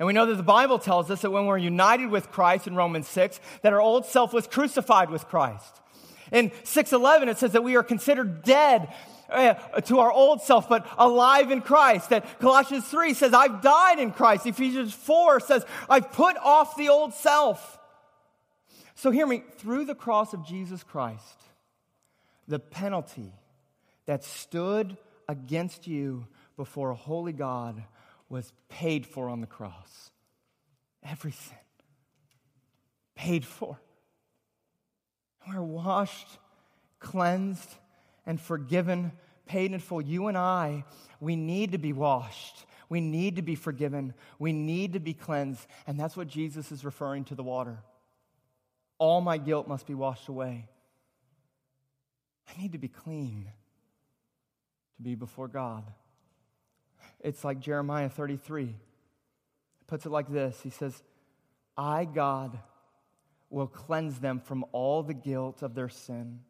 And 0.00 0.06
we 0.08 0.12
know 0.12 0.26
that 0.26 0.34
the 0.34 0.42
Bible 0.42 0.80
tells 0.80 1.08
us 1.08 1.22
that 1.22 1.30
when 1.30 1.46
we're 1.46 1.56
united 1.56 2.10
with 2.10 2.32
Christ 2.32 2.66
in 2.66 2.74
Romans 2.74 3.06
6, 3.06 3.38
that 3.62 3.72
our 3.72 3.80
old 3.80 4.06
self 4.06 4.32
was 4.32 4.48
crucified 4.48 5.08
with 5.08 5.28
Christ. 5.28 5.80
In 6.32 6.50
6:11 6.64 7.28
it 7.28 7.38
says 7.38 7.52
that 7.52 7.62
we 7.62 7.76
are 7.76 7.84
considered 7.84 8.42
dead 8.42 8.92
uh, 9.30 9.54
to 9.82 10.00
our 10.00 10.10
old 10.10 10.42
self 10.42 10.68
but 10.68 10.84
alive 10.98 11.52
in 11.52 11.60
Christ. 11.60 12.10
That 12.10 12.40
Colossians 12.40 12.88
3 12.88 13.14
says 13.14 13.32
I've 13.32 13.62
died 13.62 14.00
in 14.00 14.10
Christ. 14.10 14.46
Ephesians 14.46 14.92
4 14.94 15.38
says 15.38 15.64
I've 15.88 16.10
put 16.10 16.36
off 16.38 16.76
the 16.76 16.88
old 16.88 17.14
self. 17.14 17.78
So 18.96 19.12
hear 19.12 19.28
me, 19.28 19.44
through 19.58 19.84
the 19.84 19.94
cross 19.94 20.34
of 20.34 20.44
Jesus 20.44 20.82
Christ, 20.82 21.38
the 22.48 22.58
penalty 22.58 23.32
that 24.06 24.24
stood 24.24 24.96
against 25.28 25.86
you 25.86 26.26
before 26.56 26.90
a 26.90 26.96
holy 26.96 27.32
God 27.32 27.84
was 28.28 28.52
paid 28.68 29.06
for 29.06 29.28
on 29.28 29.40
the 29.40 29.46
cross. 29.46 30.10
Every 31.02 31.32
sin. 31.32 31.56
Paid 33.14 33.44
for. 33.44 33.78
We're 35.46 35.62
washed, 35.62 36.38
cleansed, 36.98 37.68
and 38.26 38.40
forgiven, 38.40 39.12
paid 39.46 39.72
in 39.72 39.80
full. 39.80 40.02
You 40.02 40.26
and 40.28 40.36
I, 40.36 40.84
we 41.20 41.36
need 41.36 41.72
to 41.72 41.78
be 41.78 41.92
washed. 41.92 42.66
We 42.88 43.00
need 43.00 43.36
to 43.36 43.42
be 43.42 43.54
forgiven. 43.54 44.14
We 44.38 44.52
need 44.52 44.94
to 44.94 45.00
be 45.00 45.14
cleansed. 45.14 45.66
And 45.86 45.98
that's 45.98 46.16
what 46.16 46.28
Jesus 46.28 46.72
is 46.72 46.84
referring 46.84 47.24
to 47.24 47.34
the 47.34 47.42
water. 47.42 47.78
All 48.98 49.20
my 49.20 49.38
guilt 49.38 49.68
must 49.68 49.86
be 49.86 49.94
washed 49.94 50.28
away. 50.28 50.68
I 52.48 52.60
need 52.60 52.72
to 52.72 52.78
be 52.78 52.88
clean 52.88 53.50
to 54.96 55.02
be 55.02 55.14
before 55.14 55.48
God. 55.48 55.84
It's 57.20 57.44
like 57.44 57.60
Jeremiah 57.60 58.08
33. 58.08 58.66
He 58.66 58.74
puts 59.86 60.06
it 60.06 60.10
like 60.10 60.30
this 60.30 60.60
He 60.62 60.70
says, 60.70 61.02
I, 61.76 62.04
God, 62.04 62.58
will 63.50 63.66
cleanse 63.66 64.18
them 64.18 64.40
from 64.40 64.64
all 64.72 65.02
the 65.02 65.14
guilt 65.14 65.62
of 65.62 65.74
their 65.74 65.88
sin, 65.88 66.40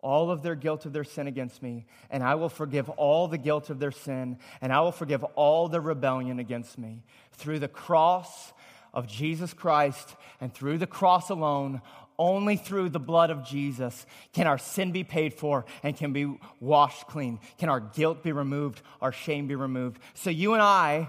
all 0.00 0.30
of 0.30 0.42
their 0.42 0.54
guilt 0.54 0.86
of 0.86 0.92
their 0.92 1.04
sin 1.04 1.26
against 1.26 1.62
me, 1.62 1.86
and 2.10 2.22
I 2.22 2.34
will 2.34 2.48
forgive 2.48 2.88
all 2.90 3.28
the 3.28 3.38
guilt 3.38 3.70
of 3.70 3.78
their 3.78 3.92
sin, 3.92 4.38
and 4.60 4.72
I 4.72 4.80
will 4.80 4.92
forgive 4.92 5.22
all 5.34 5.68
the 5.68 5.80
rebellion 5.80 6.38
against 6.38 6.78
me. 6.78 7.04
Through 7.32 7.60
the 7.60 7.68
cross 7.68 8.52
of 8.92 9.06
Jesus 9.06 9.52
Christ 9.52 10.16
and 10.40 10.52
through 10.52 10.78
the 10.78 10.86
cross 10.86 11.28
alone, 11.28 11.82
only 12.18 12.56
through 12.56 12.90
the 12.90 13.00
blood 13.00 13.30
of 13.30 13.44
Jesus 13.44 14.06
can 14.32 14.46
our 14.46 14.58
sin 14.58 14.92
be 14.92 15.04
paid 15.04 15.34
for 15.34 15.64
and 15.82 15.96
can 15.96 16.12
be 16.12 16.38
washed 16.60 17.06
clean. 17.06 17.38
Can 17.58 17.68
our 17.68 17.80
guilt 17.80 18.22
be 18.22 18.32
removed, 18.32 18.82
our 19.00 19.12
shame 19.12 19.46
be 19.46 19.54
removed. 19.54 20.00
So 20.14 20.30
you 20.30 20.54
and 20.54 20.62
I, 20.62 21.08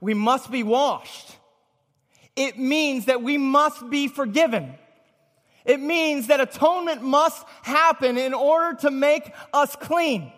we 0.00 0.14
must 0.14 0.50
be 0.50 0.62
washed. 0.62 1.36
It 2.36 2.58
means 2.58 3.06
that 3.06 3.22
we 3.22 3.36
must 3.36 3.90
be 3.90 4.08
forgiven. 4.08 4.74
It 5.64 5.80
means 5.80 6.28
that 6.28 6.40
atonement 6.40 7.02
must 7.02 7.46
happen 7.62 8.16
in 8.16 8.32
order 8.32 8.78
to 8.82 8.90
make 8.90 9.30
us 9.52 9.76
clean. 9.76 10.32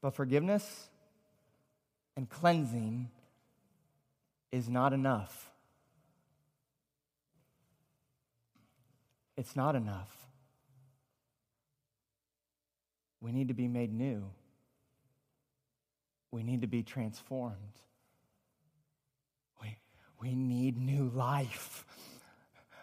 But 0.00 0.14
forgiveness 0.14 0.88
and 2.16 2.28
cleansing 2.28 3.10
is 4.52 4.68
not 4.68 4.92
enough. 4.92 5.47
It's 9.38 9.54
not 9.54 9.76
enough. 9.76 10.10
We 13.20 13.30
need 13.30 13.48
to 13.48 13.54
be 13.54 13.68
made 13.68 13.92
new. 13.92 14.24
We 16.32 16.42
need 16.42 16.62
to 16.62 16.66
be 16.66 16.82
transformed. 16.82 17.54
We, 19.62 19.76
we 20.20 20.34
need 20.34 20.76
new 20.76 21.08
life. 21.14 21.84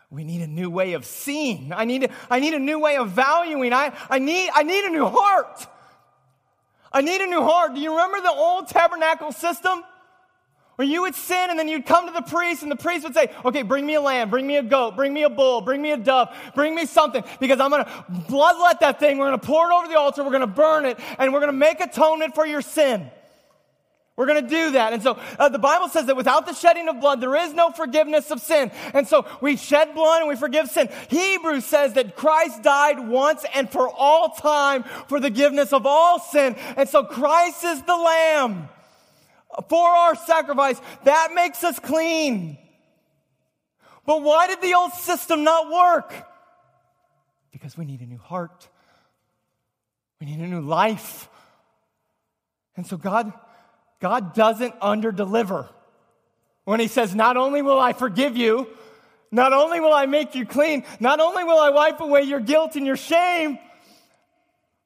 We 0.09 0.23
need 0.23 0.43
a 0.43 0.47
new 0.47 0.69
way 0.69 0.93
of 0.93 1.03
seeing. 1.03 1.73
I 1.73 1.83
need, 1.83 2.09
I 2.29 2.39
need 2.39 2.53
a 2.53 2.59
new 2.59 2.79
way 2.79 2.95
of 2.95 3.09
valuing. 3.09 3.73
I, 3.73 3.91
I, 4.09 4.19
need, 4.19 4.49
I 4.55 4.63
need 4.63 4.85
a 4.85 4.89
new 4.91 5.07
heart. 5.07 5.67
I 6.89 7.01
need 7.01 7.19
a 7.19 7.27
new 7.27 7.41
heart. 7.41 7.75
Do 7.75 7.81
you 7.81 7.91
remember 7.91 8.21
the 8.21 8.31
old 8.31 8.69
tabernacle 8.69 9.33
system? 9.33 9.83
Where 10.75 10.87
you 10.87 11.03
would 11.03 11.15
sin 11.15 11.49
and 11.49 11.57
then 11.57 11.69
you'd 11.69 11.85
come 11.85 12.05
to 12.07 12.13
the 12.13 12.21
priest 12.21 12.61
and 12.61 12.71
the 12.71 12.75
priest 12.75 13.05
would 13.05 13.13
say, 13.13 13.31
okay, 13.45 13.61
bring 13.61 13.85
me 13.85 13.93
a 13.93 14.01
lamb, 14.01 14.29
bring 14.29 14.45
me 14.45 14.57
a 14.57 14.63
goat, 14.63 14.97
bring 14.97 15.13
me 15.13 15.23
a 15.23 15.29
bull, 15.29 15.61
bring 15.61 15.81
me 15.81 15.91
a 15.91 15.97
dove, 15.97 16.35
bring 16.53 16.75
me 16.75 16.85
something 16.85 17.23
because 17.39 17.61
I'm 17.61 17.69
going 17.69 17.85
to 17.85 17.91
bloodlet 18.29 18.81
that 18.81 18.99
thing. 18.99 19.17
We're 19.17 19.29
going 19.29 19.39
to 19.39 19.45
pour 19.45 19.71
it 19.71 19.73
over 19.73 19.87
the 19.87 19.97
altar. 19.97 20.23
We're 20.23 20.31
going 20.31 20.41
to 20.41 20.47
burn 20.47 20.85
it 20.85 20.99
and 21.17 21.31
we're 21.31 21.39
going 21.39 21.51
to 21.51 21.57
make 21.57 21.79
atonement 21.79 22.35
for 22.35 22.45
your 22.45 22.61
sin. 22.61 23.09
We're 24.17 24.27
going 24.27 24.43
to 24.43 24.49
do 24.49 24.71
that. 24.71 24.93
And 24.93 25.03
so 25.03 25.19
uh, 25.37 25.49
the 25.49 25.59
Bible 25.59 25.89
says 25.89 26.05
that 26.05 26.15
without 26.15 26.45
the 26.45 26.53
shedding 26.53 26.87
of 26.87 27.01
blood, 27.01 27.19
there 27.19 27.35
is 27.35 27.53
no 27.53 27.71
forgiveness 27.71 28.31
of 28.31 28.41
sin. 28.41 28.71
And 28.93 29.07
so 29.07 29.25
we 29.41 29.57
shed 29.57 29.93
blood 29.93 30.21
and 30.21 30.29
we 30.29 30.37
forgive 30.37 30.69
sin. 30.69 30.89
Hebrews 31.09 31.65
says 31.65 31.93
that 31.93 32.15
Christ 32.15 32.63
died 32.63 33.07
once 33.07 33.45
and 33.53 33.69
for 33.69 33.89
all 33.89 34.29
time 34.29 34.83
for 35.07 35.19
the 35.19 35.27
forgiveness 35.27 35.73
of 35.73 35.85
all 35.85 36.19
sin. 36.19 36.55
And 36.77 36.87
so 36.87 37.03
Christ 37.03 37.63
is 37.65 37.81
the 37.81 37.95
Lamb 37.95 38.69
for 39.69 39.87
our 39.87 40.15
sacrifice. 40.15 40.79
That 41.03 41.31
makes 41.33 41.63
us 41.63 41.79
clean. 41.79 42.57
But 44.05 44.21
why 44.21 44.47
did 44.47 44.61
the 44.61 44.73
old 44.75 44.93
system 44.93 45.43
not 45.43 45.71
work? 45.71 46.13
Because 47.51 47.77
we 47.77 47.85
need 47.85 48.01
a 48.01 48.05
new 48.05 48.17
heart. 48.17 48.67
We 50.19 50.27
need 50.27 50.39
a 50.39 50.47
new 50.47 50.61
life. 50.61 51.29
And 52.75 52.85
so 52.85 52.97
God, 52.97 53.31
God 53.99 54.33
doesn't 54.33 54.79
underdeliver. 54.79 55.69
When 56.65 56.79
he 56.79 56.87
says, 56.87 57.15
not 57.15 57.37
only 57.37 57.61
will 57.61 57.79
I 57.79 57.93
forgive 57.93 58.35
you, 58.35 58.67
not 59.31 59.53
only 59.53 59.79
will 59.79 59.93
I 59.93 60.05
make 60.05 60.35
you 60.35 60.45
clean, 60.45 60.83
not 60.99 61.19
only 61.19 61.43
will 61.43 61.59
I 61.59 61.69
wipe 61.69 61.99
away 61.99 62.23
your 62.23 62.39
guilt 62.39 62.75
and 62.75 62.85
your 62.85 62.95
shame, 62.95 63.59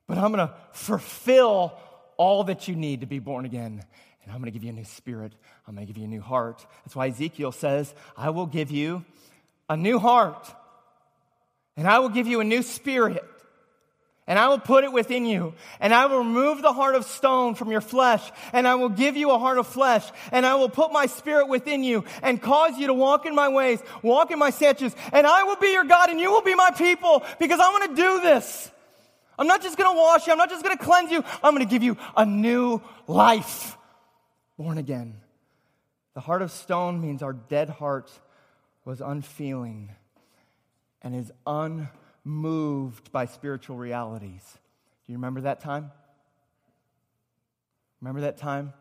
but 0.07 0.17
I'm 0.17 0.31
going 0.33 0.47
to 0.47 0.53
fulfill 0.71 1.77
all 2.17 2.45
that 2.45 2.67
you 2.67 2.75
need 2.75 3.01
to 3.01 3.07
be 3.07 3.19
born 3.19 3.45
again 3.45 3.83
and 4.29 4.35
I'm 4.35 4.43
going 4.43 4.53
to 4.53 4.59
give 4.59 4.63
you 4.63 4.69
a 4.69 4.75
new 4.75 4.85
spirit. 4.85 5.33
I'm 5.67 5.73
going 5.73 5.87
to 5.87 5.91
give 5.91 5.97
you 5.97 6.05
a 6.05 6.07
new 6.07 6.21
heart. 6.21 6.63
That's 6.85 6.95
why 6.95 7.07
Ezekiel 7.07 7.51
says, 7.51 7.95
I 8.15 8.29
will 8.29 8.45
give 8.45 8.69
you 8.69 9.03
a 9.67 9.75
new 9.75 9.97
heart, 9.97 10.47
and 11.75 11.87
I 11.87 11.97
will 11.97 12.09
give 12.09 12.27
you 12.27 12.39
a 12.39 12.43
new 12.43 12.61
spirit. 12.61 13.23
And 14.27 14.37
I 14.37 14.49
will 14.49 14.59
put 14.59 14.83
it 14.83 14.93
within 14.93 15.25
you. 15.25 15.55
And 15.79 15.91
I 15.91 16.05
will 16.05 16.19
remove 16.19 16.61
the 16.61 16.71
heart 16.71 16.93
of 16.93 17.05
stone 17.05 17.55
from 17.55 17.71
your 17.71 17.81
flesh. 17.81 18.21
And 18.53 18.67
I 18.67 18.75
will 18.75 18.89
give 18.89 19.17
you 19.17 19.31
a 19.31 19.39
heart 19.39 19.57
of 19.57 19.65
flesh. 19.65 20.07
And 20.31 20.45
I 20.45 20.53
will 20.53 20.69
put 20.69 20.93
my 20.93 21.07
spirit 21.07 21.47
within 21.47 21.83
you 21.83 22.05
and 22.21 22.39
cause 22.39 22.77
you 22.77 22.85
to 22.85 22.93
walk 22.93 23.25
in 23.25 23.33
my 23.33 23.49
ways, 23.49 23.79
walk 24.03 24.29
in 24.29 24.37
my 24.37 24.51
statutes. 24.51 24.95
And 25.11 25.25
I 25.25 25.45
will 25.45 25.55
be 25.55 25.71
your 25.71 25.85
God 25.85 26.11
and 26.11 26.19
you 26.19 26.29
will 26.29 26.43
be 26.43 26.53
my 26.53 26.69
people 26.69 27.23
because 27.39 27.59
I'm 27.59 27.71
going 27.71 27.95
to 27.95 27.95
do 27.95 28.21
this. 28.21 28.69
I'm 29.39 29.47
not 29.47 29.63
just 29.63 29.79
going 29.79 29.91
to 29.91 29.99
wash 29.99 30.27
you. 30.27 30.33
I'm 30.33 30.37
not 30.37 30.51
just 30.51 30.63
going 30.63 30.77
to 30.77 30.83
cleanse 30.83 31.09
you. 31.09 31.23
I'm 31.41 31.55
going 31.55 31.65
to 31.65 31.71
give 31.71 31.81
you 31.81 31.97
a 32.15 32.23
new 32.23 32.83
life 33.07 33.77
born 34.59 34.77
again. 34.77 35.15
The 36.15 36.19
heart 36.19 36.41
of 36.41 36.51
stone 36.51 36.99
means 36.99 37.23
our 37.23 37.31
dead 37.31 37.69
heart 37.69 38.11
was 38.83 38.99
unfeeling 38.99 39.89
and 41.01 41.15
is 41.15 41.31
unmoved 41.47 43.09
by 43.13 43.25
spiritual 43.25 43.77
realities. 43.77 44.43
Do 45.05 45.13
you 45.13 45.17
remember 45.17 45.41
that 45.41 45.61
time? 45.61 45.91
Remember 48.01 48.19
that 48.21 48.35
time 48.35 48.73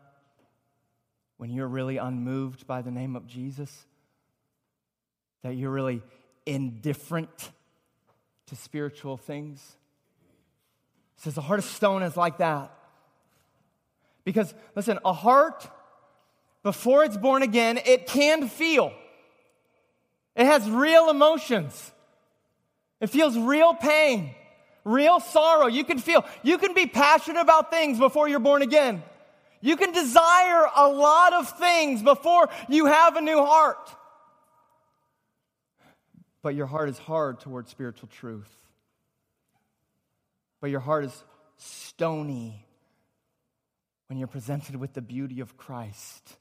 when 1.37 1.49
you're 1.49 1.65
really 1.65 1.95
unmoved 1.95 2.67
by 2.67 2.81
the 2.81 2.91
name 2.91 3.15
of 3.15 3.25
Jesus? 3.25 3.85
That 5.43 5.55
you're 5.55 5.71
really 5.71 6.01
indifferent 6.45 7.51
to 8.47 8.55
spiritual 8.57 9.15
things? 9.15 9.77
It 11.15 11.23
says 11.23 11.35
the 11.35 11.41
heart 11.41 11.59
of 11.59 11.65
stone 11.65 12.03
is 12.03 12.17
like 12.17 12.39
that. 12.39 12.73
Because, 14.25 14.53
listen, 14.75 14.99
a 15.03 15.13
heart, 15.13 15.67
before 16.63 17.03
it's 17.03 17.17
born 17.17 17.41
again, 17.41 17.79
it 17.85 18.07
can 18.07 18.47
feel. 18.47 18.93
It 20.35 20.45
has 20.45 20.69
real 20.69 21.09
emotions. 21.09 21.91
It 23.01 23.09
feels 23.09 23.37
real 23.37 23.73
pain, 23.73 24.35
real 24.83 25.19
sorrow. 25.19 25.67
You 25.67 25.83
can 25.83 25.99
feel, 25.99 26.25
you 26.43 26.57
can 26.57 26.73
be 26.73 26.85
passionate 26.85 27.41
about 27.41 27.71
things 27.71 27.97
before 27.97 28.27
you're 28.27 28.39
born 28.39 28.61
again. 28.61 29.03
You 29.61 29.75
can 29.75 29.91
desire 29.91 30.67
a 30.75 30.87
lot 30.87 31.33
of 31.33 31.57
things 31.57 32.01
before 32.01 32.49
you 32.67 32.85
have 32.85 33.15
a 33.15 33.21
new 33.21 33.43
heart. 33.43 33.89
But 36.41 36.55
your 36.55 36.67
heart 36.67 36.89
is 36.89 36.97
hard 36.97 37.39
towards 37.41 37.69
spiritual 37.69 38.07
truth. 38.07 38.47
But 40.61 40.69
your 40.69 40.79
heart 40.79 41.05
is 41.05 41.23
stony 41.57 42.65
when 44.09 44.17
you're 44.17 44.27
presented 44.27 44.75
with 44.75 44.93
the 44.93 45.01
beauty 45.01 45.39
of 45.39 45.55
Christ. 45.55 46.35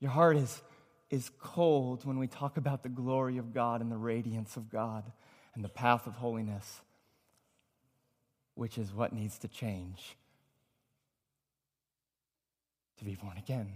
Your 0.00 0.12
heart 0.12 0.36
is, 0.36 0.62
is 1.10 1.30
cold 1.40 2.04
when 2.04 2.18
we 2.18 2.28
talk 2.28 2.56
about 2.56 2.84
the 2.84 2.88
glory 2.88 3.38
of 3.38 3.52
God 3.52 3.80
and 3.80 3.90
the 3.90 3.96
radiance 3.96 4.56
of 4.56 4.70
God 4.70 5.02
and 5.54 5.64
the 5.64 5.68
path 5.68 6.06
of 6.06 6.14
holiness, 6.14 6.80
which 8.54 8.78
is 8.78 8.94
what 8.94 9.12
needs 9.12 9.38
to 9.38 9.48
change 9.48 10.16
to 12.98 13.04
be 13.04 13.16
born 13.16 13.36
again. 13.36 13.72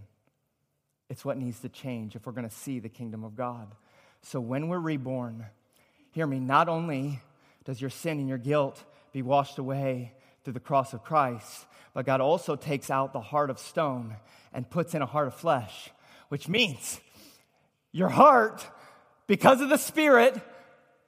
It's 1.08 1.24
what 1.24 1.36
needs 1.36 1.58
to 1.60 1.68
change 1.68 2.14
if 2.14 2.26
we're 2.26 2.32
going 2.32 2.48
to 2.48 2.54
see 2.54 2.78
the 2.78 2.88
kingdom 2.88 3.24
of 3.24 3.34
God. 3.34 3.74
So 4.22 4.40
when 4.40 4.68
we're 4.68 4.78
reborn, 4.78 5.46
hear 6.12 6.28
me, 6.28 6.38
not 6.38 6.68
only 6.68 7.20
does 7.64 7.80
your 7.80 7.90
sin 7.90 8.18
and 8.20 8.28
your 8.28 8.38
guilt 8.38 8.82
be 9.12 9.22
washed 9.22 9.58
away 9.58 10.12
through 10.44 10.54
the 10.54 10.60
cross 10.60 10.92
of 10.92 11.04
Christ, 11.04 11.66
but 11.94 12.06
God 12.06 12.20
also 12.20 12.56
takes 12.56 12.90
out 12.90 13.12
the 13.12 13.20
heart 13.20 13.50
of 13.50 13.58
stone 13.58 14.16
and 14.52 14.68
puts 14.68 14.94
in 14.94 15.02
a 15.02 15.06
heart 15.06 15.28
of 15.28 15.34
flesh, 15.34 15.90
which 16.28 16.48
means 16.48 17.00
your 17.92 18.08
heart, 18.08 18.66
because 19.26 19.60
of 19.60 19.68
the 19.68 19.76
Spirit, 19.76 20.40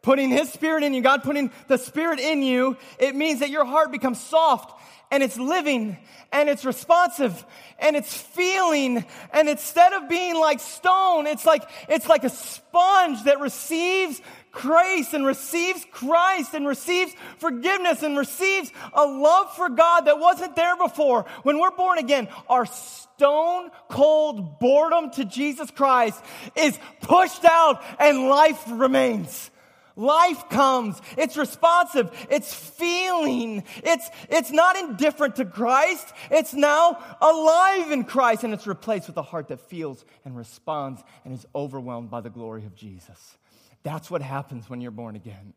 putting 0.03 0.31
His 0.31 0.53
Spirit 0.53 0.85
in 0.85 0.95
you, 0.95 1.03
God 1.03 1.23
putting 1.23 1.51
the 1.67 1.79
Spirit 1.79 2.21
in 2.21 2.43
you, 2.43 2.77
it 2.99 3.15
means 3.15 3.41
that 3.41 3.51
your 3.51 3.65
heart 3.65 3.91
becomes 3.91 4.21
soft 4.21 4.81
and 5.11 5.23
it's 5.23 5.39
living 5.39 5.97
and 6.33 6.49
it's 6.49 6.65
responsive 6.65 7.45
and 7.79 7.97
it's 7.97 8.15
feeling. 8.17 9.05
And 9.33 9.49
instead 9.49 9.93
of 9.93 10.09
being 10.09 10.39
like 10.39 10.61
stone 10.61 11.27
it's 11.27 11.47
like 11.47 11.63
it's 11.89 12.09
like 12.09 12.25
a 12.25 12.31
sponge 12.31 13.25
that 13.25 13.41
receives 13.41 14.21
grace 14.55 15.13
and 15.13 15.27
receives 15.27 15.85
Christ 15.91 16.55
and 16.55 16.67
receives 16.67 17.13
forgiveness 17.39 18.03
and 18.03 18.17
receives 18.17 18.73
a 18.93 19.05
love 19.05 19.55
for 19.55 19.69
God 19.69 20.03
that 20.03 20.19
wasn't 20.19 20.57
there 20.57 20.77
before. 20.77 21.27
When 21.43 21.59
we're 21.59 21.73
born 21.73 21.99
again, 21.99 22.29
our 22.49 22.65
stone 22.67 23.71
cold 23.89 24.59
boredom 24.59 25.11
to 25.13 25.25
Jesus 25.25 25.71
Christ 25.71 26.23
is 26.57 26.79
pushed 27.03 27.45
out 27.45 27.83
and 27.99 28.29
life 28.29 28.63
remains. 28.69 29.51
Life 29.97 30.49
comes. 30.49 31.01
It's 31.17 31.37
responsive. 31.37 32.11
It's 32.29 32.53
feeling. 32.53 33.63
It's, 33.77 34.09
it's 34.29 34.51
not 34.51 34.77
indifferent 34.77 35.37
to 35.37 35.45
Christ. 35.45 36.13
It's 36.33 36.53
now 36.53 36.99
alive 37.21 37.93
in 37.93 38.03
Christ 38.03 38.43
and 38.43 38.53
it's 38.53 38.67
replaced 38.67 39.07
with 39.07 39.17
a 39.19 39.23
heart 39.23 39.49
that 39.49 39.61
feels 39.61 40.05
and 40.25 40.37
responds 40.37 41.01
and 41.25 41.33
is 41.33 41.47
overwhelmed 41.55 42.11
by 42.11 42.21
the 42.23 42.31
glory 42.31 42.67
of 42.67 42.75
Jesus. 42.75 43.39
That's 43.85 44.11
what 44.11 44.23
happens 44.23 44.69
when 44.69 44.81
you're 44.81 44.91
born 44.91 45.15
again. 45.15 45.53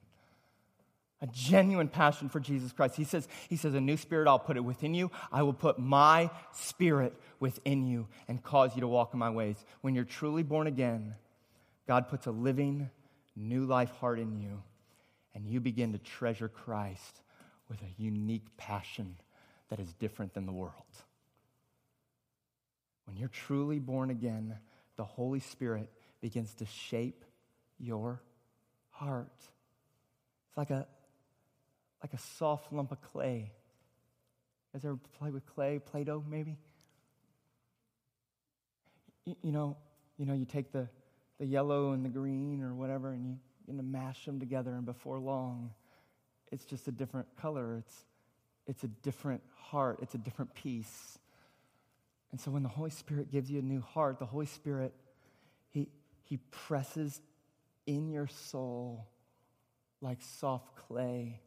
A 1.20 1.28
genuine 1.28 1.88
passion 1.88 2.30
for 2.30 2.40
Jesus 2.40 2.72
Christ. 2.72 2.96
He 2.96 3.04
says, 3.04 3.28
he 3.50 3.56
says, 3.56 3.74
a 3.74 3.82
new 3.82 3.98
spirit 3.98 4.28
I'll 4.28 4.38
put 4.38 4.56
it 4.56 4.64
within 4.64 4.94
you. 4.94 5.10
I 5.32 5.42
will 5.42 5.54
put 5.54 5.80
my 5.80 6.30
spirit 6.52 7.16
within 7.40 7.88
you 7.88 8.08
and 8.28 8.44
cause 8.44 8.76
you 8.76 8.82
to 8.82 8.88
walk 8.88 9.14
in 9.14 9.20
my 9.20 9.32
ways. 9.32 9.58
When 9.82 9.96
you're 9.96 10.04
truly 10.04 10.44
born 10.44 10.68
again, 10.68 11.16
God 11.88 12.08
puts 12.08 12.28
a 12.28 12.32
living, 12.32 12.92
new 13.36 13.66
life 13.66 13.90
heart 14.00 14.20
in 14.20 14.40
you, 14.40 14.62
and 15.34 15.48
you 15.48 15.60
begin 15.60 15.94
to 15.94 15.98
treasure 15.98 16.50
Christ 16.50 17.22
with 17.70 17.82
a 17.82 18.02
unique 18.02 18.46
passion 18.58 19.16
that 19.70 19.80
is 19.80 19.92
different 19.94 20.34
than 20.34 20.46
the 20.46 20.52
world. 20.52 20.74
When 23.06 23.18
you're 23.18 23.30
truly 23.30 23.80
born 23.80 24.12
again, 24.12 24.56
the 24.98 25.06
Holy 25.06 25.40
Spirit 25.40 25.90
begins 26.22 26.54
to 26.56 26.66
shape 26.66 27.24
your 27.80 28.22
heart. 28.92 29.32
It's 29.40 30.58
like 30.58 30.70
a, 30.70 30.88
like 32.02 32.14
a 32.14 32.18
soft 32.38 32.72
lump 32.72 32.92
of 32.92 33.02
clay. 33.02 33.52
Has 34.74 34.86
ever 34.86 34.98
played 35.18 35.34
with 35.34 35.46
clay, 35.46 35.80
Play-Doh 35.80 36.24
maybe? 36.30 36.58
You, 39.26 39.36
you, 39.42 39.52
know, 39.52 39.78
you 40.18 40.26
know, 40.26 40.34
you 40.34 40.46
take 40.46 40.72
the, 40.72 40.88
the 41.40 41.46
yellow 41.46 41.92
and 41.94 42.06
the 42.06 42.10
green 42.10 42.62
or 42.62 42.74
whatever, 42.74 43.12
and 43.12 43.26
you, 43.26 43.38
you 43.68 43.74
know, 43.74 43.84
mash 43.84 44.26
them 44.26 44.40
together, 44.40 44.74
and 44.74 44.86
before 44.86 45.20
long, 45.20 45.72
it's 46.52 46.64
just 46.66 46.88
a 46.88 46.92
different 46.92 47.28
color. 47.38 47.78
It's, 47.78 48.06
it's 48.68 48.84
a 48.84 48.88
different 48.88 49.42
heart. 49.56 50.00
It's 50.02 50.16
a 50.16 50.18
different 50.20 50.54
piece. 50.54 51.18
And 52.32 52.40
so 52.40 52.52
when 52.52 52.64
the 52.64 52.70
Holy 52.70 52.90
Spirit 52.90 53.32
gives 53.32 53.50
you 53.50 53.60
a 53.60 53.64
new 53.64 53.82
heart, 53.82 54.20
the 54.20 54.26
Holy 54.26 54.46
Spirit, 54.46 54.94
He, 55.70 55.88
he 56.24 56.38
presses 56.52 57.22
in 57.88 58.10
your 58.10 58.28
soul 58.28 59.08
like 60.02 60.22
soft 60.22 60.76
clay. 60.88 61.42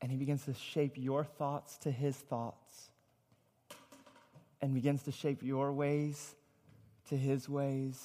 And 0.00 0.10
He 0.10 0.16
begins 0.16 0.44
to 0.44 0.54
shape 0.54 0.92
your 0.96 1.24
thoughts 1.24 1.78
to 1.78 1.90
His 1.90 2.14
thoughts. 2.14 2.90
And 4.60 4.72
begins 4.72 5.02
to 5.04 5.12
shape 5.12 5.42
your 5.42 5.72
ways 5.72 6.34
to 7.08 7.16
His 7.16 7.48
ways. 7.48 8.00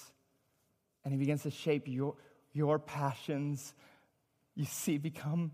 And 1.03 1.13
He 1.13 1.19
begins 1.19 1.43
to 1.43 1.51
shape 1.51 1.83
your, 1.87 2.15
your 2.53 2.79
passions, 2.79 3.73
you 4.55 4.65
see, 4.65 4.97
become 4.97 5.51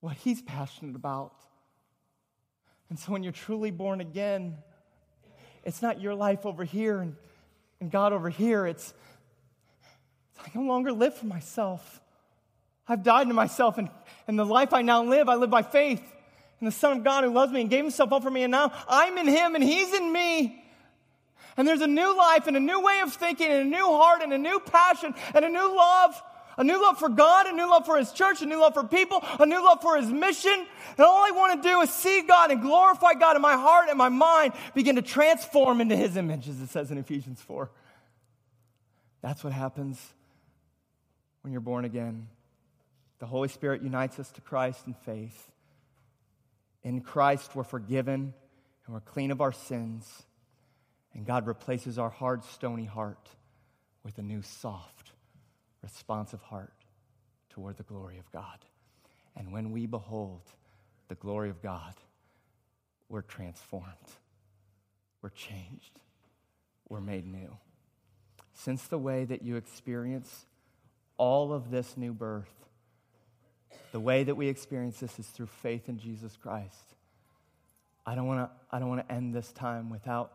what 0.00 0.16
He's 0.16 0.40
passionate 0.42 0.96
about. 0.96 1.34
And 2.90 2.98
so 2.98 3.12
when 3.12 3.22
you're 3.22 3.32
truly 3.32 3.70
born 3.70 4.00
again, 4.00 4.56
it's 5.64 5.82
not 5.82 6.00
your 6.00 6.14
life 6.14 6.46
over 6.46 6.64
here 6.64 7.00
and, 7.00 7.16
and 7.80 7.90
God 7.90 8.12
over 8.12 8.30
here. 8.30 8.66
It's, 8.66 8.94
I 10.54 10.58
no 10.58 10.66
longer 10.66 10.92
live 10.92 11.14
for 11.14 11.26
myself. 11.26 12.00
I've 12.86 13.02
died 13.02 13.28
to 13.28 13.34
myself, 13.34 13.76
and, 13.76 13.90
and 14.26 14.38
the 14.38 14.46
life 14.46 14.72
I 14.72 14.82
now 14.82 15.04
live, 15.04 15.28
I 15.28 15.34
live 15.34 15.50
by 15.50 15.62
faith 15.62 16.02
in 16.60 16.64
the 16.64 16.72
Son 16.72 16.98
of 16.98 17.04
God 17.04 17.24
who 17.24 17.30
loves 17.30 17.52
me 17.52 17.60
and 17.60 17.70
gave 17.70 17.84
himself 17.84 18.12
up 18.12 18.22
for 18.22 18.30
me, 18.30 18.42
and 18.42 18.50
now 18.50 18.72
I'm 18.88 19.18
in 19.18 19.28
him 19.28 19.54
and 19.54 19.62
he's 19.62 19.92
in 19.92 20.10
me. 20.12 20.64
And 21.56 21.66
there's 21.66 21.80
a 21.80 21.88
new 21.88 22.16
life 22.16 22.46
and 22.46 22.56
a 22.56 22.60
new 22.60 22.80
way 22.80 23.00
of 23.00 23.12
thinking 23.12 23.48
and 23.48 23.60
a 23.66 23.76
new 23.76 23.84
heart 23.84 24.22
and 24.22 24.32
a 24.32 24.38
new 24.38 24.60
passion 24.60 25.14
and 25.34 25.44
a 25.44 25.48
new 25.48 25.76
love 25.76 26.22
a 26.56 26.64
new 26.64 26.82
love 26.82 26.98
for 26.98 27.08
God, 27.08 27.46
a 27.46 27.52
new 27.52 27.70
love 27.70 27.86
for 27.86 27.96
His 27.96 28.10
church, 28.10 28.42
a 28.42 28.46
new 28.46 28.60
love 28.60 28.74
for 28.74 28.82
people, 28.82 29.24
a 29.38 29.46
new 29.46 29.62
love 29.64 29.80
for 29.80 29.96
His 29.96 30.10
mission. 30.10 30.66
And 30.96 31.06
all 31.06 31.24
I 31.24 31.30
want 31.30 31.62
to 31.62 31.68
do 31.68 31.80
is 31.82 31.90
see 31.90 32.22
God 32.22 32.50
and 32.50 32.60
glorify 32.60 33.14
God 33.14 33.36
in 33.36 33.42
my 33.42 33.54
heart 33.54 33.88
and 33.88 33.96
my 33.96 34.08
mind 34.08 34.54
begin 34.74 34.96
to 34.96 35.02
transform 35.02 35.80
into 35.80 35.94
His 35.94 36.16
image, 36.16 36.48
as 36.48 36.60
it 36.60 36.68
says 36.68 36.90
in 36.90 36.98
Ephesians 36.98 37.40
4. 37.40 37.70
That's 39.22 39.44
what 39.44 39.52
happens 39.52 40.00
when 41.42 41.52
you're 41.52 41.60
born 41.60 41.84
again. 41.84 42.28
The 43.18 43.26
Holy 43.26 43.48
Spirit 43.48 43.82
unites 43.82 44.18
us 44.18 44.30
to 44.32 44.40
Christ 44.40 44.86
in 44.86 44.94
faith. 44.94 45.50
In 46.82 47.00
Christ, 47.00 47.54
we're 47.54 47.64
forgiven 47.64 48.32
and 48.86 48.94
we're 48.94 49.00
clean 49.00 49.30
of 49.30 49.40
our 49.40 49.52
sins. 49.52 50.22
And 51.14 51.26
God 51.26 51.46
replaces 51.46 51.98
our 51.98 52.10
hard, 52.10 52.44
stony 52.44 52.84
heart 52.84 53.28
with 54.04 54.18
a 54.18 54.22
new, 54.22 54.42
soft, 54.42 55.12
responsive 55.82 56.42
heart 56.42 56.72
toward 57.50 57.76
the 57.76 57.82
glory 57.82 58.18
of 58.18 58.30
God. 58.30 58.58
And 59.36 59.52
when 59.52 59.72
we 59.72 59.86
behold 59.86 60.42
the 61.08 61.14
glory 61.14 61.50
of 61.50 61.62
God, 61.62 61.94
we're 63.08 63.22
transformed, 63.22 63.86
we're 65.22 65.30
changed, 65.30 65.98
we're 66.88 67.00
made 67.00 67.26
new. 67.26 67.56
Since 68.54 68.88
the 68.88 68.98
way 68.98 69.24
that 69.24 69.42
you 69.42 69.56
experience 69.56 70.46
all 71.18 71.52
of 71.52 71.70
this 71.70 71.96
new 71.96 72.14
birth, 72.14 72.48
the 73.92 74.00
way 74.00 74.24
that 74.24 74.34
we 74.34 74.48
experience 74.48 74.98
this 75.00 75.18
is 75.18 75.26
through 75.26 75.46
faith 75.46 75.88
in 75.88 75.98
Jesus 75.98 76.36
Christ. 76.36 76.94
I 78.06 78.14
don't 78.14 78.26
want 78.26 78.48
to 78.48 78.50
I 78.74 78.78
don't 78.78 78.88
want 78.88 79.06
to 79.06 79.14
end 79.14 79.34
this 79.34 79.52
time 79.52 79.90
without 79.90 80.32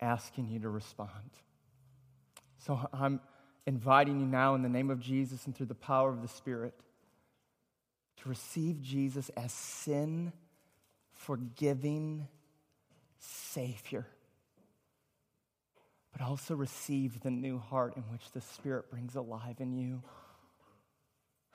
asking 0.00 0.48
you 0.48 0.60
to 0.60 0.70
respond. 0.70 1.10
So 2.58 2.80
I'm 2.92 3.20
inviting 3.66 4.20
you 4.20 4.26
now 4.26 4.54
in 4.54 4.62
the 4.62 4.68
name 4.68 4.90
of 4.90 5.00
Jesus 5.00 5.46
and 5.46 5.54
through 5.54 5.66
the 5.66 5.74
power 5.74 6.10
of 6.10 6.22
the 6.22 6.28
Spirit 6.28 6.74
to 8.22 8.28
receive 8.28 8.80
Jesus 8.80 9.28
as 9.36 9.52
sin 9.52 10.32
forgiving 11.10 12.26
Savior. 13.18 14.06
But 16.16 16.24
also 16.24 16.54
receive 16.54 17.20
the 17.20 17.30
new 17.30 17.58
heart 17.58 17.96
in 17.96 18.04
which 18.04 18.30
the 18.30 18.40
Spirit 18.40 18.88
brings 18.88 19.16
alive 19.16 19.56
in 19.58 19.74
you. 19.74 20.00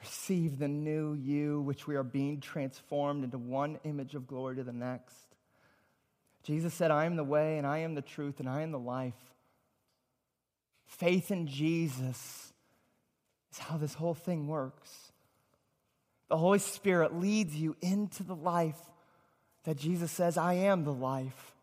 Receive 0.02 0.60
the 0.60 0.68
new 0.68 1.14
you, 1.14 1.62
which 1.62 1.88
we 1.88 1.96
are 1.96 2.04
being 2.04 2.40
transformed 2.40 3.24
into 3.24 3.38
one 3.38 3.80
image 3.84 4.16
of 4.16 4.28
glory 4.28 4.58
to 4.58 4.64
the 4.64 4.74
next. 4.74 5.16
Jesus 6.44 6.74
said, 6.74 6.92
I 6.92 7.06
am 7.06 7.16
the 7.16 7.24
way, 7.24 7.58
and 7.58 7.66
I 7.66 7.80
am 7.80 7.96
the 7.96 8.02
truth, 8.02 8.40
and 8.40 8.50
I 8.50 8.62
am 8.62 8.72
the 8.72 8.80
life. 8.80 9.14
Faith 10.86 11.32
in 11.32 11.48
Jesus 11.48 12.54
is 13.52 13.60
how 13.60 13.78
this 13.78 13.94
whole 13.94 14.14
thing 14.14 14.48
works. 14.48 15.12
The 16.28 16.38
Holy 16.38 16.60
Spirit 16.60 17.16
leads 17.16 17.56
you 17.56 17.76
into 17.82 18.24
the 18.24 18.36
life 18.36 18.80
that 19.64 19.78
Jesus 19.78 20.12
says, 20.12 20.38
I 20.38 20.54
am 20.54 20.84
the 20.84 20.94
life. 20.94 21.56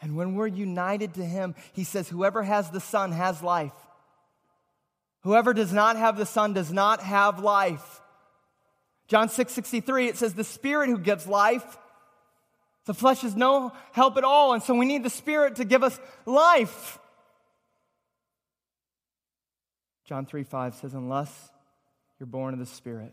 And 0.00 0.16
when 0.16 0.34
we're 0.34 0.46
united 0.46 1.14
to 1.14 1.24
Him, 1.24 1.54
He 1.72 1.84
says, 1.84 2.08
Whoever 2.08 2.42
has 2.42 2.70
the 2.70 2.80
Son 2.80 3.12
has 3.12 3.42
life. 3.42 3.72
Whoever 5.22 5.52
does 5.52 5.72
not 5.72 5.96
have 5.96 6.16
the 6.16 6.26
Son 6.26 6.52
does 6.52 6.72
not 6.72 7.00
have 7.00 7.40
life. 7.40 8.00
John 9.08 9.28
6 9.28 9.52
63, 9.52 10.08
it 10.08 10.16
says, 10.16 10.34
The 10.34 10.44
Spirit 10.44 10.90
who 10.90 10.98
gives 10.98 11.26
life, 11.26 11.76
the 12.84 12.94
flesh 12.94 13.24
is 13.24 13.36
no 13.36 13.72
help 13.92 14.16
at 14.16 14.24
all. 14.24 14.54
And 14.54 14.62
so 14.62 14.74
we 14.74 14.86
need 14.86 15.02
the 15.02 15.10
Spirit 15.10 15.56
to 15.56 15.64
give 15.64 15.82
us 15.82 15.98
life. 16.24 16.98
John 20.04 20.24
3 20.24 20.44
5 20.44 20.74
says, 20.76 20.94
Unless 20.94 21.50
you're 22.18 22.26
born 22.26 22.54
of 22.54 22.60
the 22.60 22.66
Spirit, 22.66 23.12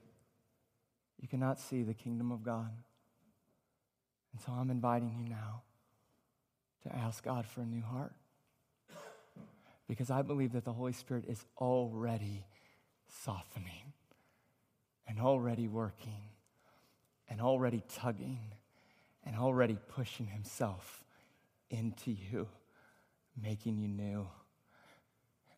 you 1.20 1.28
cannot 1.28 1.60
see 1.60 1.84
the 1.84 1.94
kingdom 1.94 2.32
of 2.32 2.44
God. 2.44 2.72
And 4.32 4.42
so 4.42 4.52
I'm 4.52 4.70
inviting 4.70 5.14
you 5.18 5.30
now 5.30 5.64
to 6.88 6.96
ask 6.96 7.24
God 7.24 7.46
for 7.46 7.62
a 7.62 7.66
new 7.66 7.82
heart. 7.82 8.14
Because 9.88 10.10
I 10.10 10.22
believe 10.22 10.54
that 10.54 10.66
the 10.66 10.74
Holy 10.74 10.94
Spirit 10.94 11.26
is 11.28 11.44
already 11.58 12.46
softening 13.24 13.94
and 15.08 15.20
already 15.20 15.68
working 15.68 16.30
and 17.30 17.42
already 17.42 17.84
tugging 17.94 18.40
and 19.26 19.36
already 19.36 19.78
pushing 19.90 20.28
himself 20.28 21.04
into 21.70 22.12
you, 22.12 22.48
making 23.40 23.78
you 23.78 23.88
new. 23.88 24.28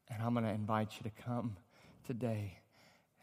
And 0.10 0.22
I'm 0.22 0.34
going 0.34 0.46
to 0.46 0.52
invite 0.52 0.94
you 0.98 1.10
to 1.10 1.24
come 1.24 1.58
today 2.06 2.60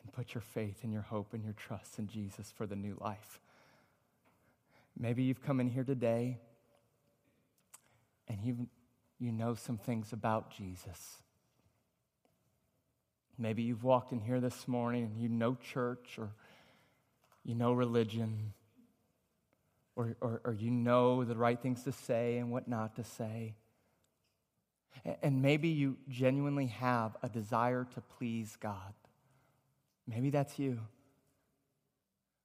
and 0.03 0.13
put 0.13 0.35
your 0.35 0.43
faith 0.43 0.81
and 0.83 0.93
your 0.93 1.03
hope 1.03 1.33
and 1.33 1.43
your 1.43 1.55
trust 1.55 1.99
in 1.99 2.07
Jesus 2.07 2.53
for 2.55 2.67
the 2.67 2.77
new 2.77 2.97
life. 3.01 3.41
Maybe 4.99 5.23
you've 5.23 5.43
come 5.43 5.61
in 5.61 5.69
here 5.69 5.85
today 5.85 6.39
and 8.29 8.43
you 8.43 8.69
you 9.19 9.33
know 9.33 9.55
some 9.55 9.79
things 9.79 10.13
about 10.13 10.51
Jesus. 10.51 11.23
Maybe 13.39 13.63
you've 13.63 13.85
walked 13.85 14.13
in 14.13 14.21
here 14.21 14.41
this 14.41 14.69
morning 14.69 15.05
and 15.05 15.21
you 15.21 15.29
know 15.29 15.57
church 15.57 16.19
or 16.19 16.31
you 17.45 17.55
know 17.55 17.73
religion 17.73 18.53
or, 19.97 20.17
or, 20.21 20.41
or 20.45 20.53
you 20.53 20.71
know 20.71 21.25
the 21.25 21.37
right 21.37 21.61
things 21.61 21.85
to 21.85 21.93
say 21.93 22.39
and 22.39 22.51
what 22.51 22.69
not 22.69 22.97
to 22.97 23.05
say. 23.05 23.55
And 25.23 25.43
maybe 25.43 25.69
you 25.69 25.97
genuinely 26.09 26.67
have 26.67 27.17
a 27.23 27.29
desire 27.29 27.87
to 27.95 28.01
please 28.01 28.57
God. 28.61 28.95
Maybe 30.07 30.31
that's 30.31 30.59
you. 30.59 30.81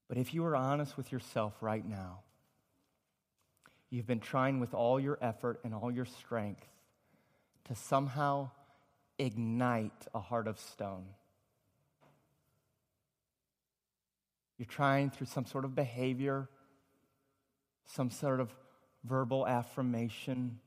But 0.08 0.18
if 0.18 0.34
you 0.34 0.44
are 0.46 0.56
honest 0.56 0.98
with 0.98 1.12
yourself 1.12 1.54
right 1.62 1.88
now, 1.88 2.20
you've 3.90 4.08
been 4.08 4.20
trying 4.20 4.60
with 4.60 4.74
all 4.74 5.00
your 5.00 5.18
effort 5.22 5.60
and 5.64 5.74
all 5.74 5.92
your 5.92 6.06
strength 6.06 6.68
to 7.66 7.76
somehow 7.76 8.50
ignite 9.18 10.08
a 10.14 10.20
heart 10.20 10.48
of 10.48 10.60
stone. 10.60 11.06
You're 14.58 14.66
trying 14.66 15.10
through 15.10 15.28
some 15.28 15.46
sort 15.46 15.66
of 15.66 15.74
behavior, 15.76 16.50
some 17.86 18.10
sort 18.10 18.40
of 18.40 18.54
verbal 19.04 19.48
affirmation 19.48 20.60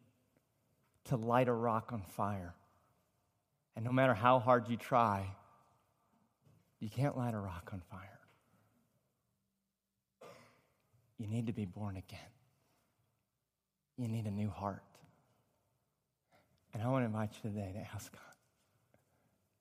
to 1.05 1.16
light 1.16 1.49
a 1.49 1.53
rock 1.53 1.93
on 1.93 2.03
fire. 2.03 2.55
And 3.77 3.85
no 3.85 3.93
matter 3.93 4.14
how 4.14 4.39
hard 4.39 4.68
you 4.68 4.77
try, 4.77 5.27
you 6.81 6.89
can't 6.89 7.16
light 7.16 7.35
a 7.35 7.39
rock 7.39 7.70
on 7.73 7.83
fire. 7.91 8.18
You 11.18 11.27
need 11.27 11.47
to 11.47 11.53
be 11.53 11.64
born 11.64 11.97
again. 11.97 12.18
You 14.03 14.09
need 14.09 14.26
a 14.26 14.32
new 14.32 14.50
heart. 14.50 14.82
And 16.74 16.82
I 16.82 16.88
want 16.88 17.03
to 17.03 17.07
invite 17.07 17.30
you 17.36 17.50
today 17.50 17.70
to 17.72 17.94
ask 17.94 18.11
God, 18.11 18.20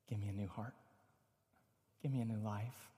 give 0.09 0.19
me 0.19 0.29
a 0.29 0.33
new 0.33 0.47
heart. 0.47 0.73
Give 2.01 2.11
me 2.11 2.21
a 2.21 2.25
new 2.25 2.39
life. 2.43 2.89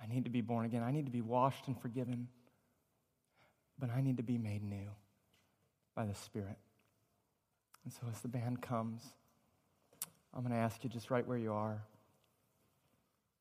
I 0.00 0.06
need 0.06 0.22
to 0.22 0.30
be 0.30 0.40
born 0.40 0.64
again. 0.64 0.84
I 0.84 0.92
need 0.92 1.06
to 1.06 1.10
be 1.10 1.22
washed 1.22 1.66
and 1.66 1.76
forgiven. 1.76 2.28
But 3.80 3.90
I 3.90 4.00
need 4.00 4.18
to 4.18 4.22
be 4.22 4.38
made 4.38 4.62
new 4.62 4.90
by 5.96 6.06
the 6.06 6.14
Spirit. 6.14 6.58
And 7.82 7.92
so 7.92 8.02
as 8.08 8.20
the 8.20 8.28
band 8.28 8.62
comes, 8.62 9.02
I'm 10.32 10.42
going 10.42 10.52
to 10.52 10.58
ask 10.58 10.84
you 10.84 10.90
just 10.90 11.10
right 11.10 11.26
where 11.26 11.38
you 11.38 11.52
are 11.52 11.82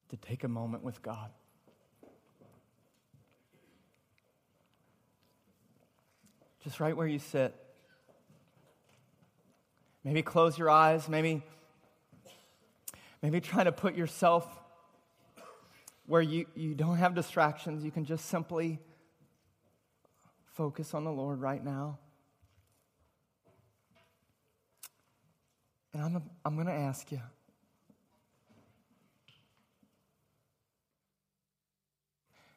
to 0.10 0.18
take 0.18 0.44
a 0.44 0.48
moment 0.48 0.84
with 0.84 1.04
God. 1.04 1.30
Just 6.64 6.80
right 6.80 6.96
where 6.96 7.08
you 7.08 7.20
sit. 7.20 7.56
Maybe 10.04 10.22
close 10.22 10.58
your 10.58 10.70
eyes. 10.70 11.10
Maybe, 11.10 11.44
maybe 13.22 13.42
try 13.42 13.64
to 13.64 13.72
put 13.72 13.96
yourself 13.96 14.48
where 16.06 16.22
you, 16.22 16.46
you 16.56 16.76
don't 16.76 16.98
have 16.98 17.16
distractions. 17.16 17.84
You 17.84 17.92
can 17.92 18.06
just 18.06 18.26
simply 18.26 18.80
focus 20.54 20.94
on 20.94 21.04
the 21.04 21.12
Lord 21.12 21.40
right 21.40 21.64
now. 21.64 21.98
And 25.94 26.04
I'm, 26.04 26.24
I'm 26.46 26.56
going 26.56 26.68
to 26.68 26.74
ask 26.74 27.12
you 27.12 27.22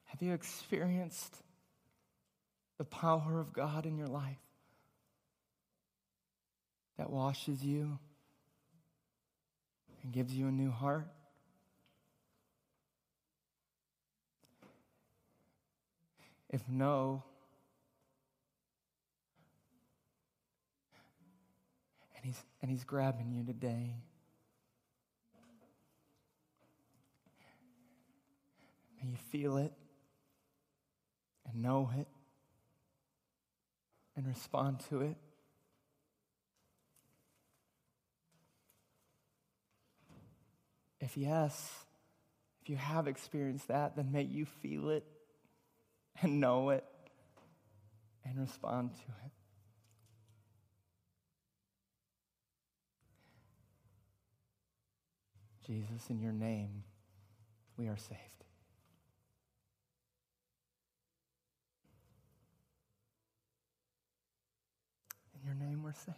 have 0.04 0.22
you 0.22 0.32
experienced 0.32 1.36
the 2.84 2.96
power 2.96 3.40
of 3.40 3.54
God 3.54 3.86
in 3.86 3.96
your 3.96 4.08
life 4.08 4.36
that 6.98 7.08
washes 7.08 7.64
you 7.64 7.98
and 10.02 10.12
gives 10.12 10.34
you 10.34 10.48
a 10.48 10.52
new 10.52 10.70
heart? 10.70 11.08
If 16.50 16.60
no, 16.68 17.24
and 22.14 22.26
he's, 22.26 22.44
and 22.60 22.70
he's 22.70 22.84
grabbing 22.84 23.32
you 23.32 23.44
today. 23.44 23.94
May 29.02 29.08
you 29.08 29.16
feel 29.30 29.56
it 29.56 29.72
and 31.48 31.62
know 31.62 31.90
it 31.98 32.06
and 34.16 34.26
respond 34.26 34.80
to 34.88 35.00
it. 35.02 35.16
If 41.00 41.16
yes, 41.16 41.84
if 42.62 42.70
you 42.70 42.76
have 42.76 43.08
experienced 43.08 43.68
that, 43.68 43.96
then 43.96 44.10
may 44.10 44.22
you 44.22 44.46
feel 44.46 44.88
it 44.90 45.04
and 46.22 46.40
know 46.40 46.70
it 46.70 46.84
and 48.24 48.38
respond 48.38 48.92
to 48.94 49.12
it. 49.26 49.32
Jesus, 55.66 56.10
in 56.10 56.20
your 56.20 56.32
name, 56.32 56.84
we 57.76 57.88
are 57.88 57.96
saved. 57.96 58.43
Your 65.44 65.54
name, 65.54 65.82
we're 65.82 65.92
saved. 65.92 66.16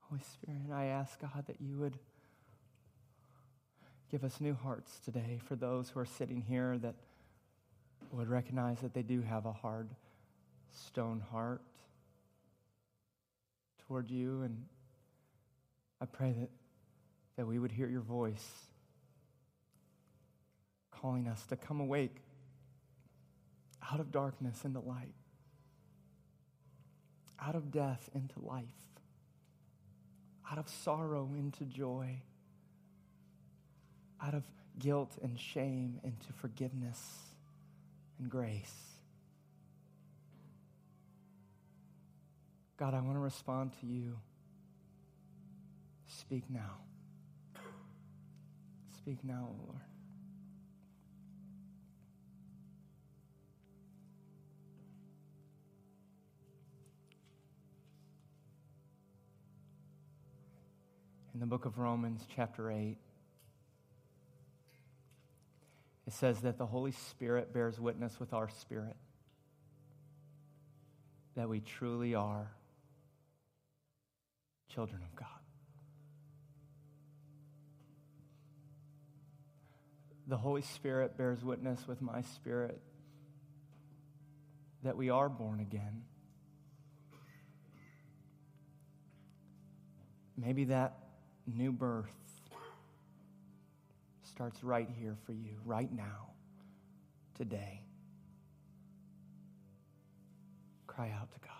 Holy 0.00 0.22
Spirit, 0.22 0.72
I 0.72 0.86
ask 0.86 1.20
God 1.20 1.44
that 1.46 1.60
you 1.60 1.76
would 1.78 1.98
give 4.10 4.24
us 4.24 4.40
new 4.40 4.54
hearts 4.54 4.98
today 5.04 5.38
for 5.44 5.54
those 5.56 5.90
who 5.90 6.00
are 6.00 6.06
sitting 6.06 6.42
here 6.42 6.78
that 6.78 6.94
would 8.10 8.28
recognize 8.28 8.80
that 8.80 8.92
they 8.92 9.02
do 9.02 9.20
have 9.20 9.46
a 9.46 9.52
hard 9.52 9.88
stone 10.72 11.22
heart 11.30 11.62
toward 13.86 14.10
you 14.10 14.42
and 14.42 14.64
I 16.00 16.06
pray 16.06 16.32
that, 16.32 16.50
that 17.36 17.46
we 17.46 17.58
would 17.58 17.72
hear 17.72 17.88
your 17.88 18.00
voice 18.00 18.48
calling 20.90 21.28
us 21.28 21.44
to 21.46 21.56
come 21.56 21.80
awake 21.80 22.16
out 23.92 24.00
of 24.00 24.10
darkness 24.10 24.64
into 24.64 24.80
light, 24.80 25.14
out 27.42 27.54
of 27.54 27.70
death 27.70 28.08
into 28.14 28.38
life, 28.40 28.64
out 30.50 30.58
of 30.58 30.68
sorrow 30.68 31.30
into 31.38 31.64
joy, 31.64 32.20
out 34.22 34.34
of 34.34 34.44
guilt 34.78 35.12
and 35.22 35.38
shame 35.38 36.00
into 36.04 36.32
forgiveness 36.34 37.00
and 38.18 38.30
grace. 38.30 38.74
God, 42.76 42.94
I 42.94 43.00
want 43.00 43.14
to 43.14 43.20
respond 43.20 43.72
to 43.80 43.86
you. 43.86 44.16
Speak 46.06 46.44
now. 46.48 46.78
Speak 48.96 49.18
now, 49.22 49.48
Lord. 49.66 49.80
In 61.40 61.48
the 61.48 61.48
book 61.48 61.64
of 61.64 61.78
Romans, 61.78 62.20
chapter 62.36 62.70
8, 62.70 62.98
it 66.06 66.12
says 66.12 66.40
that 66.42 66.58
the 66.58 66.66
Holy 66.66 66.92
Spirit 66.92 67.54
bears 67.54 67.80
witness 67.80 68.20
with 68.20 68.34
our 68.34 68.50
spirit 68.50 68.94
that 71.36 71.48
we 71.48 71.60
truly 71.60 72.14
are 72.14 72.50
children 74.68 75.00
of 75.02 75.16
God. 75.16 75.28
the 80.26 80.36
Holy 80.36 80.62
Spirit 80.62 81.16
bears 81.16 81.42
witness 81.42 81.88
with 81.88 82.02
my 82.02 82.20
spirit 82.20 82.80
that 84.84 84.94
we 84.96 85.08
are 85.08 85.30
born 85.30 85.58
again. 85.58 86.02
Maybe 90.36 90.64
that 90.64 91.09
new 91.46 91.72
birth 91.72 92.08
starts 94.22 94.62
right 94.64 94.88
here 94.98 95.16
for 95.26 95.32
you, 95.32 95.56
right 95.64 95.92
now, 95.92 96.30
today. 97.36 97.82
Cry 100.86 101.10
out 101.10 101.30
to 101.32 101.38
God. 101.40 101.50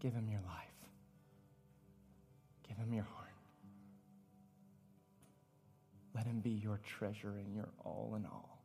Give 0.00 0.12
him 0.12 0.28
your 0.30 0.42
life, 0.46 0.88
give 2.68 2.76
him 2.76 2.92
your 2.92 3.04
heart. 3.04 3.26
Let 6.14 6.26
him 6.26 6.40
be 6.40 6.50
your 6.50 6.80
treasure 6.84 7.34
and 7.38 7.54
your 7.54 7.68
all 7.84 8.14
in 8.16 8.24
all. 8.24 8.62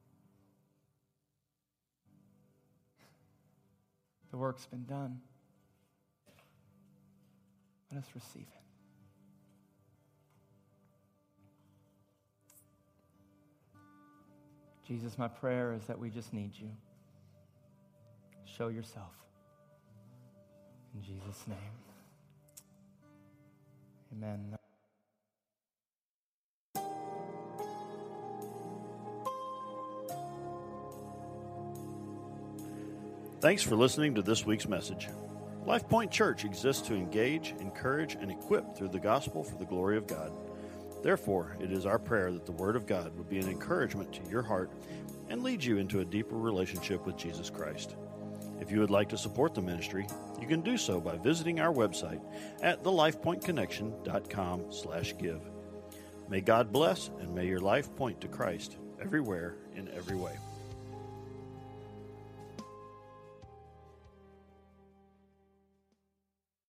The 4.32 4.38
work's 4.38 4.65
been 4.65 4.86
done. 4.86 5.19
Let 7.91 8.03
us 8.03 8.09
receive 8.15 8.43
it. 8.43 8.70
Jesus, 14.88 15.17
my 15.17 15.27
prayer 15.27 15.73
is 15.73 15.86
that 15.86 15.97
we 15.97 16.09
just 16.09 16.34
need 16.34 16.51
you. 16.55 16.69
Show 18.45 18.67
yourself. 18.67 19.13
In 20.95 21.01
Jesus' 21.01 21.45
name. 21.47 21.57
Amen. 24.13 24.57
Thanks 33.39 33.63
for 33.63 33.75
listening 33.75 34.13
to 34.15 34.21
this 34.21 34.45
week's 34.45 34.67
message. 34.67 35.07
LifePoint 35.65 36.11
Church 36.11 36.45
exists 36.45 36.88
to 36.88 36.93
engage, 36.93 37.55
encourage, 37.59 38.15
and 38.15 38.29
equip 38.29 38.75
through 38.75 38.89
the 38.89 38.99
gospel 38.99 39.43
for 39.43 39.55
the 39.55 39.65
glory 39.65 39.97
of 39.97 40.05
God. 40.05 40.32
Therefore, 41.02 41.58
it 41.60 41.72
is 41.72 41.86
our 41.86 41.99
prayer 41.99 42.32
that 42.32 42.45
the 42.45 42.52
Word 42.52 42.76
of 42.76 42.86
God 42.86 43.16
would 43.18 43.30
be 43.30 43.39
an 43.39 43.49
encouragement 43.49 44.14
to 44.14 44.30
your 44.30 44.43
heart 44.43 44.72
and 45.30 45.43
lead 45.43 45.64
you 45.64 45.78
into 45.78 46.02
a 46.02 46.06
deeper 46.06 46.36
relationship 46.36 47.06
with 47.06 47.18
Jesus 47.18 47.49
Christ. 47.49 47.95
If 48.60 48.70
you 48.70 48.80
would 48.80 48.91
like 48.91 49.10
to 49.10 49.18
support 49.18 49.56
the 49.56 49.62
ministry, 49.62 50.06
you 50.39 50.47
can 50.47 50.62
do 50.62 50.78
so 50.78 50.99
by 50.99 51.18
visiting 51.18 51.60
our 51.60 51.74
website 51.74 52.22
at 52.62 52.84
thelifepointconnection.com 52.84 54.72
slash 54.72 55.16
give. 55.18 55.41
May 56.30 56.41
God 56.41 56.72
bless 56.72 57.10
and 57.20 57.34
may 57.34 57.47
your 57.47 57.60
life 57.60 57.93
point 57.95 58.22
to 58.22 58.28
Christ 58.28 58.78
everywhere 59.02 59.56
in 59.76 59.89
every 59.89 60.16
way. 60.16 60.38